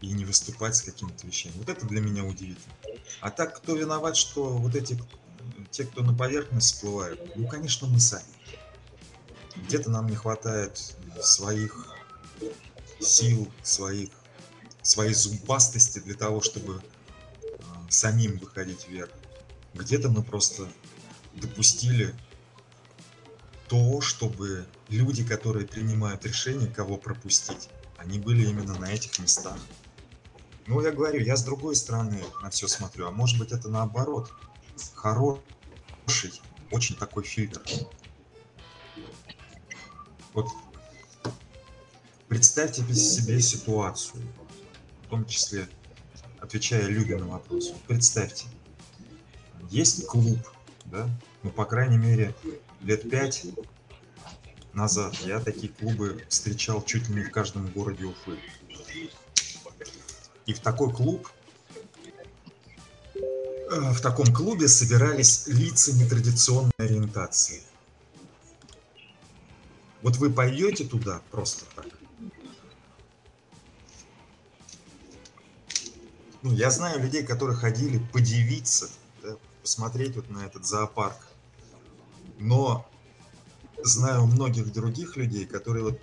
и 0.01 0.11
не 0.11 0.26
выступать 0.26 0.76
с 0.76 0.82
какими-то 0.82 1.26
вещами. 1.26 1.53
Вот 1.55 1.69
это 1.69 1.86
для 1.86 2.01
меня 2.01 2.26
удивительно. 2.26 2.74
А 3.21 3.32
так, 3.32 3.55
кто 3.55 3.76
виноват, 3.76 4.17
что 4.17 4.57
вот 4.57 4.76
эти, 4.76 5.01
те, 5.71 5.86
кто 5.86 6.03
на 6.03 6.13
поверхность 6.13 6.74
всплывают, 6.74 7.21
ну, 7.38 7.47
конечно, 7.47 7.88
мы 7.88 8.01
сами. 8.01 8.26
Где-то 9.55 9.89
нам 9.89 10.07
не 10.07 10.17
хватает 10.17 10.97
своих 11.21 11.95
сил, 12.99 13.49
своих, 13.61 14.09
своей 14.82 15.13
зубастости 15.13 15.99
для 15.99 16.15
того, 16.15 16.41
чтобы 16.41 16.82
самим 17.93 18.37
выходить 18.37 18.87
вверх. 18.87 19.11
Где-то 19.73 20.09
мы 20.09 20.23
просто 20.23 20.67
допустили 21.35 22.13
то, 23.67 24.01
чтобы 24.01 24.65
люди, 24.89 25.25
которые 25.25 25.67
принимают 25.67 26.25
решение, 26.25 26.67
кого 26.67 26.97
пропустить, 26.97 27.69
они 27.97 28.19
были 28.19 28.47
именно 28.47 28.77
на 28.77 28.91
этих 28.91 29.17
местах. 29.19 29.57
Ну, 30.67 30.81
я 30.81 30.91
говорю, 30.91 31.19
я 31.21 31.35
с 31.35 31.43
другой 31.43 31.75
стороны 31.75 32.23
на 32.41 32.49
все 32.49 32.67
смотрю, 32.67 33.07
а 33.07 33.11
может 33.11 33.37
быть 33.39 33.51
это 33.51 33.69
наоборот. 33.69 34.31
Хороший, 34.95 36.41
очень 36.71 36.95
такой 36.95 37.23
фильтр. 37.23 37.61
Вот 40.33 40.47
представьте 42.27 42.81
себе 42.93 43.39
ситуацию, 43.41 44.23
в 45.05 45.09
том 45.09 45.25
числе 45.25 45.67
отвечая 46.53 46.83
Любе 46.83 47.17
на 47.17 47.25
вопрос. 47.25 47.71
Вот 47.71 47.81
представьте, 47.87 48.45
есть 49.71 50.05
клуб, 50.05 50.37
да, 50.85 51.09
ну, 51.41 51.49
по 51.49 51.65
крайней 51.65 51.97
мере, 51.97 52.35
лет 52.81 53.09
пять 53.09 53.47
назад 54.71 55.15
я 55.25 55.39
такие 55.39 55.73
клубы 55.73 56.23
встречал 56.29 56.83
чуть 56.85 57.09
ли 57.09 57.15
не 57.15 57.23
в 57.23 57.31
каждом 57.31 57.65
городе 57.71 58.05
Уфы. 58.05 58.37
И 60.45 60.53
в 60.53 60.59
такой 60.59 60.93
клуб, 60.93 61.27
э, 63.15 63.19
в 63.71 63.99
таком 64.01 64.27
клубе 64.27 64.67
собирались 64.67 65.47
лица 65.47 65.91
нетрадиционной 65.93 66.71
ориентации. 66.77 67.63
Вот 70.03 70.17
вы 70.17 70.29
пойдете 70.29 70.83
туда 70.83 71.19
просто 71.31 71.65
так. 71.75 71.87
Ну, 76.43 76.51
я 76.53 76.69
знаю 76.71 77.01
людей, 77.01 77.23
которые 77.23 77.55
ходили 77.55 77.99
подивиться, 78.11 78.89
да, 79.23 79.37
посмотреть 79.61 80.17
вот 80.17 80.29
на 80.29 80.45
этот 80.45 80.65
зоопарк. 80.65 81.15
Но 82.37 82.85
знаю 83.81 84.25
многих 84.25 84.73
других 84.73 85.15
людей, 85.15 85.45
которые 85.45 85.85
вот 85.85 86.01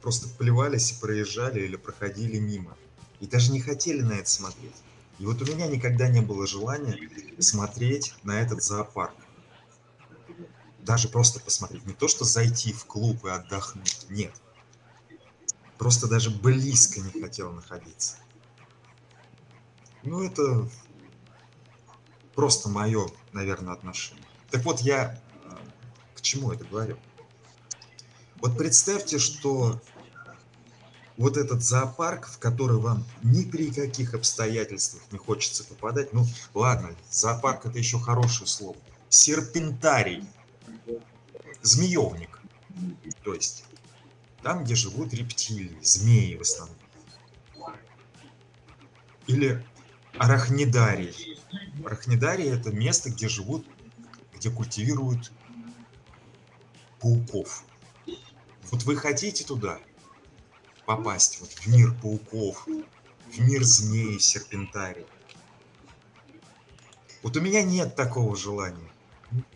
просто 0.00 0.28
плевались 0.28 0.92
и 0.92 1.00
проезжали 1.00 1.60
или 1.60 1.76
проходили 1.76 2.38
мимо. 2.38 2.74
И 3.20 3.26
даже 3.26 3.52
не 3.52 3.60
хотели 3.60 4.00
на 4.00 4.14
это 4.14 4.30
смотреть. 4.30 4.74
И 5.18 5.26
вот 5.26 5.42
у 5.42 5.44
меня 5.44 5.66
никогда 5.66 6.08
не 6.08 6.22
было 6.22 6.46
желания 6.46 6.98
смотреть 7.38 8.14
на 8.22 8.40
этот 8.40 8.62
зоопарк. 8.62 9.14
Даже 10.80 11.08
просто 11.08 11.38
посмотреть. 11.38 11.84
Не 11.84 11.92
то, 11.92 12.08
что 12.08 12.24
зайти 12.24 12.72
в 12.72 12.86
клуб 12.86 13.26
и 13.26 13.28
отдохнуть. 13.28 14.06
Нет. 14.08 14.32
Просто 15.76 16.06
даже 16.06 16.30
близко 16.30 17.00
не 17.00 17.20
хотел 17.20 17.52
находиться. 17.52 18.16
Ну, 20.06 20.22
это 20.22 20.68
просто 22.36 22.68
мое, 22.68 23.08
наверное, 23.32 23.74
отношение. 23.74 24.24
Так 24.52 24.64
вот, 24.64 24.80
я 24.80 25.20
э, 25.44 25.56
к 26.14 26.20
чему 26.20 26.52
это 26.52 26.64
говорю? 26.64 26.96
Вот 28.36 28.56
представьте, 28.56 29.18
что 29.18 29.80
вот 31.16 31.36
этот 31.36 31.60
зоопарк, 31.62 32.28
в 32.28 32.38
который 32.38 32.78
вам 32.78 33.04
ни 33.24 33.42
при 33.42 33.72
каких 33.72 34.14
обстоятельствах 34.14 35.02
не 35.10 35.18
хочется 35.18 35.64
попадать, 35.64 36.12
ну 36.12 36.24
ладно, 36.54 36.94
зоопарк 37.10 37.66
это 37.66 37.76
еще 37.76 37.98
хорошее 37.98 38.46
слово, 38.46 38.76
серпентарий, 39.08 40.24
змеевник, 41.62 42.40
то 43.24 43.34
есть 43.34 43.64
там, 44.44 44.62
где 44.62 44.76
живут 44.76 45.12
рептилии, 45.12 45.76
змеи 45.82 46.36
в 46.36 46.42
основном. 46.42 46.76
Или 49.26 49.66
арахнидарий. 50.18 51.38
Арахнидарий 51.84 52.48
это 52.48 52.70
место, 52.70 53.10
где 53.10 53.28
живут, 53.28 53.66
где 54.34 54.50
культивируют 54.50 55.32
пауков. 57.00 57.64
Вот 58.70 58.82
вы 58.84 58.96
хотите 58.96 59.44
туда 59.44 59.78
попасть, 60.84 61.40
вот 61.40 61.50
в 61.50 61.66
мир 61.66 61.94
пауков, 62.00 62.66
в 62.66 63.40
мир 63.40 63.62
змей, 63.64 64.18
серпентарий. 64.20 65.06
Вот 67.22 67.36
у 67.36 67.40
меня 67.40 67.62
нет 67.62 67.96
такого 67.96 68.36
желания. 68.36 68.90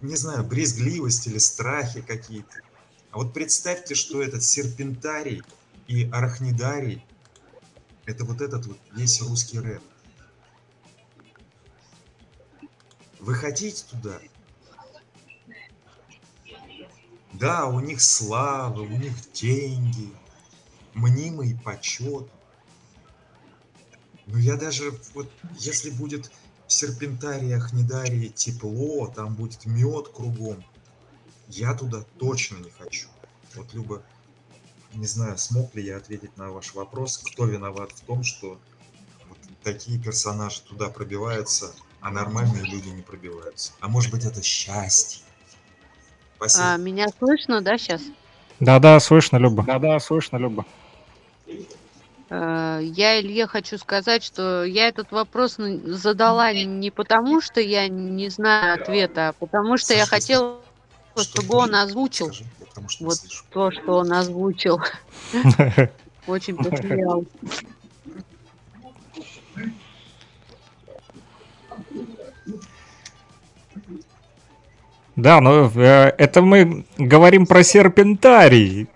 Не 0.01 0.17
знаю, 0.17 0.45
брезгливость 0.45 1.27
или 1.27 1.39
страхи 1.39 2.03
какие-то. 2.03 2.61
А 3.13 3.19
вот 3.19 3.33
представьте, 3.33 3.95
что 3.95 4.23
этот 4.23 4.43
серпентарий 4.43 5.43
и 5.87 6.09
арахнидарий– 6.11 7.05
это 8.07 8.25
вот 8.25 8.41
этот 8.41 8.67
вот 8.67 8.79
весь 8.93 9.21
русский 9.23 9.59
рэп. 9.59 9.83
Вы 13.21 13.35
хотите 13.35 13.85
туда? 13.91 14.19
Да, 17.35 17.67
у 17.67 17.81
них 17.81 18.01
слава, 18.01 18.81
у 18.81 18.89
них 18.89 19.15
деньги, 19.33 20.13
мнимый 20.95 21.59
почет. 21.63 22.29
Но 24.27 24.39
я 24.39 24.57
даже, 24.57 24.93
вот 25.15 25.31
если 25.59 25.91
будет 25.91 26.31
в 26.67 26.73
серпентариях, 26.73 27.73
недарии 27.73 28.29
тепло, 28.29 29.09
там 29.09 29.35
будет 29.35 29.67
мед 29.67 30.09
кругом, 30.09 30.65
я 31.49 31.75
туда 31.75 32.05
точно 32.19 32.59
не 32.59 32.71
хочу. 32.71 33.09
Вот, 33.55 33.73
Люба, 33.75 34.03
не 34.95 35.07
знаю, 35.07 35.37
смог 35.37 35.75
ли 35.75 35.85
я 35.85 35.97
ответить 35.97 36.37
на 36.37 36.51
ваш 36.51 36.75
вопрос, 36.75 37.19
кто 37.19 37.45
виноват 37.45 37.93
в 37.93 38.01
том, 38.03 38.23
что 38.23 38.61
вот 39.29 39.39
такие 39.63 39.99
персонажи 39.99 40.63
туда 40.63 40.89
пробиваются, 40.89 41.75
а 42.01 42.11
нормальные 42.11 42.65
люди 42.65 42.89
не 42.89 43.03
пробиваются. 43.03 43.73
А 43.81 43.89
может 43.89 44.11
быть, 44.11 44.25
это 44.25 44.43
счастье. 44.43 45.23
Спасибо. 46.37 46.73
А, 46.73 46.77
меня 46.77 47.07
слышно, 47.19 47.61
да, 47.61 47.77
сейчас? 47.77 48.03
Да-да, 48.61 48.99
слышно, 49.01 49.37
Люба. 49.37 49.63
Да-да, 49.63 49.99
слышно, 50.01 50.37
Люба. 50.39 50.65
Э, 52.31 52.81
Я 52.83 53.21
Илье 53.21 53.47
хочу 53.47 53.77
сказать, 53.79 54.23
что 54.23 54.65
я 54.65 54.89
этот 54.89 55.11
вопрос 55.13 55.57
задала 55.57 56.53
не 56.53 56.91
потому, 56.91 57.41
что 57.41 57.61
я 57.61 57.89
не 57.89 58.29
знаю 58.29 58.81
ответа, 58.81 59.29
а 59.31 59.33
потому 59.33 59.77
что 59.77 59.95
я 59.95 60.07
хотела 60.07 60.59
Что 61.15 61.25
чтобы 61.25 61.57
он 61.57 61.75
озвучил 61.75 62.27
Скажи, 62.27 62.45
потому 62.61 62.89
что 62.89 63.03
не 63.03 63.09
вот 63.09 63.17
слышу. 63.19 63.45
то, 63.51 63.71
что 63.71 63.97
он 63.99 64.13
озвучил. 64.13 64.81
Очень 66.27 66.57
посмеялась. 66.57 67.27
Да, 75.21 75.41
но 75.41 75.71
э, 75.75 76.13
это 76.17 76.41
мы 76.41 76.85
говорим 76.97 77.47
про 77.47 77.63
серпентарий, 77.63 78.89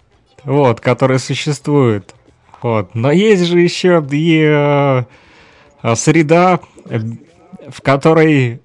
вот, 0.44 0.80
который 0.80 1.18
существует. 1.18 2.14
Вот. 2.62 2.94
Но 2.94 3.12
есть 3.12 3.44
же 3.44 3.60
еще 3.60 4.02
и 4.10 4.42
э, 4.42 5.04
э, 5.82 5.94
среда, 5.96 6.60
э, 6.88 6.98
в 7.68 7.82
которой 7.82 8.62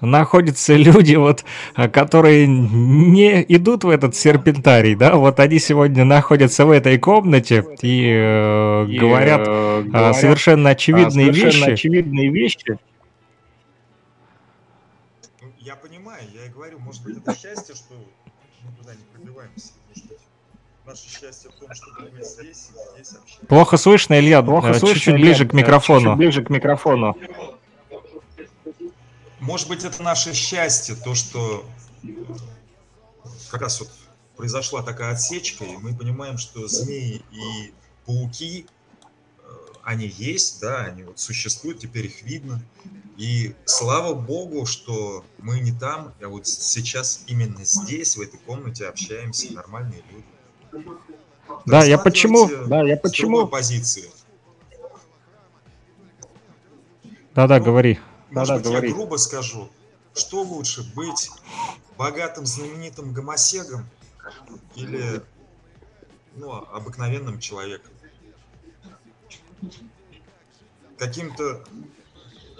находятся 0.00 0.74
люди, 0.74 1.14
вот, 1.14 1.44
э, 1.76 1.88
которые 1.88 2.48
не 2.48 3.44
идут 3.48 3.84
в 3.84 3.88
этот 3.88 4.16
серпентарий, 4.16 4.96
да, 4.96 5.14
вот 5.14 5.38
они 5.38 5.60
сегодня 5.60 6.04
находятся 6.04 6.66
в 6.66 6.72
этой 6.72 6.98
комнате 6.98 7.64
и, 7.82 8.04
э, 8.12 8.86
И, 8.88 8.98
говорят, 8.98 9.42
э, 9.46 9.82
говорят, 9.86 10.16
совершенно 10.16 10.70
очевидные 10.70 11.30
а, 11.30 11.32
совершенно 11.32 11.64
вещи. 11.66 11.70
очевидные 11.70 12.30
вещи. 12.30 12.78
Говорю, 16.68 16.84
может 16.84 17.02
быть, 17.02 17.16
это 17.16 17.34
счастье, 17.34 17.74
что 17.74 17.94
мы 18.62 18.72
туда 18.76 18.94
не 18.94 19.02
пробиваемся. 19.12 19.72
Может 19.88 20.06
быть, 20.06 20.18
наше 20.84 21.08
счастье 21.08 21.50
в 21.50 21.54
том, 21.54 21.74
чтобы 21.74 22.10
быть 22.10 22.26
здесь, 22.26 22.68
и 22.70 23.02
здесь 23.02 23.18
общаться. 23.18 23.46
Плохо 23.46 23.76
слышно, 23.76 24.18
Илья, 24.18 24.42
Плохо 24.42 24.68
э, 24.68 24.74
слышно, 24.74 24.94
чуть-чуть 24.94 25.14
Илья, 25.14 25.24
ближе 25.24 25.46
к 25.46 25.54
э, 25.54 25.56
микрофону. 25.56 26.00
Чуть-чуть 26.00 26.18
ближе 26.18 26.44
к 26.44 26.50
микрофону. 26.50 27.16
Может 29.40 29.68
быть, 29.68 29.84
это 29.84 30.02
наше 30.02 30.34
счастье, 30.34 30.94
то, 30.94 31.14
что 31.14 31.64
как 33.50 33.62
раз 33.62 33.80
вот 33.80 33.90
произошла 34.36 34.82
такая 34.82 35.12
отсечка, 35.12 35.64
и 35.64 35.76
мы 35.76 35.94
понимаем, 35.94 36.38
что 36.38 36.68
змеи 36.68 37.22
и 37.32 37.72
пауки, 38.04 38.66
э, 39.38 39.50
они 39.84 40.06
есть, 40.06 40.60
да, 40.60 40.84
они 40.84 41.04
вот 41.04 41.18
существуют, 41.18 41.78
теперь 41.78 42.06
их 42.06 42.22
видно. 42.22 42.60
И 43.18 43.56
слава 43.64 44.14
богу, 44.14 44.64
что 44.64 45.24
мы 45.38 45.58
не 45.58 45.72
там, 45.72 46.14
а 46.22 46.28
вот 46.28 46.46
сейчас 46.46 47.24
именно 47.26 47.64
здесь, 47.64 48.16
в 48.16 48.20
этой 48.20 48.38
комнате 48.38 48.86
общаемся, 48.86 49.52
нормальные 49.52 50.04
люди. 50.12 50.86
Да, 51.66 51.82
я 51.84 51.98
почему- 51.98 52.42
Рассматривайте 52.42 52.70
да, 52.70 52.82
я 52.88 52.96
почему- 52.96 53.48
позиции. 53.48 54.08
Да-да, 57.34 57.58
Ну, 57.58 57.64
говори. 57.64 57.98
Может 58.30 58.48
Да-да, 58.48 58.54
быть, 58.54 58.64
говори. 58.68 58.88
я 58.90 58.94
грубо 58.94 59.16
скажу, 59.16 59.68
что 60.14 60.42
лучше, 60.42 60.84
быть 60.94 61.28
богатым, 61.96 62.46
знаменитым 62.46 63.12
гомосегом 63.12 63.84
или 64.76 65.22
ну, 66.36 66.52
обыкновенным 66.52 67.40
человеком? 67.40 67.90
Каким-то 70.98 71.64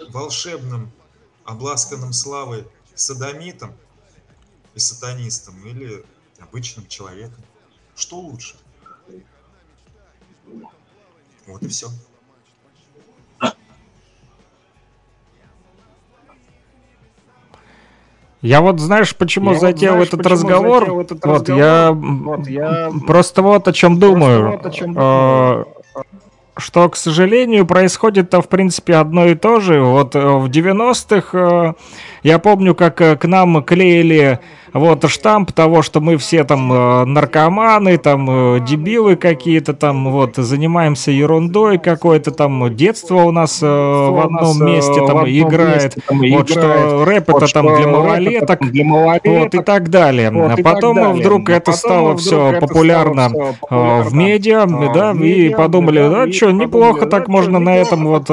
волшебным, 0.09 0.91
обласканным 1.45 2.13
славой 2.13 2.65
садомитом 2.95 3.73
и 4.75 4.79
сатанистом 4.79 5.55
или 5.65 6.03
обычным 6.39 6.87
человеком? 6.87 7.43
Что 7.95 8.17
лучше? 8.19 8.55
Вот 11.47 11.63
и 11.63 11.67
все. 11.67 11.89
Я 18.41 18.61
вот, 18.61 18.79
знаешь, 18.79 19.15
почему 19.15 19.47
Я 19.51 19.53
вот, 19.55 19.61
затеял 19.61 19.93
знаешь, 19.95 20.07
этот 20.07 20.19
почему 20.23 20.33
разговор? 20.33 20.79
затеял 20.83 21.01
этот 21.01 21.25
вот 21.25 21.49
разговор? 21.49 21.61
я 21.61 21.91
Вот 21.91 22.47
я 22.47 22.91
просто 23.05 23.41
вот 23.41 23.67
о 23.67 23.73
чем 23.73 23.99
думаю. 23.99 24.51
вот 24.51 24.65
о 24.65 24.71
чем 24.71 24.97
Э, 24.97 25.65
Что, 26.59 26.89
к 26.89 26.95
сожалению, 26.95 27.65
происходит-то, 27.65 28.41
в 28.41 28.49
принципе, 28.49 28.95
одно 28.95 29.25
и 29.25 29.35
то 29.35 29.59
же. 29.59 29.81
Вот 29.81 30.15
э, 30.15 30.19
в 30.19 30.49
90-х 30.49 31.37
э, 31.37 31.73
я 32.23 32.39
помню, 32.39 32.75
как 32.75 33.01
э, 33.01 33.15
к 33.15 33.25
нам 33.25 33.63
клеили 33.63 34.39
вот 34.73 35.09
штамп 35.09 35.51
того, 35.51 35.81
что 35.81 35.99
мы 36.01 36.17
все 36.17 36.43
там 36.43 36.71
э, 36.71 37.05
наркоманы, 37.05 37.97
там 37.97 38.29
э, 38.29 38.59
дебилы 38.59 39.15
какие-то, 39.15 39.73
там 39.73 40.11
вот 40.11 40.35
занимаемся 40.35 41.11
ерундой 41.11 41.77
какой-то, 41.77 42.31
там. 42.31 42.59
Детство 42.75 43.23
у 43.23 43.31
нас 43.31 43.59
э, 43.61 43.65
в 43.65 44.19
одном 44.23 44.65
месте 44.65 45.05
там 45.05 45.25
играет. 45.25 45.97
Вот 46.09 46.49
что 46.49 47.03
рэп 47.05 47.29
это 47.29 47.51
там 47.51 47.75
для 47.75 47.87
малолеток, 47.87 48.59
вот 49.25 49.55
и 49.55 49.59
так 49.59 49.89
далее. 49.89 50.31
Потом 50.63 51.13
вдруг 51.13 51.49
это 51.49 51.71
стало 51.71 52.15
все 52.17 52.59
популярно 52.59 53.29
в 53.69 54.13
медиа, 54.13 54.65
да, 54.93 55.11
и 55.11 55.49
подумали, 55.49 55.99
да, 56.09 56.31
что, 56.31 56.51
неплохо 56.51 57.05
так 57.05 57.27
можно 57.27 57.59
на 57.59 57.75
этом 57.77 58.05
вот 58.05 58.27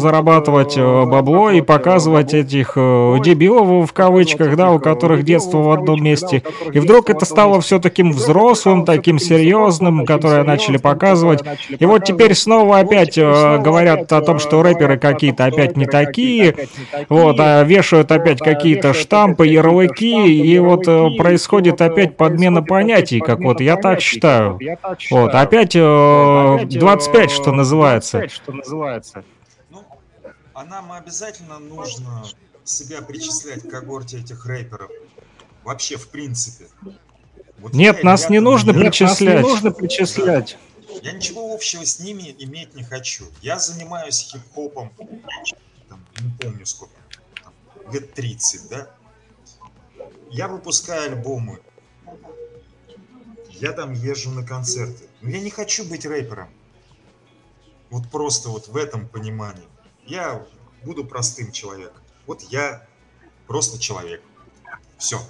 зарабатывать 0.00 0.78
бабло 0.78 1.50
и 1.50 1.60
показывать 1.60 2.34
этих 2.34 2.74
дебилов 2.76 3.90
в 3.90 3.92
кавычках, 3.92 4.56
да, 4.56 4.70
у 4.72 4.78
которых 4.78 5.24
детство 5.24 5.63
в 5.64 5.70
одном 5.70 6.02
месте. 6.02 6.42
И 6.72 6.78
вдруг 6.78 7.10
это 7.10 7.24
стало 7.24 7.60
все 7.60 7.78
таким 7.78 8.12
взрослым, 8.12 8.84
таким 8.84 9.18
серьезным, 9.18 10.06
которое 10.06 10.44
начали 10.44 10.76
показывать. 10.76 11.42
И 11.78 11.84
вот 11.86 12.04
теперь 12.04 12.34
снова 12.34 12.78
опять 12.78 13.18
э, 13.18 13.58
говорят 13.58 14.12
о 14.12 14.20
том, 14.20 14.38
что 14.38 14.62
рэперы 14.62 14.98
какие-то 14.98 15.44
опять 15.46 15.76
не 15.76 15.86
такие, 15.86 16.68
вот, 17.08 17.36
а 17.40 17.62
вешают 17.62 18.12
опять 18.12 18.38
какие-то 18.38 18.92
штампы, 18.92 19.46
ярлыки, 19.46 20.26
и 20.26 20.58
вот 20.58 20.86
э, 20.86 21.10
происходит 21.16 21.80
опять 21.80 22.16
подмена 22.16 22.62
понятий, 22.62 23.20
как 23.20 23.40
вот 23.40 23.60
я 23.60 23.76
так 23.76 24.00
считаю. 24.00 24.58
Вот, 25.10 25.34
опять 25.34 25.74
э, 25.74 26.58
25, 26.68 27.30
что 27.30 27.52
называется. 27.52 28.28
что 28.28 28.52
называется. 28.52 29.24
Ну, 29.70 29.82
а 30.54 30.64
нам 30.64 30.92
обязательно 30.92 31.58
нужно 31.58 32.24
себя 32.64 33.02
причислять 33.02 33.62
к 33.62 33.70
когорте 33.70 34.18
этих 34.18 34.46
рэперов. 34.46 34.90
Вообще, 35.64 35.96
в 35.96 36.08
принципе. 36.08 36.68
Вот 37.58 37.72
Нет, 37.72 37.98
я, 37.98 38.04
нас 38.04 38.28
не 38.28 38.40
нужно 38.40 38.70
Нет, 38.72 38.76
нас 38.76 38.84
не 38.84 38.90
причислять. 38.90 39.42
нужно 39.42 39.70
причислять. 39.70 40.58
Я 41.02 41.12
ничего 41.12 41.52
общего 41.52 41.84
с 41.84 41.98
ними 41.98 42.34
иметь 42.38 42.74
не 42.74 42.82
хочу. 42.82 43.24
Я 43.40 43.58
занимаюсь 43.58 44.20
хип-хопом, 44.20 44.92
там, 45.88 46.04
не 46.20 46.30
помню 46.38 46.66
сколько, 46.66 46.94
там, 47.42 47.52
лет 47.92 48.12
30, 48.12 48.68
да? 48.68 48.90
Я 50.30 50.48
выпускаю 50.48 51.12
альбомы. 51.12 51.60
Я 53.48 53.72
там 53.72 53.92
езжу 53.92 54.30
на 54.30 54.44
концерты. 54.44 55.08
Но 55.22 55.30
я 55.30 55.40
не 55.40 55.50
хочу 55.50 55.84
быть 55.84 56.04
рэпером. 56.04 56.48
Вот 57.90 58.10
просто 58.10 58.48
вот 58.50 58.68
в 58.68 58.76
этом 58.76 59.08
понимании. 59.08 59.66
Я 60.04 60.44
буду 60.82 61.04
простым 61.04 61.52
человеком. 61.52 62.02
Вот 62.26 62.42
я 62.42 62.86
просто 63.46 63.78
человек. 63.78 64.22
Все. 64.98 65.20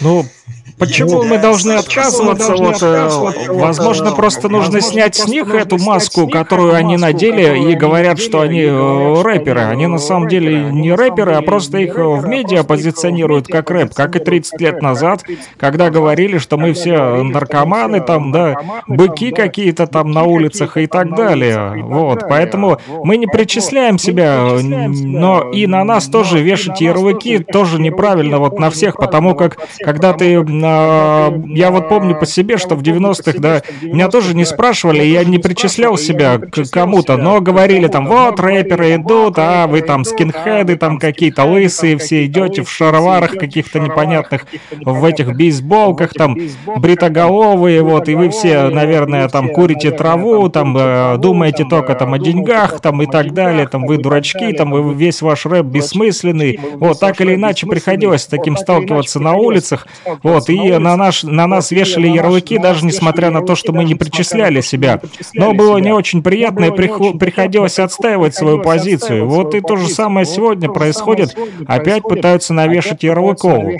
Ну, 0.00 0.24
почему 0.78 1.24
мы 1.24 1.38
должны 1.38 1.72
отказываться? 1.72 2.54
Вот, 2.54 2.82
э, 2.82 3.08
возможно, 3.48 4.08
э, 4.08 4.14
просто 4.14 4.48
нужно 4.48 4.80
снять 4.80 5.16
с 5.16 5.26
просто 5.26 5.32
них 5.32 5.52
эту 5.54 5.78
маску, 5.78 6.28
которую 6.28 6.74
они 6.74 6.96
надели, 6.96 7.70
и 7.70 7.74
говорят, 7.74 8.18
что 8.18 8.40
они 8.40 8.62
э, 8.62 9.22
рэперы. 9.22 9.60
они, 9.62 9.86
на 9.86 9.96
э, 9.96 9.98
самом 9.98 10.28
деле 10.28 10.70
не 10.70 10.92
рэперы, 10.92 11.32
а 11.32 11.40
деле 11.40 11.46
просто 11.46 11.78
не 11.78 11.84
их 11.84 11.96
рэперы, 11.96 12.02
в 12.02 12.24
а 12.24 12.28
медиа 12.28 12.62
просто 12.62 12.68
позиционируют 12.68 13.48
как 13.48 13.70
рэп, 13.70 13.94
как 13.94 14.16
и 14.16 14.18
позиционируют 14.18 14.20
30 14.20 14.52
как 14.52 14.60
лет 14.60 14.82
назад, 14.82 15.22
как 15.22 15.28
и 15.28 15.32
30 15.32 15.58
когда 15.58 15.90
говорили, 15.90 16.38
что 16.38 16.56
мы 16.56 16.72
все 16.72 17.22
наркоманы, 17.22 18.00
там, 18.00 18.32
да, 18.32 18.56
быки 18.86 19.30
какие-то 19.30 19.86
там 19.86 20.12
на 20.12 20.24
улицах 20.24 20.76
и 20.76 20.86
так 20.86 21.14
далее. 21.14 21.82
Вот, 21.82 22.24
поэтому 22.28 22.78
мы 23.02 23.16
не 23.16 23.26
причисляем 23.26 23.98
себя, 23.98 24.48
но 24.62 25.50
и 25.50 25.66
на 25.66 25.84
нас 25.84 26.06
тоже 26.06 26.40
вешать 26.40 26.80
ярлыки 26.80 27.38
тоже 27.38 27.80
неправильно 27.80 28.38
вот 28.38 28.58
на 28.58 28.70
всех, 28.70 28.96
потому 28.96 29.34
как 29.34 29.57
когда 29.80 30.12
ты, 30.12 30.32
я 30.32 31.70
вот 31.70 31.88
помню 31.88 32.18
по 32.18 32.26
себе, 32.26 32.58
что 32.58 32.74
в 32.74 32.82
помню 32.82 32.82
по 32.82 32.82
90-х, 32.82 33.32
себе, 33.32 33.38
да, 33.38 33.62
меня 33.82 34.08
тоже 34.08 34.28
90-х, 34.28 34.34
не 34.34 34.44
спрашивали, 34.44 35.02
я 35.02 35.24
не 35.24 35.38
причислял 35.38 35.96
себя 35.96 36.38
к 36.38 36.64
кому-то, 36.70 37.16
но 37.16 37.40
говорили 37.40 37.88
там, 37.88 38.06
вот 38.06 38.40
рэперы 38.40 38.96
идут, 38.96 39.38
а 39.38 39.66
вы 39.66 39.80
рэперы 39.80 39.82
там 39.82 40.02
идут, 40.02 40.48
а 40.48 40.64
скинхеды 40.64 40.76
вы 40.76 40.76
там 40.76 40.98
какие-то 40.98 41.42
скинхеды, 41.42 41.58
лысые, 41.58 41.96
там 41.96 41.98
все 41.98 42.26
какие-то 42.26 42.26
идете 42.26 42.62
в 42.62 42.68
лысые, 42.68 43.08
все 43.08 43.18
шароварах 43.18 43.34
идете 43.34 43.38
в 43.38 43.38
каких-то 43.38 43.78
шароварах 43.78 43.80
непонятных, 43.80 44.46
каких-то 44.46 44.74
в 44.84 45.04
этих 45.04 45.28
непонятных, 45.28 45.32
в 45.32 45.36
бейсболках, 45.36 46.10
этих 46.10 46.14
там 46.14 46.34
бейсболках, 46.34 46.82
бритоголовые, 46.82 47.80
там, 47.80 47.88
вот, 47.88 48.08
и 48.08 48.14
вы 48.14 48.28
все, 48.30 48.68
бритоголовые, 48.68 48.68
наверное, 48.68 49.28
там 49.28 49.48
курите 49.48 49.90
траву, 49.90 50.48
там 50.48 50.76
э, 50.76 51.16
думаете 51.18 51.64
только 51.64 51.92
э, 51.92 51.96
там 51.96 52.14
о 52.14 52.18
думаете 52.18 52.18
деньгах, 52.18 52.80
там 52.80 53.02
и 53.02 53.06
так 53.06 53.32
далее, 53.32 53.66
там 53.66 53.86
вы 53.86 53.98
дурачки, 53.98 54.52
там 54.52 54.96
весь 54.96 55.22
ваш 55.22 55.46
рэп 55.46 55.66
бессмысленный. 55.66 56.58
Вот, 56.74 57.00
так 57.00 57.20
или 57.20 57.34
иначе 57.34 57.66
приходилось 57.66 58.22
с 58.22 58.26
таким 58.26 58.56
сталкиваться 58.56 59.20
на 59.20 59.34
с 59.34 59.34
улицах, 59.48 59.78
90-х, 59.78 60.18
вот, 60.22 60.48
и 60.48 60.72
на, 60.78 60.96
наш, 60.96 61.22
на 61.22 61.46
нас 61.46 61.70
вешали 61.70 62.08
ярлыки, 62.08 62.58
даже 62.58 62.84
несмотря 62.84 63.30
на 63.30 63.42
то, 63.42 63.54
что 63.54 63.72
мы 63.72 63.84
не 63.84 63.94
причисляли 63.94 64.60
себя. 64.60 65.00
Но 65.34 65.52
было 65.52 65.78
не 65.78 65.92
очень 65.92 66.22
приятно, 66.22 66.66
и 66.66 66.70
приходилось 66.70 67.78
отстаивать 67.78 68.34
свою 68.34 68.62
позицию. 68.62 69.28
Вот 69.28 69.54
и 69.54 69.60
то 69.60 69.76
же 69.76 69.88
самое 69.88 70.26
сегодня 70.26 70.68
происходит. 70.68 71.36
Опять 71.66 72.02
пытаются 72.02 72.54
навешать 72.54 73.02
Ярлыкову. 73.02 73.72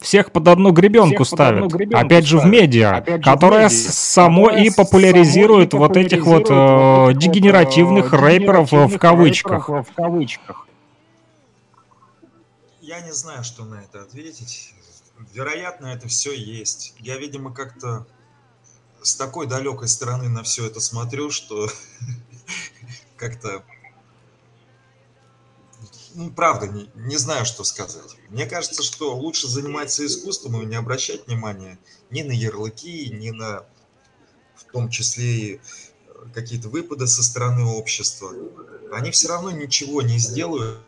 Всех 0.00 0.32
под 0.32 0.48
одну 0.48 0.72
гребенку 0.72 1.24
ставят. 1.24 1.72
Опять 1.92 2.26
же 2.26 2.38
в 2.38 2.44
медиа, 2.44 3.04
которая 3.22 3.68
само 3.68 4.50
и 4.50 4.68
популяризирует 4.70 5.74
вот 5.74 5.96
этих 5.96 6.26
вот 6.26 6.48
э, 6.50 7.12
дегенеративных 7.14 8.12
рэперов 8.12 8.72
в 8.72 8.98
кавычках. 8.98 9.70
Я 12.92 13.00
не 13.00 13.12
знаю, 13.12 13.42
что 13.42 13.64
на 13.64 13.76
это 13.76 14.02
ответить. 14.02 14.74
Вероятно, 15.32 15.86
это 15.86 16.08
все 16.08 16.34
есть. 16.34 16.92
Я, 16.98 17.16
видимо, 17.16 17.54
как-то 17.54 18.06
с 19.00 19.16
такой 19.16 19.46
далекой 19.46 19.88
стороны 19.88 20.28
на 20.28 20.42
все 20.42 20.66
это 20.66 20.78
смотрю, 20.78 21.30
что 21.30 21.70
как-то 23.16 23.64
ну, 26.12 26.30
правда, 26.32 26.68
не, 26.68 26.90
не 26.94 27.16
знаю, 27.16 27.46
что 27.46 27.64
сказать. 27.64 28.14
Мне 28.28 28.44
кажется, 28.44 28.82
что 28.82 29.16
лучше 29.16 29.48
заниматься 29.48 30.04
искусством 30.04 30.60
и 30.60 30.66
не 30.66 30.76
обращать 30.76 31.26
внимания 31.26 31.78
ни 32.10 32.20
на 32.20 32.32
ярлыки, 32.32 33.08
ни 33.08 33.30
на, 33.30 33.64
в 34.54 34.70
том 34.70 34.90
числе 34.90 35.24
и 35.24 35.54
э, 35.54 35.60
какие-то 36.34 36.68
выпады 36.68 37.06
со 37.06 37.22
стороны 37.22 37.64
общества. 37.64 38.34
Они 38.92 39.10
все 39.12 39.28
равно 39.28 39.50
ничего 39.50 40.02
не 40.02 40.18
сделают, 40.18 40.78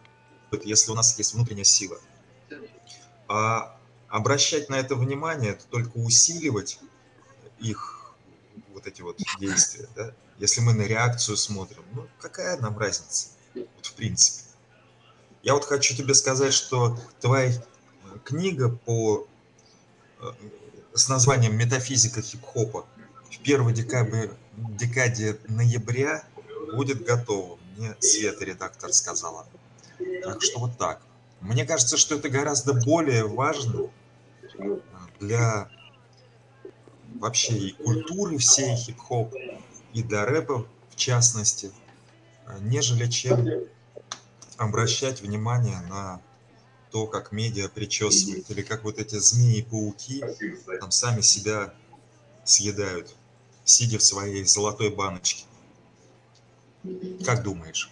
если 0.62 0.90
у 0.90 0.94
нас 0.94 1.16
есть 1.18 1.34
внутренняя 1.34 1.64
сила. 1.64 1.98
А 3.28 3.78
обращать 4.08 4.68
на 4.68 4.76
это 4.76 4.94
внимание, 4.94 5.52
это 5.52 5.64
только 5.66 5.96
усиливать 5.96 6.78
их 7.58 8.14
вот 8.72 8.86
эти 8.86 9.02
вот 9.02 9.18
действия. 9.38 9.88
Да? 9.96 10.12
Если 10.38 10.60
мы 10.60 10.74
на 10.74 10.82
реакцию 10.82 11.36
смотрим, 11.36 11.82
ну 11.92 12.06
какая 12.20 12.58
нам 12.58 12.78
разница, 12.78 13.28
вот 13.54 13.86
в 13.86 13.94
принципе. 13.94 14.44
Я 15.42 15.54
вот 15.54 15.64
хочу 15.64 15.94
тебе 15.94 16.14
сказать, 16.14 16.54
что 16.54 16.98
твоя 17.20 17.52
книга 18.24 18.70
по, 18.70 19.26
э, 20.20 20.32
с 20.94 21.08
названием 21.08 21.56
«Метафизика 21.56 22.22
хип-хопа» 22.22 22.86
в 23.30 23.38
первой 23.40 23.74
декабре, 23.74 24.30
декаде 24.56 25.38
ноября 25.48 26.24
будет 26.74 27.04
готова. 27.04 27.58
Мне 27.76 27.94
Света, 28.00 28.44
редактор, 28.44 28.92
сказала. 28.92 29.46
Так 30.22 30.42
что 30.42 30.60
вот 30.60 30.76
так. 30.78 31.02
Мне 31.40 31.64
кажется, 31.64 31.96
что 31.96 32.14
это 32.14 32.28
гораздо 32.28 32.72
более 32.72 33.26
важно 33.26 33.90
для 35.20 35.68
вообще 37.16 37.54
и 37.54 37.72
культуры 37.72 38.38
всей 38.38 38.74
хип-хоп, 38.76 39.34
и 39.92 40.02
для 40.02 40.24
рэпа 40.24 40.66
в 40.90 40.96
частности, 40.96 41.72
нежели 42.60 43.08
чем 43.10 43.46
обращать 44.56 45.22
внимание 45.22 45.80
на 45.88 46.20
то, 46.90 47.06
как 47.06 47.32
медиа 47.32 47.68
причесывают, 47.68 48.48
или 48.50 48.62
как 48.62 48.84
вот 48.84 48.98
эти 48.98 49.16
змеи 49.16 49.58
и 49.58 49.62
пауки 49.62 50.22
там 50.80 50.90
сами 50.90 51.20
себя 51.20 51.74
съедают, 52.44 53.14
сидя 53.64 53.98
в 53.98 54.02
своей 54.02 54.44
золотой 54.44 54.90
баночке. 54.90 55.44
Как 57.24 57.42
думаешь? 57.42 57.90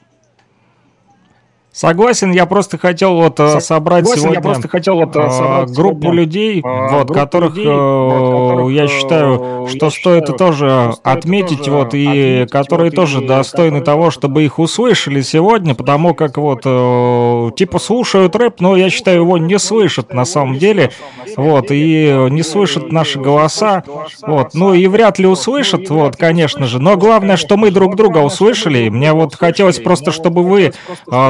Согласен, 1.73 2.33
я 2.33 2.45
просто 2.45 2.77
хотел 2.77 3.15
вот 3.15 3.41
э, 3.41 3.59
собрать 3.61 4.05
Согласен, 4.05 4.21
сегодня 4.21 4.35
я 4.35 4.43
просто 4.43 4.69
хотел 4.69 4.97
вот 4.97 5.17
э, 5.17 5.31
собрать 5.31 5.75
группу 5.75 6.03
сегодня, 6.03 6.21
людей, 6.21 6.61
а, 6.63 6.99
вот, 6.99 7.07
группу 7.07 7.15
которых, 7.15 7.57
людей, 7.57 7.67
вот, 7.73 8.51
которых 8.51 8.73
я 8.73 8.89
считаю, 8.89 9.69
что 9.69 9.87
я 9.87 9.91
стоит 9.91 10.25
считаю, 10.25 10.39
тоже 10.39 10.93
отметить, 11.03 11.59
тоже 11.61 11.71
вот, 11.71 11.95
и 11.95 12.07
отметить, 12.07 12.51
которые 12.51 12.91
вот, 12.91 12.97
тоже 12.97 13.23
и 13.23 13.27
достойны 13.27 13.79
которые 13.79 13.85
того, 13.85 14.11
чтобы 14.11 14.45
их 14.45 14.59
услышали 14.59 15.23
сегодня, 15.23 15.75
потому 15.75 16.15
как 16.15 16.37
вот, 16.37 16.61
э, 16.67 17.51
типа 17.57 17.79
слушают 17.79 18.37
рэп, 18.37 18.61
но 18.61 18.77
я 18.77 18.91
считаю, 18.91 19.23
его 19.23 19.39
не 19.39 19.59
слышат 19.59 20.13
на 20.13 20.27
самом 20.27 20.59
деле, 20.59 20.91
вот, 21.39 21.69
и 21.71 22.29
не 22.31 22.43
слышат 22.43 22.93
наши 22.93 23.19
голоса, 23.19 23.83
вот, 24.21 24.53
ну 24.53 24.75
и 24.75 24.87
вряд 24.89 25.19
ли 25.19 25.27
услышат, 25.27 25.89
вот, 25.89 26.17
конечно 26.17 26.67
же, 26.67 26.81
но 26.81 26.99
главное, 26.99 27.39
что 27.39 27.57
мы 27.57 27.71
друг 27.71 27.97
друга 27.97 28.19
услышали, 28.19 28.91
мне 28.91 29.15
вот 29.15 29.37
хотелось 29.37 29.79
просто, 29.79 30.13
чтобы 30.13 30.43
вы 30.43 30.75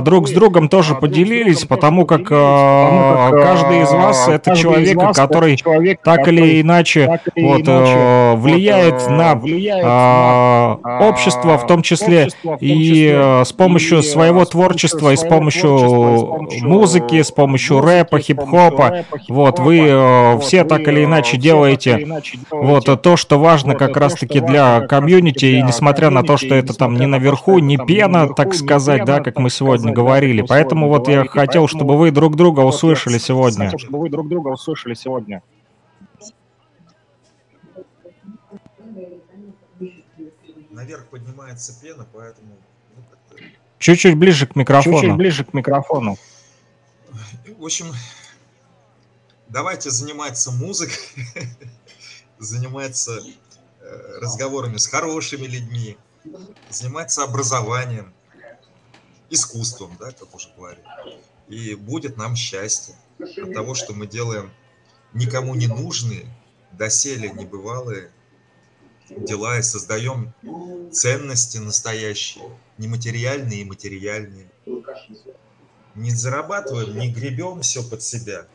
друг 0.02 0.28
с 0.28 0.31
другом 0.32 0.68
тоже 0.68 0.94
поделились, 0.94 1.64
потому 1.64 2.06
как 2.06 2.22
э, 2.30 3.30
каждый 3.42 3.82
из 3.82 3.90
вас 3.90 4.28
это 4.28 4.54
человек, 4.54 4.98
который 5.14 5.56
так 6.02 6.28
или 6.28 6.60
иначе 6.60 7.20
вот, 7.36 7.62
э, 7.66 8.34
влияет 8.36 9.08
на 9.08 9.32
э, 9.34 11.08
общество, 11.08 11.58
в 11.58 11.66
том 11.66 11.82
числе 11.82 12.28
и 12.60 13.10
э, 13.12 13.44
с 13.44 13.52
помощью 13.52 14.02
своего 14.02 14.44
творчества, 14.44 15.12
и 15.12 15.16
с 15.16 15.22
помощью 15.22 16.48
музыки, 16.62 17.22
с 17.22 17.30
помощью 17.30 17.80
рэпа, 17.80 18.18
хип-хопа. 18.18 19.04
Вот, 19.28 19.58
вы 19.58 19.80
э, 19.80 20.38
все 20.40 20.64
так 20.64 20.86
или 20.88 21.04
иначе 21.04 21.36
делаете 21.36 22.06
вот 22.50 23.02
то, 23.02 23.16
что 23.16 23.38
важно 23.38 23.74
как 23.74 23.96
раз-таки 23.96 24.40
для 24.40 24.80
комьюнити, 24.80 25.46
и 25.46 25.62
несмотря 25.62 26.10
на 26.10 26.22
то, 26.22 26.36
что 26.36 26.54
это 26.54 26.74
там 26.74 26.96
не 26.96 27.06
наверху, 27.06 27.58
не 27.58 27.76
пена, 27.76 28.28
так 28.28 28.54
сказать, 28.54 29.04
да, 29.04 29.20
как 29.20 29.38
мы 29.38 29.50
сегодня 29.50 29.92
говорили, 29.92 30.21
говорили. 30.22 30.42
Поэтому 30.46 30.88
вот 30.88 31.08
я 31.08 31.26
хотел, 31.26 31.68
чтобы 31.68 31.96
вы 31.96 32.10
друг 32.10 32.36
друга 32.36 32.60
услышали 32.60 33.18
сегодня. 33.18 33.76
Чтобы 33.76 34.00
вы 34.00 34.10
друг 34.10 34.28
друга 34.28 34.48
услышали 34.48 34.94
сегодня. 34.94 35.42
Наверх 40.70 41.06
поднимается 41.06 41.78
пена, 41.80 42.06
поэтому... 42.12 42.56
Чуть-чуть 43.78 44.16
ближе 44.16 44.46
к 44.46 44.56
микрофону. 44.56 45.00
Чуть-чуть 45.00 45.16
ближе 45.16 45.44
к 45.44 45.54
микрофону. 45.54 46.16
В 47.58 47.64
общем, 47.64 47.86
давайте 49.48 49.90
заниматься 49.90 50.50
музыкой, 50.52 50.96
заниматься 52.38 53.20
э, 53.80 54.18
разговорами 54.20 54.76
с 54.76 54.86
хорошими 54.86 55.46
людьми, 55.46 55.96
заниматься 56.70 57.24
образованием, 57.24 58.12
искусством, 59.32 59.96
да, 59.98 60.12
как 60.12 60.34
уже 60.34 60.48
говорили. 60.56 60.84
И 61.48 61.74
будет 61.74 62.16
нам 62.16 62.36
счастье 62.36 62.94
от 63.18 63.52
того, 63.52 63.74
что 63.74 63.92
мы 63.92 64.06
делаем 64.06 64.50
никому 65.12 65.54
не 65.54 65.66
нужные, 65.66 66.26
доселе 66.72 67.30
небывалые 67.30 68.10
дела 69.08 69.58
и 69.58 69.62
создаем 69.62 70.32
ценности 70.92 71.58
настоящие, 71.58 72.44
нематериальные 72.78 73.62
и 73.62 73.64
материальные. 73.64 74.48
Не 75.94 76.10
зарабатываем, 76.10 76.98
не 76.98 77.12
гребем 77.12 77.60
все 77.60 77.82
под 77.82 78.02
себя, 78.02 78.46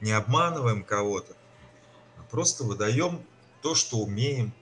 не 0.00 0.12
обманываем 0.12 0.82
кого-то, 0.84 1.34
а 2.18 2.22
просто 2.30 2.64
выдаем 2.64 3.24
то, 3.62 3.74
что 3.74 3.98
умеем, 3.98 4.52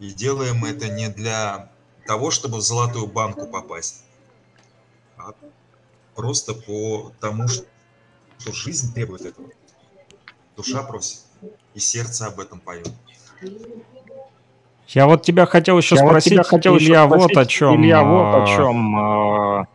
и 0.00 0.10
делаем 0.10 0.64
это 0.64 0.88
не 0.88 1.08
для 1.08 1.70
того, 2.06 2.30
чтобы 2.30 2.58
в 2.58 2.62
золотую 2.62 3.06
банку 3.06 3.46
попасть, 3.46 4.02
а 5.28 5.34
просто 6.14 6.54
по 6.54 7.12
тому, 7.20 7.48
что 7.48 7.64
жизнь 8.52 8.92
требует 8.94 9.22
этого. 9.22 9.48
Душа 10.56 10.82
просит, 10.82 11.20
и 11.74 11.80
сердце 11.80 12.26
об 12.26 12.40
этом 12.40 12.60
поет. 12.60 12.90
Я 14.88 15.06
вот 15.06 15.22
тебя 15.22 15.46
хотел 15.46 15.78
еще 15.78 15.94
Я 15.94 16.04
спросить, 16.04 16.36
вот 16.36 16.46
хотел 16.46 16.76
Илья, 16.76 17.02
еще 17.02 17.06
спросить, 17.06 17.36
вот 17.36 17.42
о 17.42 17.46
чем. 17.46 17.82
Илья, 17.82 18.02
вот 18.02 18.42
о 18.42 18.46
чем. 18.46 19.68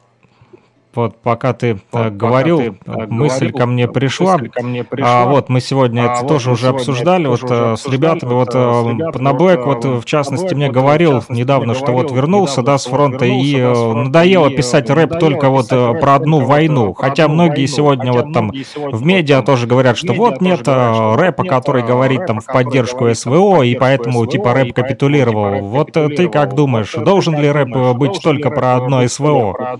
Вот 0.95 1.17
пока 1.21 1.53
ты 1.53 1.77
вот, 1.91 2.05
э, 2.05 2.09
говорил, 2.09 2.57
ты, 2.59 2.75
э, 2.85 3.07
мысль 3.07 3.47
говорил, 3.47 3.57
ко 3.57 3.65
мне 3.65 3.87
пришла. 3.87 4.37
Ко 4.37 4.63
мне 4.63 4.83
пришла. 4.85 5.23
А, 5.23 5.25
вот 5.25 5.49
мы 5.49 5.59
сегодня 5.59 6.03
а, 6.03 6.05
это 6.05 6.21
вот 6.21 6.27
тоже 6.29 6.51
уже 6.51 6.69
обсуждали, 6.69 7.27
вот 7.27 7.43
э, 7.49 7.75
с 7.77 7.85
ребятами, 7.87 8.31
вот, 8.31 8.53
вот 8.53 9.19
на 9.19 9.33
Блэк, 9.33 9.65
вот, 9.65 9.83
в 9.83 10.05
частности, 10.05 10.53
мне 10.53 10.69
говорил 10.69 11.21
недавно, 11.27 11.73
что 11.73 11.91
вот 11.91 12.11
вернулся, 12.11 12.61
да, 12.61 12.77
с 12.77 12.85
фронта, 12.85 13.25
и 13.25 13.57
надоело 13.57 14.49
писать 14.49 14.89
рэп 14.89 15.19
только 15.19 15.49
вот 15.49 15.69
про 15.69 16.15
одну 16.15 16.45
войну. 16.45 16.93
Хотя 16.93 17.27
многие 17.27 17.65
сегодня 17.65 18.13
вот 18.13 18.31
там 18.31 18.51
в 18.75 19.05
медиа 19.05 19.41
тоже 19.41 19.67
говорят, 19.67 19.97
что 19.97 20.13
вот 20.13 20.39
нет 20.39 20.65
рэпа, 20.65 21.43
который 21.43 21.83
говорит 21.83 22.25
там 22.25 22.39
в 22.39 22.45
поддержку 22.45 23.13
СВО, 23.13 23.63
и 23.63 23.75
поэтому 23.75 24.25
типа 24.25 24.53
рэп 24.53 24.73
капитулировал. 24.73 25.59
Вот 25.61 25.91
ты 25.91 26.29
как 26.29 26.55
думаешь, 26.55 26.93
должен 26.93 27.37
ли 27.39 27.51
рэп 27.51 27.95
быть 27.97 28.21
только 28.21 28.49
про 28.49 28.75
одно 28.75 29.05
СВО? 29.07 29.77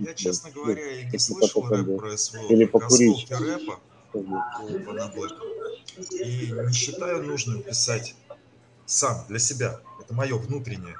Я, 0.00 0.14
честно 0.14 0.50
говоря, 0.50 1.00
и 1.00 1.06
не 1.06 1.18
слышал 1.18 1.66
рэп 1.66 1.98
про 1.98 2.16
СВО, 2.16 2.46
Или 2.48 2.64
покурить. 2.64 3.30
рэпа 3.30 3.80
И 6.10 6.52
не 6.52 6.72
считаю 6.72 7.22
нужным 7.24 7.62
писать 7.62 8.14
сам, 8.86 9.24
для 9.28 9.38
себя. 9.38 9.80
Это 10.00 10.14
мое 10.14 10.36
внутреннее 10.36 10.96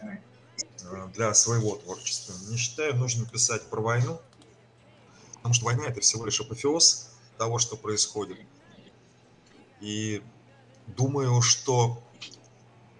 э, 0.00 1.08
для 1.14 1.34
своего 1.34 1.76
творчества. 1.76 2.34
Не 2.48 2.56
считаю 2.56 2.96
нужным 2.96 3.26
писать 3.26 3.62
про 3.62 3.80
войну, 3.80 4.20
потому 5.36 5.54
что 5.54 5.64
война 5.66 5.86
это 5.86 6.00
всего 6.00 6.24
лишь 6.24 6.40
апофеоз 6.40 7.10
того, 7.38 7.58
что 7.58 7.76
происходит. 7.76 8.38
И 9.80 10.22
думаю, 10.86 11.42
что 11.42 12.02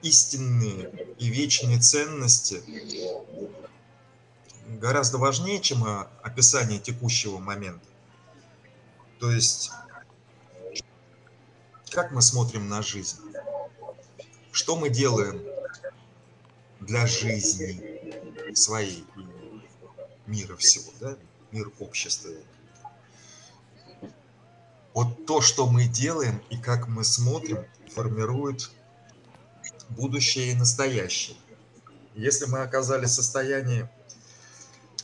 истинные 0.09 1.15
и 1.19 1.29
вечные 1.29 1.81
ценности 1.81 2.63
гораздо 4.81 5.19
важнее, 5.19 5.61
чем 5.61 5.85
а, 5.85 6.11
описание 6.23 6.79
текущего 6.79 7.39
момента. 7.39 7.87
То 9.19 9.31
есть, 9.31 9.71
как 11.91 12.13
мы 12.13 12.23
смотрим 12.23 12.69
на 12.69 12.83
жизнь? 12.83 13.19
Что 14.53 14.77
мы 14.77 14.91
делаем 14.91 15.43
для 16.81 17.07
жизни 17.07 18.55
своей 18.55 19.05
мира 20.27 20.57
всего, 20.57 20.93
да? 21.01 21.17
Мир 21.51 21.71
общества. 21.79 22.31
Вот 24.95 25.27
то, 25.27 25.41
что 25.41 25.67
мы 25.67 25.87
делаем 25.87 26.43
и 26.51 26.57
как 26.57 26.89
мы 26.89 27.05
смотрим, 27.05 27.65
формирует 27.95 28.71
будущее 29.91 30.53
и 30.53 30.55
настоящее. 30.55 31.37
Если 32.15 32.47
мы 32.47 32.61
оказались 32.61 33.11
в 33.11 33.15
состоянии 33.15 33.89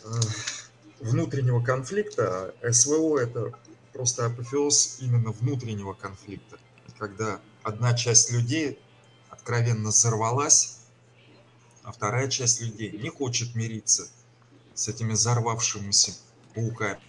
э, 0.05 0.09
внутреннего 1.01 1.63
конфликта, 1.63 2.55
СВО 2.71 3.19
это 3.19 3.53
просто 3.93 4.27
апофеоз 4.27 4.99
именно 5.01 5.31
внутреннего 5.33 5.93
конфликта, 5.93 6.59
когда 6.99 7.41
одна 7.63 7.95
часть 7.95 8.31
людей 8.31 8.79
откровенно 9.29 9.91
взорвалась, 9.91 10.79
а 11.83 11.93
вторая 11.93 12.29
часть 12.29 12.61
людей 12.61 12.93
не 12.93 13.11
хочет 13.11 13.55
мириться 13.55 14.09
с 14.75 14.89
этими 14.89 15.13
взорвавшимися 15.13 16.15
пауками 16.55 17.01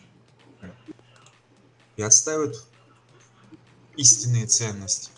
и 1.96 2.02
отстаивает 2.02 2.66
истинные 3.96 4.48
ценности. 4.48 5.13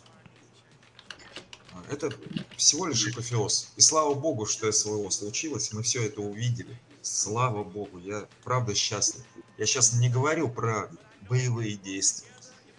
Это 1.89 2.11
всего 2.57 2.87
лишь 2.87 3.07
апофеоз. 3.07 3.71
И 3.75 3.81
слава 3.81 4.13
богу, 4.13 4.45
что 4.45 4.71
СВО 4.71 5.09
случилось, 5.09 5.71
мы 5.73 5.83
все 5.83 6.05
это 6.05 6.21
увидели. 6.21 6.77
Слава 7.01 7.63
богу, 7.63 7.99
я 7.99 8.27
правда 8.43 8.73
счастлив. 8.73 9.23
Я 9.57 9.65
сейчас 9.65 9.93
не 9.93 10.09
говорю 10.09 10.49
про 10.49 10.89
боевые 11.29 11.75
действия. 11.75 12.29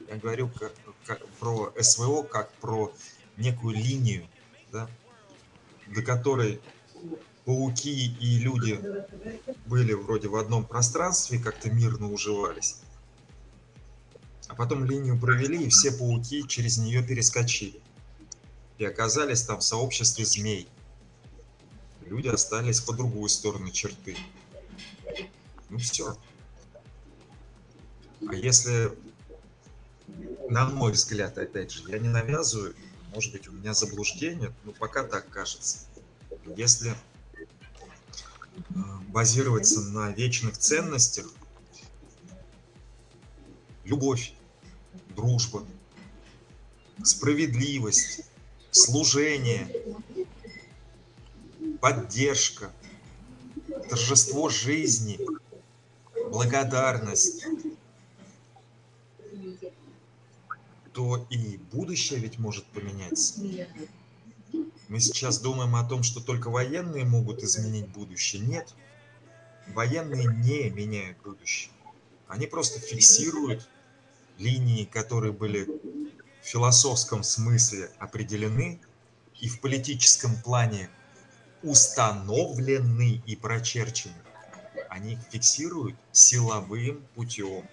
Я 0.08 0.16
говорю 0.16 0.48
как, 0.48 0.72
как, 1.04 1.26
про 1.40 1.72
СВО 1.80 2.22
как 2.22 2.52
про 2.54 2.92
некую 3.36 3.76
линию, 3.76 4.26
да, 4.72 4.88
до 5.88 6.02
которой 6.02 6.60
пауки 7.44 8.06
и 8.20 8.38
люди 8.38 8.80
были 9.66 9.92
вроде 9.92 10.28
в 10.28 10.36
одном 10.36 10.64
пространстве, 10.64 11.38
как-то 11.38 11.70
мирно 11.70 12.12
уживались. 12.12 12.80
А 14.48 14.54
потом 14.54 14.84
линию 14.84 15.18
провели, 15.18 15.64
и 15.64 15.68
все 15.68 15.92
пауки 15.92 16.46
через 16.46 16.78
нее 16.78 17.02
перескочили. 17.02 17.80
И 18.78 18.84
оказались 18.84 19.42
там 19.42 19.58
в 19.58 19.62
сообществе 19.62 20.24
змей. 20.24 20.68
Люди 22.04 22.28
остались 22.28 22.80
по 22.80 22.92
другую 22.92 23.28
сторону 23.28 23.70
черты. 23.70 24.16
Ну 25.70 25.78
все. 25.78 26.16
А 28.28 28.34
если, 28.34 28.92
на 30.48 30.68
мой 30.68 30.92
взгляд, 30.92 31.36
опять 31.38 31.70
же, 31.70 31.82
я 31.88 31.98
не 31.98 32.08
навязываю, 32.08 32.74
может 33.12 33.32
быть, 33.32 33.48
у 33.48 33.52
меня 33.52 33.72
заблуждение, 33.72 34.52
но 34.64 34.72
пока 34.72 35.02
так 35.02 35.28
кажется. 35.30 35.78
Если 36.56 36.92
э, 36.92 37.44
базироваться 39.08 39.80
на 39.80 40.10
вечных 40.10 40.58
ценностях, 40.58 41.32
любовь, 43.84 44.34
дружба, 45.14 45.64
справедливость, 47.02 48.22
служение, 48.76 49.68
поддержка, 51.80 52.72
торжество 53.88 54.48
жизни, 54.48 55.18
благодарность, 56.30 57.46
то 60.92 61.26
и 61.30 61.56
будущее 61.72 62.20
ведь 62.20 62.38
может 62.38 62.64
поменяться. 62.66 63.40
Мы 64.88 65.00
сейчас 65.00 65.40
думаем 65.40 65.74
о 65.74 65.84
том, 65.84 66.02
что 66.02 66.20
только 66.20 66.48
военные 66.48 67.04
могут 67.04 67.42
изменить 67.42 67.88
будущее. 67.88 68.42
Нет, 68.42 68.72
военные 69.74 70.26
не 70.26 70.70
меняют 70.70 71.18
будущее. 71.24 71.72
Они 72.28 72.46
просто 72.46 72.78
фиксируют 72.80 73.68
линии, 74.38 74.84
которые 74.84 75.32
были 75.32 75.68
в 76.46 76.48
философском 76.48 77.24
смысле 77.24 77.90
определены 77.98 78.80
и 79.40 79.48
в 79.48 79.60
политическом 79.60 80.36
плане 80.42 80.88
установлены 81.64 83.20
и 83.26 83.34
прочерчены. 83.34 84.14
Они 84.88 85.18
фиксируют 85.32 85.96
силовым 86.12 87.04
путем 87.16 87.68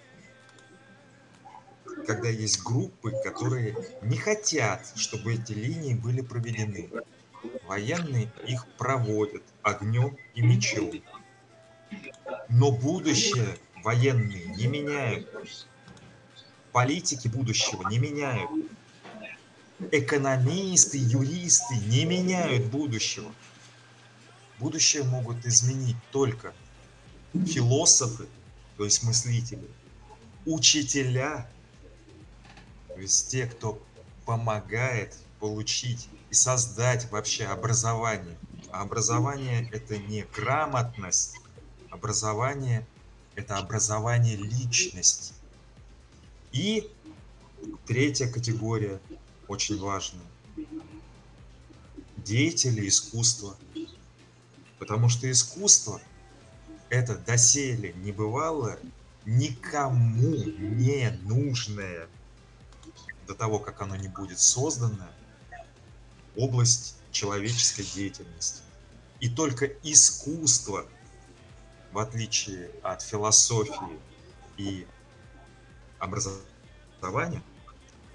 когда 2.04 2.28
есть 2.28 2.62
группы, 2.62 3.12
которые 3.22 3.76
не 4.02 4.18
хотят, 4.18 4.92
чтобы 4.96 5.34
эти 5.34 5.52
линии 5.52 5.94
были 5.94 6.20
проведены. 6.20 6.90
Военные 7.66 8.30
их 8.46 8.66
проводят 8.76 9.42
огнем 9.62 10.18
и 10.34 10.42
мечом. 10.42 10.92
Но 12.50 12.72
будущее 12.72 13.56
военные 13.82 14.46
не 14.46 14.66
меняют. 14.66 15.28
Политики 16.74 17.28
будущего 17.28 17.88
не 17.88 17.98
меняют. 17.98 18.50
Экономисты, 19.90 20.98
юристы 20.98 21.76
не 21.86 22.04
меняют 22.04 22.66
будущего. 22.66 23.32
Будущее 24.58 25.04
могут 25.04 25.46
изменить 25.46 25.96
только 26.12 26.52
философы, 27.32 28.26
то 28.76 28.84
есть 28.84 29.02
мыслители, 29.02 29.66
учителя 30.44 31.48
то 32.94 33.00
есть 33.00 33.30
те, 33.30 33.46
кто 33.46 33.82
помогает 34.24 35.16
получить 35.40 36.08
и 36.30 36.34
создать 36.34 37.10
вообще 37.10 37.44
образование. 37.44 38.36
А 38.70 38.82
образование– 38.82 39.68
это 39.72 39.98
не 39.98 40.24
грамотность, 40.34 41.36
образование– 41.90 42.86
это 43.34 43.58
образование 43.58 44.36
личности. 44.36 45.34
И 46.54 46.88
третья 47.84 48.28
категория, 48.28 49.00
очень 49.48 49.76
важная– 49.76 50.22
деятели 52.18 52.86
искусства. 52.86 53.56
Потому 54.78 55.08
что 55.08 55.28
искусство– 55.28 56.00
это 56.90 57.16
доселе 57.16 57.92
небывалое, 57.94 58.78
никому 59.26 60.36
не 60.36 61.10
нужное 61.24 62.08
до 63.26 63.34
того, 63.34 63.58
как 63.58 63.82
оно 63.82 63.96
не 63.96 64.06
будет 64.06 64.38
создано, 64.38 65.08
область 66.36 66.94
человеческой 67.10 67.84
деятельности. 67.96 68.62
И 69.18 69.28
только 69.28 69.66
искусство, 69.82 70.86
в 71.90 71.98
отличие 71.98 72.70
от 72.84 73.02
философии 73.02 73.98
и 74.56 74.86
образования, 76.04 77.42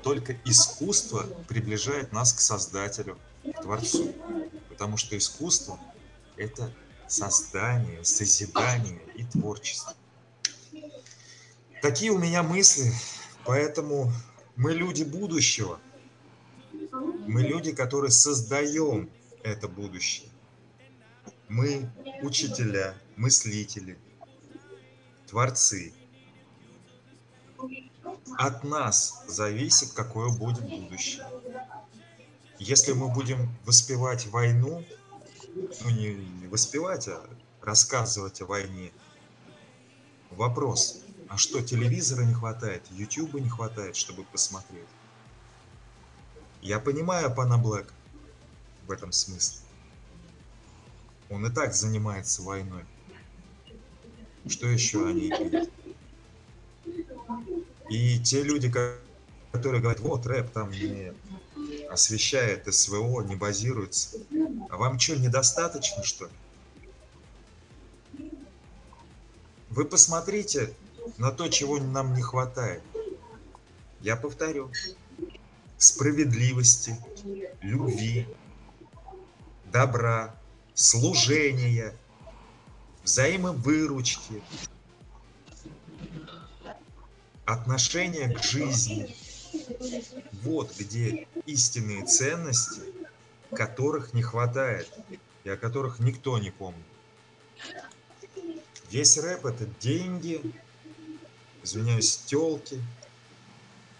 только 0.04 0.38
искусство 0.46 1.24
приближает 1.48 2.14
нас 2.14 2.34
к 2.34 2.40
Создателю, 2.40 3.18
к 3.44 3.62
Творцу. 3.62 4.14
Потому 4.70 4.98
что 4.98 5.18
искусство– 5.18 5.80
это 6.38 6.72
создание, 7.08 8.04
созидание 8.04 9.02
и 9.16 9.24
творчество. 9.24 9.94
Такие 11.82 12.12
у 12.12 12.18
меня 12.18 12.44
мысли, 12.44 12.94
поэтому 13.46 14.12
мы 14.56 14.74
люди 14.74 15.04
будущего. 15.04 15.80
Мы 17.28 17.42
люди, 17.42 17.72
которые 17.72 18.12
создаем 18.12 19.10
это 19.44 19.68
будущее. 19.68 20.30
Мы 21.48 21.90
учителя, 22.22 22.96
мыслители, 23.16 23.98
творцы. 25.28 25.94
От 28.38 28.64
нас 28.64 29.24
зависит, 29.28 29.94
какое 29.94 30.30
будет 30.30 30.64
будущее. 30.64 31.26
Если 32.58 32.92
мы 32.92 33.10
будем 33.10 33.50
воспевать 33.66 34.28
войну, 34.28 34.84
ну 35.56 35.90
не 35.90 36.48
воспевать, 36.48 37.08
а 37.08 37.22
рассказывать 37.62 38.42
о 38.42 38.46
войне, 38.46 38.92
вопрос, 40.32 41.02
а 41.30 41.38
что, 41.38 41.62
телевизора 41.62 42.24
не 42.24 42.34
хватает, 42.34 42.84
ютуба 42.92 43.40
не 43.40 43.50
хватает, 43.50 43.96
чтобы 43.96 44.24
посмотреть? 44.24 44.88
Я 46.62 46.80
понимаю 46.80 47.34
пана 47.34 47.58
Блэк 47.58 47.94
в 48.88 48.92
этом 48.92 49.12
смысле. 49.12 49.62
Он 51.30 51.46
и 51.46 51.54
так 51.54 51.74
занимается 51.74 52.42
войной. 52.42 52.84
Что 54.48 54.68
еще 54.68 55.08
они 55.08 55.30
видят? 55.30 55.70
И 57.90 58.20
те 58.20 58.44
люди, 58.44 58.72
которые 59.52 59.82
говорят, 59.82 60.00
вот 60.00 60.26
рэп 60.26 60.52
там 60.52 60.72
не 60.72 61.14
освещает 61.90 62.74
СВО, 62.74 63.22
не 63.22 63.36
базируется. 63.36 64.18
А 64.70 64.78
вам 64.78 65.00
что, 65.00 65.18
недостаточно, 65.18 66.04
что 66.04 66.26
ли? 66.26 66.32
Вы 69.70 69.86
посмотрите 69.86 70.74
на 71.18 71.32
то, 71.32 71.48
чего 71.48 71.80
нам 71.80 72.14
не 72.14 72.22
хватает. 72.22 72.84
Я 74.02 74.16
повторю. 74.16 74.72
Справедливости, 75.78 76.98
любви, 77.62 78.28
добра, 79.72 80.36
служения, 80.74 81.96
взаимовыручки, 83.04 84.42
отношения 87.54 88.30
к 88.30 88.44
жизни. 88.44 89.16
Вот 90.44 90.76
где 90.78 91.28
истинные 91.46 92.06
ценности, 92.06 92.82
которых 93.52 94.14
не 94.14 94.22
хватает 94.22 94.88
и 95.44 95.50
о 95.50 95.58
которых 95.58 96.00
никто 96.00 96.38
не 96.38 96.52
помнит. 96.52 96.86
Весь 98.92 99.18
рэп 99.18 99.46
это 99.46 99.66
деньги, 99.80 100.42
извиняюсь, 101.64 102.18
телки, 102.18 102.82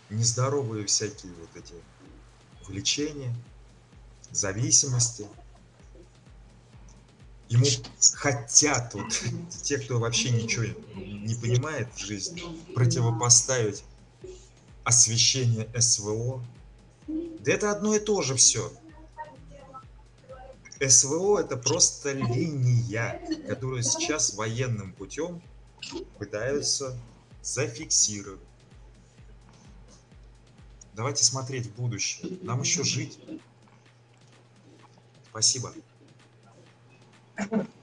нездоровые 0.10 0.86
всякие 0.86 1.34
вот 1.34 1.50
эти 1.56 1.74
влечения, 2.68 3.34
зависимости. 4.32 5.28
Ему 7.50 7.66
хотят 8.14 8.94
вот 8.94 9.24
те, 9.64 9.80
кто 9.80 9.98
вообще 10.00 10.30
ничего 10.30 10.66
не 10.96 11.34
понимает 11.34 11.92
в 11.96 12.00
жизни, 12.00 12.44
противопоставить 12.76 13.84
освещение 14.84 15.68
СВО. 15.80 16.44
Да 17.08 17.52
это 17.52 17.72
одно 17.72 17.96
и 17.96 18.00
то 18.00 18.22
же 18.22 18.36
все. 18.36 18.72
СВО 20.80 21.40
это 21.40 21.58
просто 21.58 22.14
линия, 22.14 23.20
которую 23.48 23.82
сейчас 23.82 24.36
военным 24.36 24.94
путем 24.94 25.42
пытаются 26.20 26.96
зафиксировать. 27.42 28.40
Давайте 30.94 31.24
смотреть 31.24 31.66
в 31.66 31.76
будущее. 31.76 32.38
Нам 32.44 32.62
еще 32.62 32.84
жить. 32.84 33.18
Спасибо. 35.30 35.74
Thank 37.40 37.52
you. 37.54 37.79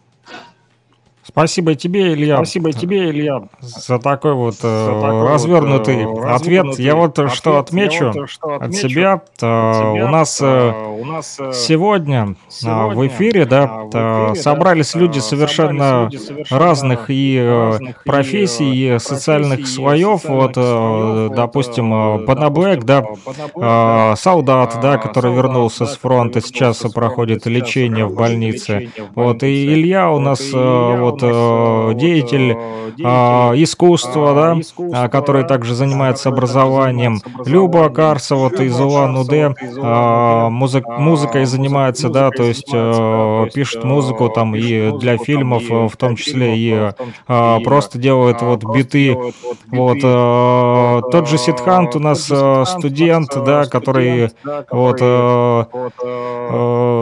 Спасибо 1.26 1.74
тебе, 1.74 2.12
Илья. 2.12 2.36
Спасибо 2.36 2.72
тебе, 2.72 3.10
Илья. 3.10 3.42
За 3.60 3.98
такой 3.98 4.34
вот 4.34 4.56
э, 4.62 5.00
такой 5.02 5.28
развернутый 5.28 6.06
вот, 6.06 6.18
э, 6.24 6.28
ответ. 6.28 6.62
развернутый 6.64 6.84
Я 6.84 6.96
вот 6.96 7.18
ответ. 7.18 7.34
что 7.34 7.58
отмечу 7.58 8.04
Я 8.04 8.12
вот 8.12 8.30
что 8.30 8.54
от 8.54 8.62
отмечу 8.62 8.88
себя. 8.88 9.12
от 9.14 9.22
э, 9.22 9.72
себя. 9.74 10.06
у 10.06 10.08
нас 10.08 10.40
э, 10.40 10.46
Э, 10.46 11.00
у 11.00 11.04
нас 11.04 11.36
э, 11.38 11.52
сегодня, 11.52 12.22
а, 12.22 12.26
в 12.26 12.52
сегодня, 12.52 13.06
эфире, 13.08 13.44
да, 13.44 13.66
в 13.66 13.90
э, 13.94 14.32
эфире, 14.32 14.42
собрались 14.42 14.92
да, 14.92 15.00
люди 15.00 15.18
э, 15.18 15.20
совершенно 15.20 15.66
собрались 15.66 16.04
люди 16.04 16.16
совершенно 16.18 16.56
разных 16.58 17.10
и 17.10 17.36
э, 17.38 17.70
разных 17.70 18.04
профессий, 18.04 18.74
и 18.74 18.86
э, 18.94 18.98
социальных 18.98 19.60
и 19.60 19.64
слоев. 19.64 20.24
Вот, 20.24 20.52
э, 20.56 20.62
слоев. 20.62 21.32
Допустим, 21.36 21.94
э, 21.94 22.22
э, 22.22 22.26
допустим, 22.26 22.86
да, 22.86 23.04
э, 23.04 24.12
э, 24.12 24.16
солдат, 24.16 24.78
да, 24.82 24.92
а, 24.94 24.98
который 24.98 25.22
солдат, 25.26 25.44
вернулся 25.44 25.84
да, 25.84 25.86
с 25.86 25.96
фронта, 25.96 26.40
сейчас 26.40 26.78
проходит 26.94 27.46
лечение 27.46 28.06
в 28.06 28.14
больнице. 28.14 28.90
Вот, 29.14 29.42
и. 29.42 29.66
Илья 29.66 30.10
у 30.10 30.18
нас, 30.18 30.40
э, 30.52 30.56
вот, 30.98 31.15
э, 31.15 31.15
э, 31.15 31.15
вот, 31.22 31.96
деятель 31.96 32.56
э, 32.56 32.90
деятель 32.96 33.62
искусства, 33.62 34.30
а, 34.30 34.34
да, 34.34 34.60
искусства, 34.60 35.04
а, 35.04 35.08
который 35.08 35.42
да, 35.42 35.48
также 35.48 35.74
занимается 35.74 36.28
образованием. 36.28 37.20
Люба. 37.44 37.88
Карсова, 37.90 38.48
вот 38.48 38.60
из 38.60 38.78
Улан-Удэ, 38.78 39.54
а, 39.82 40.50
музыкой 40.50 40.98
музык- 40.98 41.46
занимается, 41.46 42.08
да, 42.08 42.30
то 42.30 42.42
есть 42.42 42.70
да, 42.72 42.92
э, 42.92 43.46
пишет 43.54 43.84
э, 43.84 43.86
музыку 43.86 44.28
там 44.28 44.54
и 44.54 44.90
для 44.98 45.16
фильмов, 45.18 45.64
в 45.68 45.96
том 45.96 46.16
числе 46.16 46.56
и 46.56 46.92
а, 47.28 47.60
просто 47.60 47.98
делает 47.98 48.42
вот 48.42 48.64
биты. 48.64 49.16
вот 49.70 50.00
тот 51.10 51.28
же 51.28 51.38
Сидхант 51.38 51.96
у 51.96 52.00
нас 52.00 52.24
студент, 52.24 53.30
да, 53.44 53.66
который 53.66 54.30
да, 54.44 54.64
вот, 54.70 54.98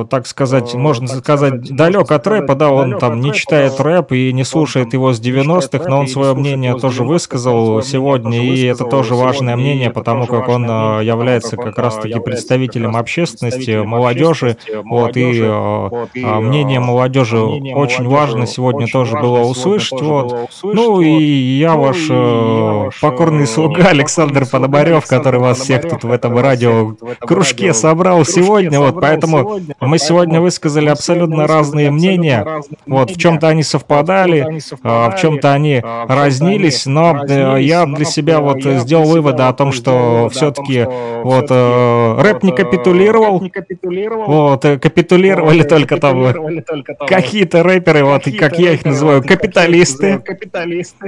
так 0.09 0.27
сказать, 0.27 0.75
можно 0.75 1.09
сказать, 1.09 1.75
далек 1.75 2.11
от 2.11 2.27
рэпа, 2.27 2.55
да, 2.55 2.71
он 2.71 2.99
там 2.99 3.21
не 3.21 3.33
читает 3.33 3.75
да, 3.79 3.85
рэп 4.05 4.13
и 4.13 4.33
не 4.33 4.45
слушает 4.45 4.93
его 4.93 5.13
с 5.13 5.21
не 5.21 5.33
читает 5.33 5.47
90-х, 5.47 5.79
рэп 5.79 5.89
но 5.89 6.01
он 6.01 6.09
свое 6.09 6.35
мнение 6.35 6.77
тоже 6.77 7.03
90-х, 7.03 7.05
но 7.05 7.05
он 7.05 7.09
высказал 7.09 7.83
сегодня, 7.83 8.39
и 8.39 8.65
это 8.65 8.85
тоже 8.85 9.15
важное 9.15 9.55
и 9.55 9.57
мнение, 9.57 9.91
потому 9.91 10.27
как 10.27 10.49
он 10.49 10.65
потому 10.65 11.05
является 11.05 11.57
как 11.57 11.79
раз-таки 11.79 12.21
представителем 12.21 12.97
общественности, 12.97 13.83
молодежи, 13.85 14.57
вот, 14.85 15.17
и 15.17 15.41
а, 15.45 16.41
мнение 16.41 16.81
молодежи 16.81 17.39
очень 17.39 18.07
важно 18.07 18.47
сегодня 18.47 18.87
тоже 18.87 19.17
было 19.19 19.41
услышать, 19.41 20.01
вот. 20.01 20.51
Ну 20.63 21.01
и 21.01 21.61
вот. 21.61 21.69
я 21.69 21.75
Ну 21.75 21.77
ваш 21.77 21.97
и 21.97 22.11
э, 22.11 22.11
я 22.11 22.75
ваш, 22.75 23.01
покорный 23.01 23.45
э, 23.45 23.47
слуга 23.47 23.89
Александр 23.89 24.47
Пономарев, 24.47 25.07
который 25.07 25.41
вас 25.41 25.61
всех 25.61 25.89
тут 25.89 26.05
в 26.05 26.11
этом 26.11 26.39
радио 26.39 26.95
кружке 27.21 27.73
собрал 27.75 28.25
сегодня, 28.25 28.81
вот, 28.81 29.01
поэтому 29.01 29.61
мы 29.81 29.99
сегодня 29.99 30.41
высказали 30.41 30.89
абсолютно 30.89 31.47
разные 31.47 31.91
мнения, 31.91 32.63
вот, 32.87 33.11
в 33.11 33.19
чем-то 33.19 33.49
они 33.49 33.63
в 33.63 33.85
совпадали, 33.95 34.61
а, 34.83 35.11
в 35.11 35.17
чем-то 35.21 35.53
они 35.53 35.65
а, 35.65 35.65
они 35.65 35.81
разнились, 36.09 36.87
но 36.87 37.25
э, 37.27 37.63
я 37.63 37.87
для 37.87 38.05
себя 38.05 38.41
вот 38.41 38.63
сделал 38.63 39.05
выводы 39.05 39.45
о 39.45 39.53
том, 39.53 39.73
что 39.73 40.29
все-таки 40.31 40.87
вот 41.23 41.47
э, 41.51 42.21
рэп 42.21 42.43
не 42.43 42.51
вот, 42.51 42.59
э, 42.59 42.65
капитулировал, 42.65 43.35
рэп 43.35 43.43
не 43.43 43.51
капитулировал, 43.51 44.27
вот, 44.27 44.63
капитулировали 44.63 45.63
только 45.63 45.99
там 45.99 47.07
какие-то 47.07 47.63
рэперы, 47.63 48.05
вот, 48.05 48.25
как 48.39 48.59
я 48.59 48.73
их 48.73 48.85
называю, 48.85 49.23
капиталисты. 49.23 50.23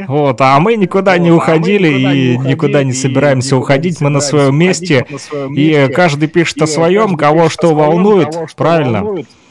Вот, 0.09 0.41
а 0.41 0.59
мы 0.61 0.77
никуда 0.77 1.19
не 1.19 1.31
а 1.31 1.35
уходили 1.35 1.89
и 1.89 2.39
никуда 2.39 2.83
не 2.85 2.93
собираемся 2.93 3.57
уходить. 3.57 4.01
Мы 4.01 4.11
на 4.11 4.21
своем 4.21 4.57
месте, 4.57 5.07
и 5.55 5.89
каждый 5.95 6.29
пишет 6.29 6.63
о 6.63 6.67
своем, 6.67 7.17
кого 7.17 7.49
что 7.49 7.75
волнует, 7.75 8.37
правильно? 8.57 9.05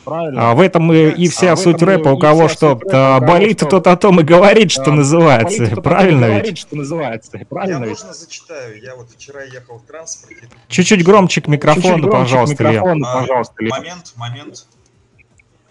Правильно. 0.05 0.51
А 0.51 0.53
в 0.55 0.61
этом 0.61 0.93
и, 0.93 1.09
и 1.09 1.27
А 1.27 1.31
вся 1.31 1.55
в 1.55 1.59
суть 1.59 1.81
рэпа, 1.81 2.09
у 2.09 2.17
и 2.17 2.21
кого 2.21 2.47
что 2.47 2.69
рэпа, 2.75 2.85
а, 3.15 3.17
у 3.17 3.19
кого 3.19 3.31
болит, 3.33 3.57
что, 3.59 3.65
тот 3.69 3.87
о 3.87 3.97
том 3.97 4.19
и 4.21 4.23
говорит, 4.23 4.71
что 4.71 4.91
а, 4.91 4.93
называется. 4.93 5.57
болит, 5.63 5.83
Правильно 5.83 6.27
говорит, 6.27 6.45
ведь? 6.47 6.57
что 6.59 6.75
называется. 6.77 7.37
Я 7.37 7.45
Правильно 7.45 7.83
ведь? 7.83 7.89
можно 8.01 8.13
зачитаю. 8.13 8.81
Я 8.81 8.95
вот 8.95 9.09
вчера 9.11 9.41
ехал 9.43 9.79
в 9.79 9.83
транспорте. 9.85 10.47
Чуть-чуть 10.69 11.03
громче 11.03 11.41
к 11.41 11.47
микрофону, 11.47 12.07
громче 12.07 12.07
к 12.07 12.11
пожалуйста, 12.11 12.63
Илья. 12.63 12.71
микрофону, 12.73 13.05
А, 13.07 13.19
пожалуйста, 13.21 13.53
Илья. 13.59 13.75
момент, 13.75 14.13
момент. 14.15 14.65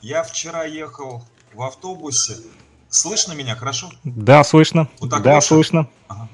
Я 0.03 0.22
вчера 0.22 0.64
ехал 0.64 1.24
в 1.55 1.62
автобусе. 1.62 2.35
Слышно 2.91 3.32
меня 3.32 3.57
хорошо? 3.57 3.89
Да, 4.05 4.45
слышно. 4.45 4.89
Вот 5.01 5.11
так 5.11 5.22
Да, 5.22 5.37
лучше? 5.37 5.47
слышно. 5.49 5.89
Ага. 6.09 6.28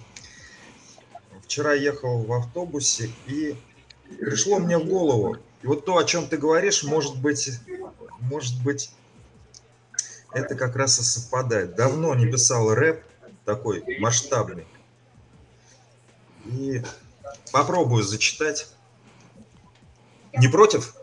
Вчера 1.45 1.73
ехал 1.75 2.23
в 2.23 2.33
автобусе 2.33 3.11
и 3.27 3.55
пришло 4.21 4.59
мне 4.59 4.77
в 4.79 4.85
голову. 4.87 5.37
И 5.63 5.67
вот 5.67 5.85
то, 5.85 5.97
о 5.99 6.05
чем 6.05 6.27
ты 6.27 6.37
говоришь, 6.37 6.85
может 6.85 7.19
быть, 7.19 7.51
может 8.21 8.63
быть, 8.63 8.91
это 10.33 10.55
как 10.55 10.77
раз 10.77 10.99
и 10.99 11.03
совпадает. 11.03 11.75
Давно 11.75 12.15
не 12.15 12.27
писал 12.27 12.73
рэп 12.73 13.03
такой 13.45 13.83
масштабный. 13.99 14.67
И 16.47 16.83
попробую 17.53 18.03
зачитать. 18.03 18.69
Не 20.33 20.49
против? 20.49 20.95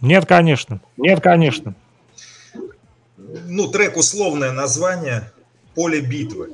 Нет, 0.00 0.26
конечно. 0.26 0.80
Нет, 0.96 1.22
конечно. 1.22 1.74
Ну, 3.16 3.70
трек 3.70 3.96
условное 3.96 4.52
название 4.52 5.32
«Поле 5.74 6.00
битвы». 6.00 6.50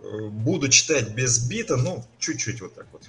Э, 0.00 0.28
Буду 0.28 0.68
читать 0.68 1.14
без 1.14 1.48
бита, 1.48 1.76
ну, 1.76 2.04
чуть-чуть 2.18 2.60
вот 2.60 2.74
так 2.74 2.86
вот. 2.92 3.02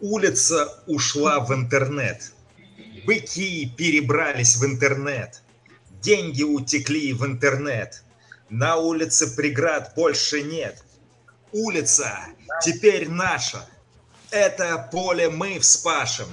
Улица 0.00 0.82
ушла 0.86 1.40
в 1.40 1.54
интернет. 1.54 2.32
Быки 3.06 3.66
перебрались 3.76 4.56
в 4.56 4.64
интернет. 4.66 5.42
Деньги 6.02 6.42
утекли 6.42 7.14
в 7.14 7.24
интернет. 7.24 8.02
На 8.50 8.76
улице 8.76 9.34
преград 9.34 9.94
больше 9.96 10.42
нет. 10.42 10.84
Улица 11.52 12.26
теперь 12.62 13.08
наша. 13.08 13.66
Это 14.30 14.88
поле 14.92 15.30
мы 15.30 15.58
вспашем. 15.60 16.28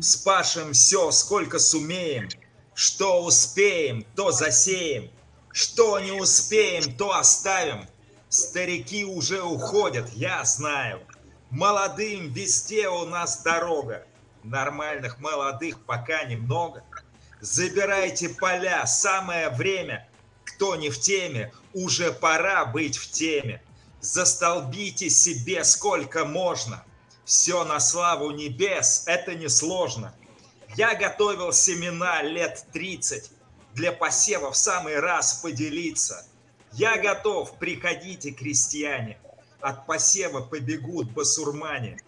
Вспашем 0.00 0.72
все, 0.72 1.10
сколько 1.10 1.58
сумеем. 1.58 2.28
Что 2.74 3.24
успеем, 3.24 4.06
то 4.14 4.30
засеем. 4.30 5.10
Что 5.52 5.98
не 5.98 6.12
успеем, 6.12 6.96
то 6.96 7.16
оставим. 7.16 7.88
Старики 8.28 9.04
уже 9.04 9.42
уходят, 9.42 10.08
я 10.12 10.44
знаю. 10.44 11.00
Молодым 11.50 12.30
везде 12.30 12.88
у 12.88 13.06
нас 13.06 13.42
дорога. 13.42 14.06
Нормальных 14.44 15.18
молодых 15.18 15.82
пока 15.84 16.24
немного. 16.24 16.84
Забирайте 17.40 18.28
поля, 18.28 18.86
самое 18.86 19.48
время. 19.48 20.08
Кто 20.44 20.76
не 20.76 20.90
в 20.90 21.00
теме, 21.00 21.52
уже 21.72 22.12
пора 22.12 22.66
быть 22.66 22.98
в 22.98 23.10
теме. 23.10 23.62
Застолбите 24.00 25.08
себе 25.08 25.64
сколько 25.64 26.26
можно. 26.26 26.84
Все 27.24 27.64
на 27.64 27.80
славу 27.80 28.30
небес, 28.30 29.04
это 29.06 29.34
несложно. 29.34 30.14
Я 30.76 30.94
готовил 30.94 31.52
семена 31.52 32.22
лет 32.22 32.64
30 32.72 33.30
для 33.74 33.92
посева 33.92 34.52
в 34.52 34.56
самый 34.56 34.98
раз 35.00 35.34
поделиться. 35.34 36.26
Я 36.72 36.98
готов, 36.98 37.58
приходите, 37.58 38.32
крестьяне. 38.32 39.18
От 39.60 39.86
посева 39.86 40.40
побегут 40.40 41.10
басурмане. 41.12 41.98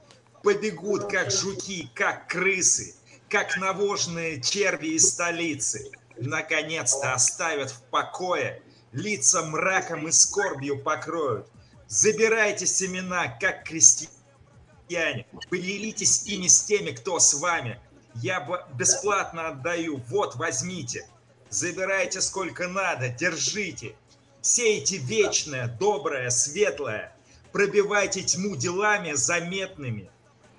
Побегут, 0.42 1.10
как 1.10 1.30
жуки, 1.30 1.90
как 1.94 2.28
крысы, 2.28 2.94
как 3.28 3.56
навожные 3.56 4.40
черви 4.40 4.94
из 4.94 5.10
столицы. 5.10 5.90
Наконец-то 6.16 7.12
оставят 7.12 7.70
в 7.70 7.82
покое, 7.90 8.62
лица 8.92 9.42
мраком 9.42 10.08
и 10.08 10.12
скорбью 10.12 10.78
покроют. 10.82 11.46
Забирайте 11.88 12.66
семена, 12.66 13.36
как 13.40 13.64
крестьяне, 13.64 15.26
поделитесь 15.48 16.24
ими 16.26 16.46
с 16.46 16.62
теми, 16.62 16.90
кто 16.92 17.18
с 17.18 17.34
вами. 17.34 17.80
Я 18.14 18.64
бесплатно 18.74 19.48
отдаю, 19.48 19.98
вот 20.08 20.36
возьмите. 20.36 21.08
Забирайте 21.48 22.20
сколько 22.20 22.68
надо, 22.68 23.08
держите. 23.08 23.96
Сейте 24.40 24.98
вечное, 24.98 25.66
доброе, 25.66 26.30
светлое. 26.30 27.12
Пробивайте 27.52 28.22
тьму 28.22 28.56
делами 28.56 29.12
заметными. 29.14 30.10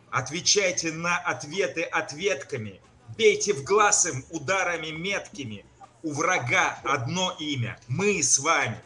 Отвечайте 0.09 0.91
на 0.91 1.17
ответы 1.17 1.83
ответками. 1.83 2.81
Бейте 3.17 3.53
в 3.53 3.63
глаз 3.63 4.05
им 4.05 4.25
ударами 4.29 4.91
меткими. 4.91 5.65
У 6.03 6.11
врага 6.13 6.79
одно 6.83 7.35
имя– 7.39 7.79
мы 7.87 8.21
с 8.21 8.39
вами. 8.39 8.81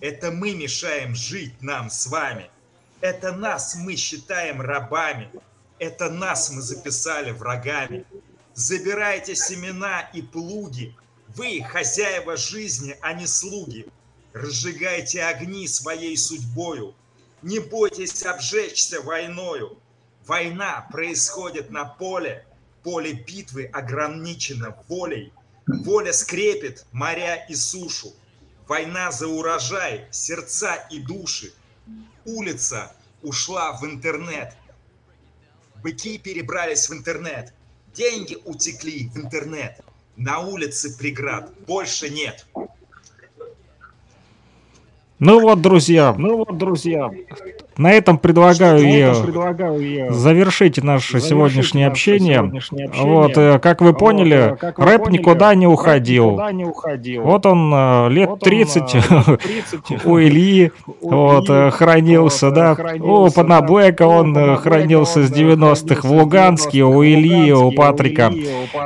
Это 0.00 0.30
мы 0.30 0.54
мешаем 0.54 1.14
жить 1.14 1.60
нам 1.60 1.90
с 1.90 2.06
вами. 2.06 2.50
Это 3.00 3.32
нас 3.32 3.74
мы 3.74 3.96
считаем 3.96 4.60
рабами. 4.60 5.30
Это 5.78 6.10
нас 6.10 6.50
мы 6.50 6.60
записали 6.62 7.32
врагами. 7.32 8.04
Забирайте 8.54 9.34
семена 9.34 10.02
и 10.12 10.22
плуги. 10.22 10.94
Вы 11.28 11.62
хозяева 11.62 12.36
жизни, 12.36 12.96
а 13.00 13.14
не 13.14 13.26
слуги. 13.26 13.86
Разжигайте 14.32 15.24
огни 15.24 15.66
своей 15.66 16.16
судьбою. 16.16 16.94
Не 17.42 17.58
бойтесь 17.58 18.24
обжечься 18.24 19.00
войною. 19.00 19.78
Война 20.26 20.86
происходит 20.92 21.70
на 21.70 21.84
поле. 21.84 22.44
Поле 22.82 23.12
битвы 23.12 23.66
ограничено 23.66 24.76
волей. 24.88 25.32
Воля 25.66 26.12
скрепит 26.12 26.84
моря 26.92 27.46
и 27.48 27.54
сушу. 27.54 28.12
Война 28.66 29.10
за 29.10 29.26
урожай, 29.26 30.06
сердца 30.10 30.76
и 30.90 31.00
души. 31.00 31.52
Улица 32.24 32.92
ушла 33.22 33.72
в 33.72 33.84
интернет. 33.84 34.54
Быки 35.82 36.18
перебрались 36.18 36.88
в 36.88 36.92
интернет. 36.92 37.52
Деньги 37.94 38.36
утекли 38.44 39.08
в 39.08 39.16
интернет. 39.16 39.80
На 40.16 40.40
улице 40.40 40.96
преград 40.96 41.50
больше 41.66 42.10
нет. 42.10 42.46
Ну 45.20 45.38
вот, 45.40 45.60
друзья, 45.60 46.14
Ну 46.16 46.38
вот, 46.38 46.56
друзья, 46.56 47.10
на 47.80 47.92
этом 47.92 48.18
предлагаю 48.18 48.86
я 48.86 49.10
этом 49.10 49.22
предлагаю 49.22 49.80
я 49.80 50.12
завершить 50.12 50.82
наше 50.82 51.12
завершить 51.12 51.28
сегодняшнее 51.30 51.88
наше 51.88 51.92
общение. 51.92 52.36
сегодняшнее 52.36 52.86
общение. 52.86 53.10
Вот, 53.10 53.38
э, 53.38 53.58
как 53.58 53.80
вы 53.80 53.92
Вот, 53.92 53.98
поняли, 53.98 54.52
э, 54.52 54.56
как 54.56 54.78
вы 54.78 54.84
рэп 54.84 55.04
поняли, 55.04 55.18
никуда 55.18 55.54
не 55.54 55.66
уходил. 55.66 56.26
никуда 56.32 56.52
не 56.52 56.64
уходил. 56.64 57.22
Вот 57.22 57.46
он 57.46 57.72
э, 57.74 58.08
лет 58.10 58.28
Вот 58.28 58.42
он, 58.42 58.48
30 58.50 58.94
э, 58.94 58.98
лет 58.98 59.40
30 59.42 60.06
у 60.06 60.18
Ильи 60.20 60.72
вот, 61.00 61.48
э, 61.48 61.70
хранился, 61.70 62.46
вот, 62.46 62.52
э, 62.52 62.56
да. 62.56 62.72
У 62.72 62.74
хранился, 62.74 63.44
да. 63.44 64.10
У 64.10 64.10
он 64.10 64.36
э, 64.36 64.56
Пана 64.56 64.56
хранился 64.56 65.20
Блэка 65.20 65.24
с 65.24 65.30
он, 65.30 65.30
э, 65.32 65.36
90-х 65.36 66.00
в 66.06 66.06
хранился 66.06 66.06
с 66.06 66.10
Луганске, 66.10 66.10
у 66.10 66.10
90-х 66.10 66.10
в 66.10 66.12
Луганске, 66.12 66.84
у 66.84 67.02
Патрика 67.02 67.02
Ильи, 67.02 67.52
у 67.52 67.72
Патрика. 67.72 68.32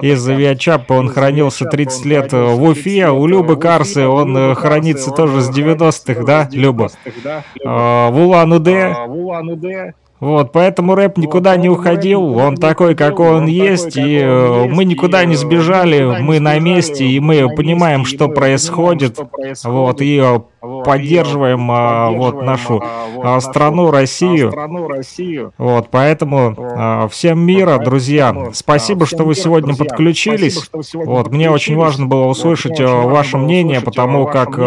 из 0.03 0.29
Авиачапа 0.29 0.93
он 0.93 1.09
хранился 1.09 1.65
Авиачапа 1.65 1.71
30 1.71 2.05
он 2.05 2.11
лет 2.11 2.33
э, 2.33 2.45
в 2.45 2.63
30 2.63 2.71
Уфе, 2.71 3.09
у 3.11 3.27
Любы 3.27 3.55
э, 3.55 3.57
Карсы 3.57 4.07
он 4.07 4.37
э, 4.37 4.55
хранится 4.55 5.11
он, 5.11 5.17
тоже 5.17 5.39
э, 5.39 5.41
с 5.43 5.51
хранится 5.51 5.51
90-х, 5.51 6.15
тоже 6.15 6.25
да, 6.25 6.49
с 6.51 6.55
Люба? 6.55 6.85
90-х, 6.87 7.13
да, 7.23 7.45
Люба? 7.59 7.65
А, 7.65 8.11
В 8.11 8.19
Улан-Удэ. 8.19 8.84
А, 8.93 9.05
Улан-Удэ. 9.07 9.95
Вот, 10.21 10.53
поэтому 10.53 10.95
рэп 10.95 11.19
никуда 11.19 11.57
не 11.57 11.69
поэтому 11.69 11.75
рэп 11.75 11.75
уходил, 11.75 12.23
никуда 12.23 12.39
он 12.39 12.55
не 12.55 12.57
такой, 12.57 12.95
какой 12.95 13.29
он 13.31 13.37
он 13.43 13.47
есть, 13.47 13.97
такой, 13.97 14.11
и 14.11 14.15
какой 14.15 14.23
э, 14.23 14.65
он 14.65 14.73
мы 14.73 14.85
никуда 14.85 15.25
не 15.25 15.35
сбежали, 15.35 16.23
мы 16.23 16.37
не 16.37 16.41
на 16.41 16.59
месте, 16.61 17.05
и 17.05 17.21
мы 17.21 17.49
понимаем, 17.55 18.05
что 18.05 18.29
происходит, 18.29 19.19
вот, 19.65 20.01
и 20.01 20.17
э, 20.17 20.39
Вот, 20.63 20.74
поддерживаем 20.85 21.71
а, 21.71 22.11
вот 22.11 22.35
поддерживаем, 22.35 22.47
нашу 22.47 22.83
а, 22.83 23.07
вот 23.15 23.25
а, 23.25 23.35
нашу, 23.35 23.41
страну 23.41 23.89
а, 23.89 23.93
Россию. 23.93 24.51
страну 24.51 24.89
Россию. 24.89 25.53
Вот, 25.59 25.89
поэтому 25.91 26.55
а, 26.59 27.09
всем 27.09 27.41
мира, 27.41 27.67
поэтому, 27.67 27.85
друзья. 27.85 28.33
а, 28.35 28.51
Спасибо, 28.53 29.07
что 29.07 29.25
вы 29.25 29.35
сегодня 29.35 29.75
подключились. 29.75 30.71
Вот, 30.95 31.31
мне 31.31 31.51
очень 31.51 31.77
важно 31.77 32.07
было 32.07 32.27
услышать 32.27 32.81
ваше 32.81 33.39
мнение, 33.39 33.81
потому 33.81 34.27
как 34.27 34.59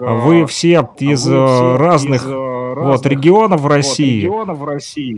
вы 0.00 0.46
все 0.46 0.80
из 0.98 1.26
э, 1.28 1.30
все 1.30 1.76
разных 1.76 2.22
из, 2.22 2.28
э, 2.28 2.74
вот 2.76 3.06
регионов 3.06 3.66
России. 3.66 4.28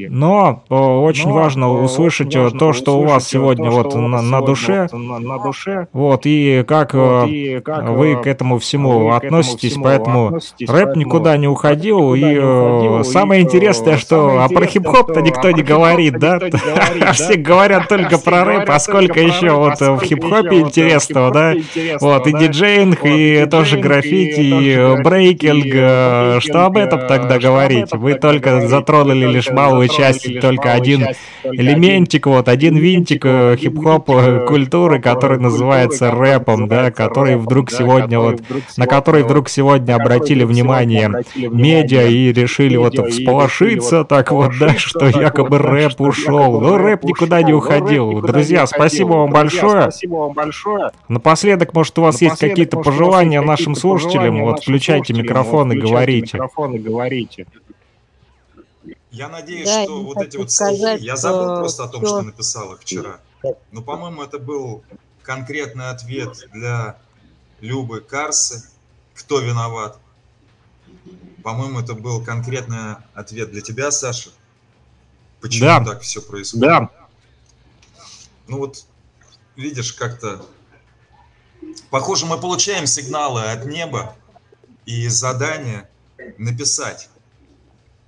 Но 0.09 0.63
очень 0.69 1.29
Но, 1.29 1.35
важно 1.35 1.73
услышать 1.73 2.35
э, 2.35 2.51
то, 2.51 2.73
что 2.73 2.99
у 2.99 3.05
вас 3.05 3.29
сегодня 3.29 3.71
вот 3.71 3.95
на, 3.95 4.41
душе. 4.43 4.89
вот 5.93 6.23
и 6.27 6.65
как, 6.67 6.95
вы 6.95 8.17
к 8.17 8.27
этому 8.27 8.59
всему 8.59 9.13
относитесь, 9.13 9.73
всему 9.73 9.85
поэтому 9.99 10.41
рэп 10.67 10.97
никуда 10.97 11.37
не 11.37 11.49
уходил, 11.49 12.15
никуда 12.15 12.17
и 12.17 12.21
не 12.21 12.39
уходил, 12.89 13.01
э, 13.01 13.01
и, 13.01 13.05
самое 13.05 13.41
э, 13.41 13.45
интересное, 13.45 13.97
что 13.97 14.47
про 14.53 14.67
хип-хоп-то 14.67 15.21
никто 15.21 15.51
не 15.51 15.63
говорит, 15.63 16.19
да? 16.19 16.39
Все 17.13 17.35
говорят 17.37 17.89
только 17.89 18.19
про 18.19 18.45
рэп, 18.45 18.71
а 18.71 18.79
сколько 18.79 19.21
еще 19.21 19.51
вот 19.51 19.81
а 19.81 19.85
э, 19.85 19.93
в 19.93 20.03
хип-хопе 20.03 20.57
э, 20.57 20.61
интересного, 20.61 21.31
да? 21.31 21.55
Вот, 22.01 22.27
и 22.27 22.33
диджеинг, 22.33 23.05
и 23.05 23.47
тоже 23.51 23.79
граффити, 23.79 24.41
и 24.41 24.71
э, 24.71 25.03
брейкинг, 25.03 25.67
э, 25.67 26.39
что 26.41 26.67
об 26.67 26.77
этом 26.77 27.07
тогда 27.07 27.37
э, 27.37 27.41
говорить? 27.41 27.89
Вы 27.93 28.15
только 28.15 28.67
затронули 28.67 29.27
лишь 29.27 29.51
малую 29.51 29.89
часть, 29.89 30.41
только 30.41 30.73
один 30.73 31.07
элементик, 31.45 32.27
вот, 32.27 32.49
один 32.49 32.77
винтик 32.77 33.25
э, 33.25 33.57
хип-хоп 33.59 34.11
э, 34.11 34.15
э, 34.15 34.47
культуры, 34.47 34.99
э, 34.99 35.01
который 35.01 35.39
называется 35.39 36.11
рэпом, 36.11 36.69
да, 36.69 36.91
который 36.91 37.37
вдруг 37.37 37.71
сегодня 37.71 38.19
вот, 38.19 38.43
на 38.77 38.87
который 38.87 39.23
вдруг 39.23 39.49
сегодня 39.49 39.82
который 39.87 40.03
обратили 40.03 40.41
сегодня 40.41 40.47
внимание 40.55 41.07
обратили 41.07 41.47
медиа 41.49 42.07
внимание 42.07 42.29
и 42.29 42.33
решили 42.33 42.77
вот 42.77 42.95
медиа 42.95 43.07
и 43.07 43.11
решили 43.11 43.23
всполошиться, 43.25 43.99
вот 43.99 44.09
так 44.09 44.31
вот, 44.31 44.53
да, 44.59 44.75
всполошиться, 44.77 44.89
что 44.89 44.99
так 45.01 45.15
вот, 45.15 45.23
якобы 45.23 45.59
да, 45.59 45.65
рэп 45.71 45.93
что 45.93 46.05
ушел. 46.05 46.61
якобы 46.61 46.61
Ну, 46.61 46.77
рэп 46.79 47.05
никуда 47.05 47.43
не 47.43 47.53
ушел. 47.53 47.71
Ну, 47.71 47.79
рэп 47.79 47.85
уходил. 47.85 48.13
никуда 48.13 48.27
не 48.27 48.33
Друзья, 48.33 48.65
уходил. 48.65 48.77
спасибо 48.79 49.09
вам 49.15 49.31
Друзья, 49.31 49.61
большое. 49.61 49.83
спасибо 49.83 50.15
вам 50.17 50.33
большое. 50.33 50.91
Напоследок, 51.09 51.75
может, 51.75 51.99
у 51.99 52.03
вас 52.03 52.21
есть 52.23 52.39
какие-то 52.39 52.77
пожелания 52.79 53.41
нашим 53.41 53.75
слушателям? 53.75 54.43
Вот 54.43 54.61
включайте 54.61 55.13
микрофон 55.13 55.73
и 55.73 55.79
говорите. 55.79 56.37
микрофон 56.37 56.75
и 56.75 56.79
говорите. 56.79 57.47
Я 59.11 59.29
надеюсь, 59.29 59.67
Да, 59.67 59.85
что 59.85 59.99
я 59.99 60.05
вот 60.05 60.23
эти 60.23 60.37
вот 60.39 60.51
сказать, 60.51 60.97
стихи, 60.99 61.05
я 61.07 61.17
забыл 61.17 61.45
что 61.45 61.57
просто 61.57 61.85
о 61.85 61.89
том, 61.89 62.07
что 62.07 62.23
написал 62.23 62.73
их 62.73 62.81
вчера. 62.81 63.21
Но, 63.71 63.83
по-моему, 63.83 64.23
это 64.23 64.39
был 64.39 64.83
конкретный 65.23 65.91
ответ 65.91 66.35
для 66.53 66.97
Любы 67.61 68.01
Карсы. 68.01 68.65
Кто 69.23 69.41
виноват? 69.41 69.99
По-моему, 71.45 71.81
это 71.81 71.95
был 71.95 72.23
конкретный 72.25 72.97
ответ 73.15 73.51
для 73.51 73.61
тебя, 73.61 73.91
Саша. 73.91 74.31
Почему 75.41 75.67
Да. 75.67 75.85
так 75.85 76.03
все 76.03 76.21
происходит? 76.21 76.67
Да. 76.67 76.91
Ну 78.49 78.59
вот, 78.59 78.85
видишь, 79.57 79.93
как-то... 79.93 80.45
Похоже, 81.91 82.27
мы 82.27 82.39
получаем 82.39 82.87
сигналы 82.87 83.43
от 83.43 83.65
неба 83.67 84.17
и 84.87 85.07
задание 85.09 85.89
написать. 86.39 87.09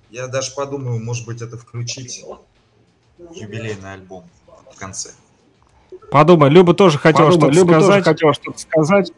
Я 0.09 0.27
даже 0.27 0.51
подумаю, 0.53 0.99
может 1.03 1.25
быть, 1.25 1.41
это 1.41 1.57
включить 1.57 2.23
юбилейный 3.33 3.93
альбом 3.93 4.29
в 4.73 4.77
конце. 4.77 5.11
Подумай, 6.11 6.49
Люба 6.49 6.73
тоже 6.73 6.97
хотела 6.99 7.31
что-то 7.31 7.47
Люба 7.47 7.73
тоже 7.75 7.85
сказать. 7.85 8.03
хотела 8.03 8.33
что-то 8.33 8.59
сказать. 8.59 9.11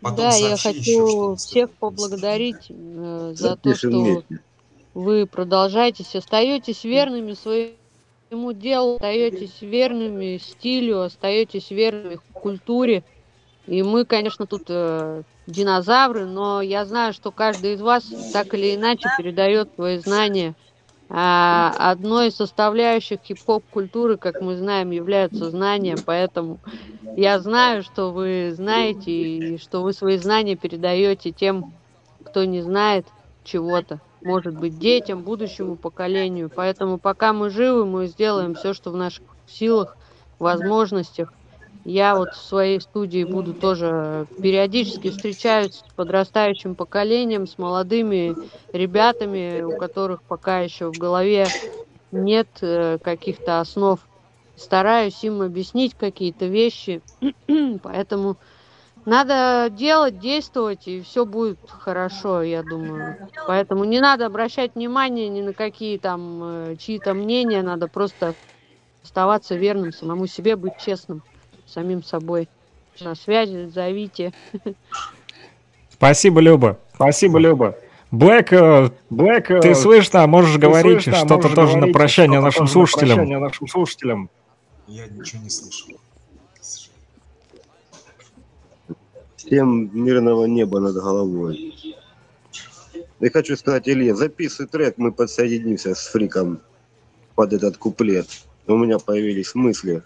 Потом 0.00 0.16
Да, 0.16 0.36
я 0.36 0.56
хочу 0.56 1.34
всех 1.36 1.70
поблагодарить 1.72 2.66
э, 2.70 3.32
за 3.34 3.56
то, 3.56 3.74
что 3.74 3.88
вместе. 3.88 4.40
вы 4.94 5.26
продолжаетесь, 5.26 6.16
остаетесь 6.16 6.84
верными 6.84 7.34
своему 7.34 8.52
делу, 8.52 8.94
остаетесь 8.94 9.60
верными 9.60 10.38
стилю, 10.38 11.02
остаетесь 11.02 11.70
верными 11.70 12.18
культуре. 12.32 13.04
И 13.66 13.82
мы, 13.82 14.04
конечно, 14.06 14.46
тут 14.46 14.64
э, 14.68 15.22
динозавры, 15.46 16.24
но 16.24 16.62
я 16.62 16.84
знаю, 16.86 17.12
что 17.12 17.30
каждый 17.30 17.74
из 17.74 17.80
вас 17.82 18.04
так 18.32 18.54
или 18.54 18.74
иначе 18.74 19.08
передает 19.18 19.70
свои 19.74 19.98
знания. 19.98 20.54
А 21.08 21.74
одной 21.90 22.28
из 22.28 22.36
составляющих 22.36 23.20
хип-хоп 23.22 23.64
культуры, 23.68 24.16
как 24.16 24.40
мы 24.40 24.56
знаем, 24.56 24.92
являются 24.92 25.50
знания, 25.50 26.00
поэтому 26.04 26.60
я 27.20 27.38
знаю, 27.38 27.82
что 27.82 28.12
вы 28.12 28.50
знаете 28.54 29.10
и 29.10 29.58
что 29.58 29.82
вы 29.82 29.92
свои 29.92 30.16
знания 30.16 30.56
передаете 30.56 31.32
тем, 31.32 31.74
кто 32.24 32.44
не 32.44 32.62
знает. 32.62 33.06
чего-то. 33.44 34.00
Может 34.22 34.54
быть, 34.54 34.78
детям, 34.78 35.22
будущему 35.22 35.76
поколению. 35.76 36.50
Поэтому 36.54 36.98
пока 36.98 37.34
мы 37.34 37.50
живы, 37.50 37.84
мы 37.84 38.06
сделаем 38.06 38.54
все, 38.54 38.72
что 38.72 38.90
в 38.90 38.96
наших 38.96 39.24
силах, 39.46 39.96
возможностях. 40.38 41.32
Я 41.84 42.16
вот 42.16 42.30
в 42.34 42.42
своей 42.42 42.80
студии 42.80 43.24
буду 43.24 43.52
тоже 43.52 44.26
периодически 44.40 45.10
встречаюсь 45.10 45.74
с 45.74 45.94
подрастающим 45.94 46.74
поколением, 46.74 47.46
с 47.46 47.58
молодыми 47.58 48.34
ребятами, 48.72 49.62
у 49.62 49.76
которых 49.76 50.22
пока 50.22 50.60
еще 50.60 50.90
в 50.90 50.98
голове 50.98 51.46
нет 52.12 52.48
э, 52.62 52.98
каких-то 53.02 53.60
основ. 53.60 54.00
Стараюсь 54.60 55.24
им 55.24 55.40
объяснить 55.40 55.94
какие-то 55.94 56.44
вещи. 56.44 57.00
Поэтому 57.82 58.36
надо 59.06 59.68
делать, 59.70 60.18
действовать, 60.18 60.86
и 60.86 61.00
все 61.00 61.24
будет 61.24 61.58
хорошо, 61.66 62.42
я 62.42 62.62
думаю. 62.62 63.16
Поэтому 63.46 63.84
не 63.84 64.00
надо 64.00 64.26
обращать 64.26 64.74
внимание 64.74 65.30
ни 65.30 65.40
на 65.40 65.54
какие 65.54 65.96
там 65.96 66.40
э, 66.42 66.76
чьи-то 66.78 67.14
мнения, 67.14 67.62
надо 67.62 67.88
просто 67.88 68.34
оставаться 69.02 69.54
верным 69.54 69.92
самому 69.92 70.26
себе, 70.26 70.56
быть 70.56 70.74
честным 70.78 71.22
самим 71.66 72.04
собой. 72.04 72.46
На 73.00 73.14
связи, 73.14 73.70
зовите. 73.74 74.34
Спасибо, 75.90 76.40
Люба. 76.40 76.78
Спасибо, 76.94 77.38
Люба. 77.38 77.78
Блэк, 78.10 78.52
э, 78.52 78.90
Блэк, 79.08 79.50
э, 79.52 79.60
ты 79.60 79.74
слышно, 79.74 80.26
можешь 80.26 80.54
ты 80.54 80.60
говорить 80.60 81.00
что-то 81.00 81.36
можешь 81.36 81.54
тоже 81.54 81.72
на 81.74 81.78
говорить 81.78 81.94
прощание 81.94 82.40
что-то 82.40 82.44
нашим 82.44 82.66
тоже 82.66 82.68
на 82.68 82.72
слушателям. 82.72 83.16
прощание 83.16 83.38
нашим 83.38 83.68
слушателям. 83.68 84.30
Я 84.90 85.06
ничего 85.06 85.44
не 85.44 85.50
слышал. 85.50 86.00
Всем 89.36 89.88
мирного 90.04 90.46
неба 90.46 90.80
над 90.80 90.94
головой. 90.96 91.96
И 93.20 93.28
хочу 93.28 93.56
сказать, 93.56 93.88
Илья, 93.88 94.16
записывай 94.16 94.68
трек, 94.68 94.98
мы 94.98 95.12
подсоединимся 95.12 95.94
с 95.94 96.08
фриком 96.08 96.60
под 97.36 97.52
этот 97.52 97.76
куплет. 97.76 98.26
У 98.66 98.76
меня 98.76 98.98
появились 98.98 99.54
мысли. 99.54 100.02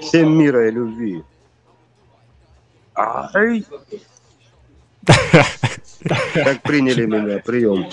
Всем 0.00 0.38
мира 0.38 0.68
и 0.68 0.70
любви. 0.70 1.24
Ай, 2.94 3.66
Как 6.34 6.62
приняли 6.62 7.06
меня, 7.06 7.40
прием. 7.40 7.86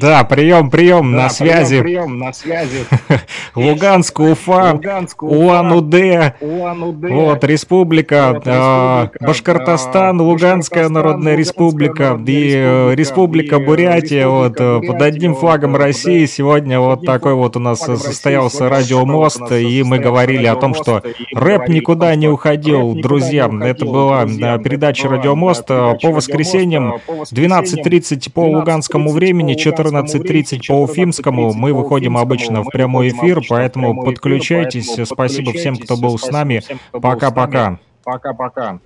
Да, 0.00 0.24
прием, 0.24 0.70
прием, 0.70 1.12
да, 1.12 1.24
на 1.24 1.28
связи. 1.28 1.80
Прием, 1.80 2.18
на 2.18 2.32
связи. 2.32 2.84
Луганск, 3.54 4.20
Уфа, 4.20 4.72
Луганск, 4.72 5.22
Улан-Удэ, 5.22 6.34
Улан-Удэ. 6.40 7.08
вот, 7.08 7.44
республика, 7.44 8.32
Вот, 8.34 8.42
а, 8.46 9.10
Башкортостан, 9.20 10.20
Луганская 10.20 10.88
Народная 10.88 11.32
Луганская 11.32 11.36
Республика 11.36 12.20
и 12.26 12.52
э, 12.54 12.94
Республика, 12.94 13.56
э, 13.56 13.58
Бурятия, 13.58 14.28
вот, 14.28 14.54
э, 14.58 14.80
под 14.86 15.02
одним 15.02 15.34
флагом 15.34 15.76
э, 15.76 15.78
России 15.78 16.24
сегодня 16.24 16.80
вот 16.80 17.04
такой 17.04 17.34
вот 17.34 17.56
у 17.56 17.60
нас 17.60 17.80
состоялся 17.80 18.70
радиомост, 18.70 19.52
и 19.52 19.82
мы 19.82 19.98
говорили 19.98 20.46
о 20.46 20.56
том, 20.56 20.74
что 20.74 21.02
рэп 21.34 21.68
никуда 21.68 22.14
не 22.14 22.28
уходил, 22.28 22.94
друзья. 22.94 23.50
Это 23.62 23.84
была 23.84 24.24
э, 24.24 24.58
передача 24.58 25.08
«Радиомост» 25.08 25.64
э, 25.68 25.94
по 26.00 26.08
воскресеньям 26.08 26.92
«Радиомост», 26.92 27.32
э, 27.32 27.36
по 27.36 27.42
воскресеньям 27.42 28.22
12.30 28.22 28.32
по 28.32 28.40
луганскому 28.40 29.10
12:30 29.10 29.12
времени, 29.12 29.52
луганскому 29.52 29.81
14.30 29.86 30.18
времени, 30.18 30.66
по 30.68 30.82
уфимскому. 30.82 31.50
14:30 31.50 31.54
Мы 31.56 31.72
выходим 31.72 32.16
обычно 32.16 32.62
в 32.62 32.70
прямой 32.70 33.10
эфир, 33.10 33.40
поэтому 33.48 34.02
подключайтесь. 34.02 34.96
Спасибо 35.06 35.52
всем, 35.52 35.76
кто 35.76 35.96
был 35.96 36.18
с 36.18 36.30
нами. 36.30 36.62
Пока-пока. 36.92 37.78
Пока-пока. 38.04 38.80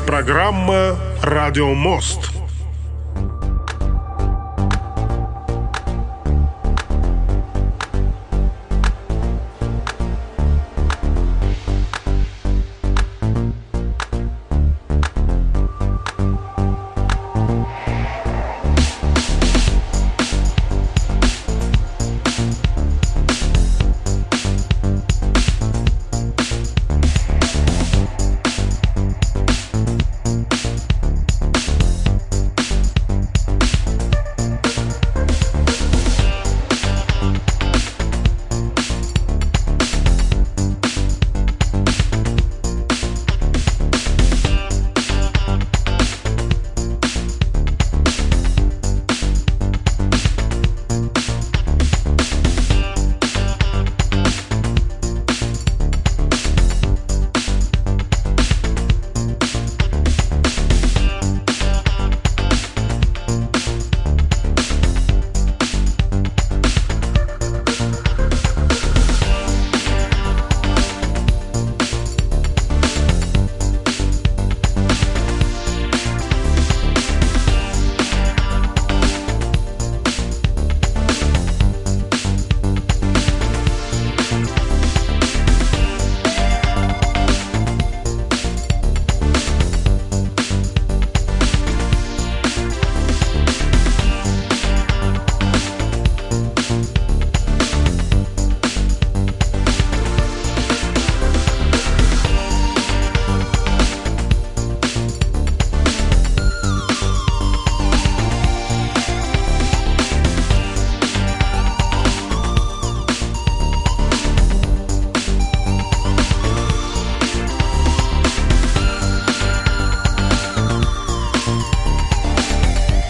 Программа 0.00 0.96
«Радио 1.22 1.74
Мост». 1.74 2.37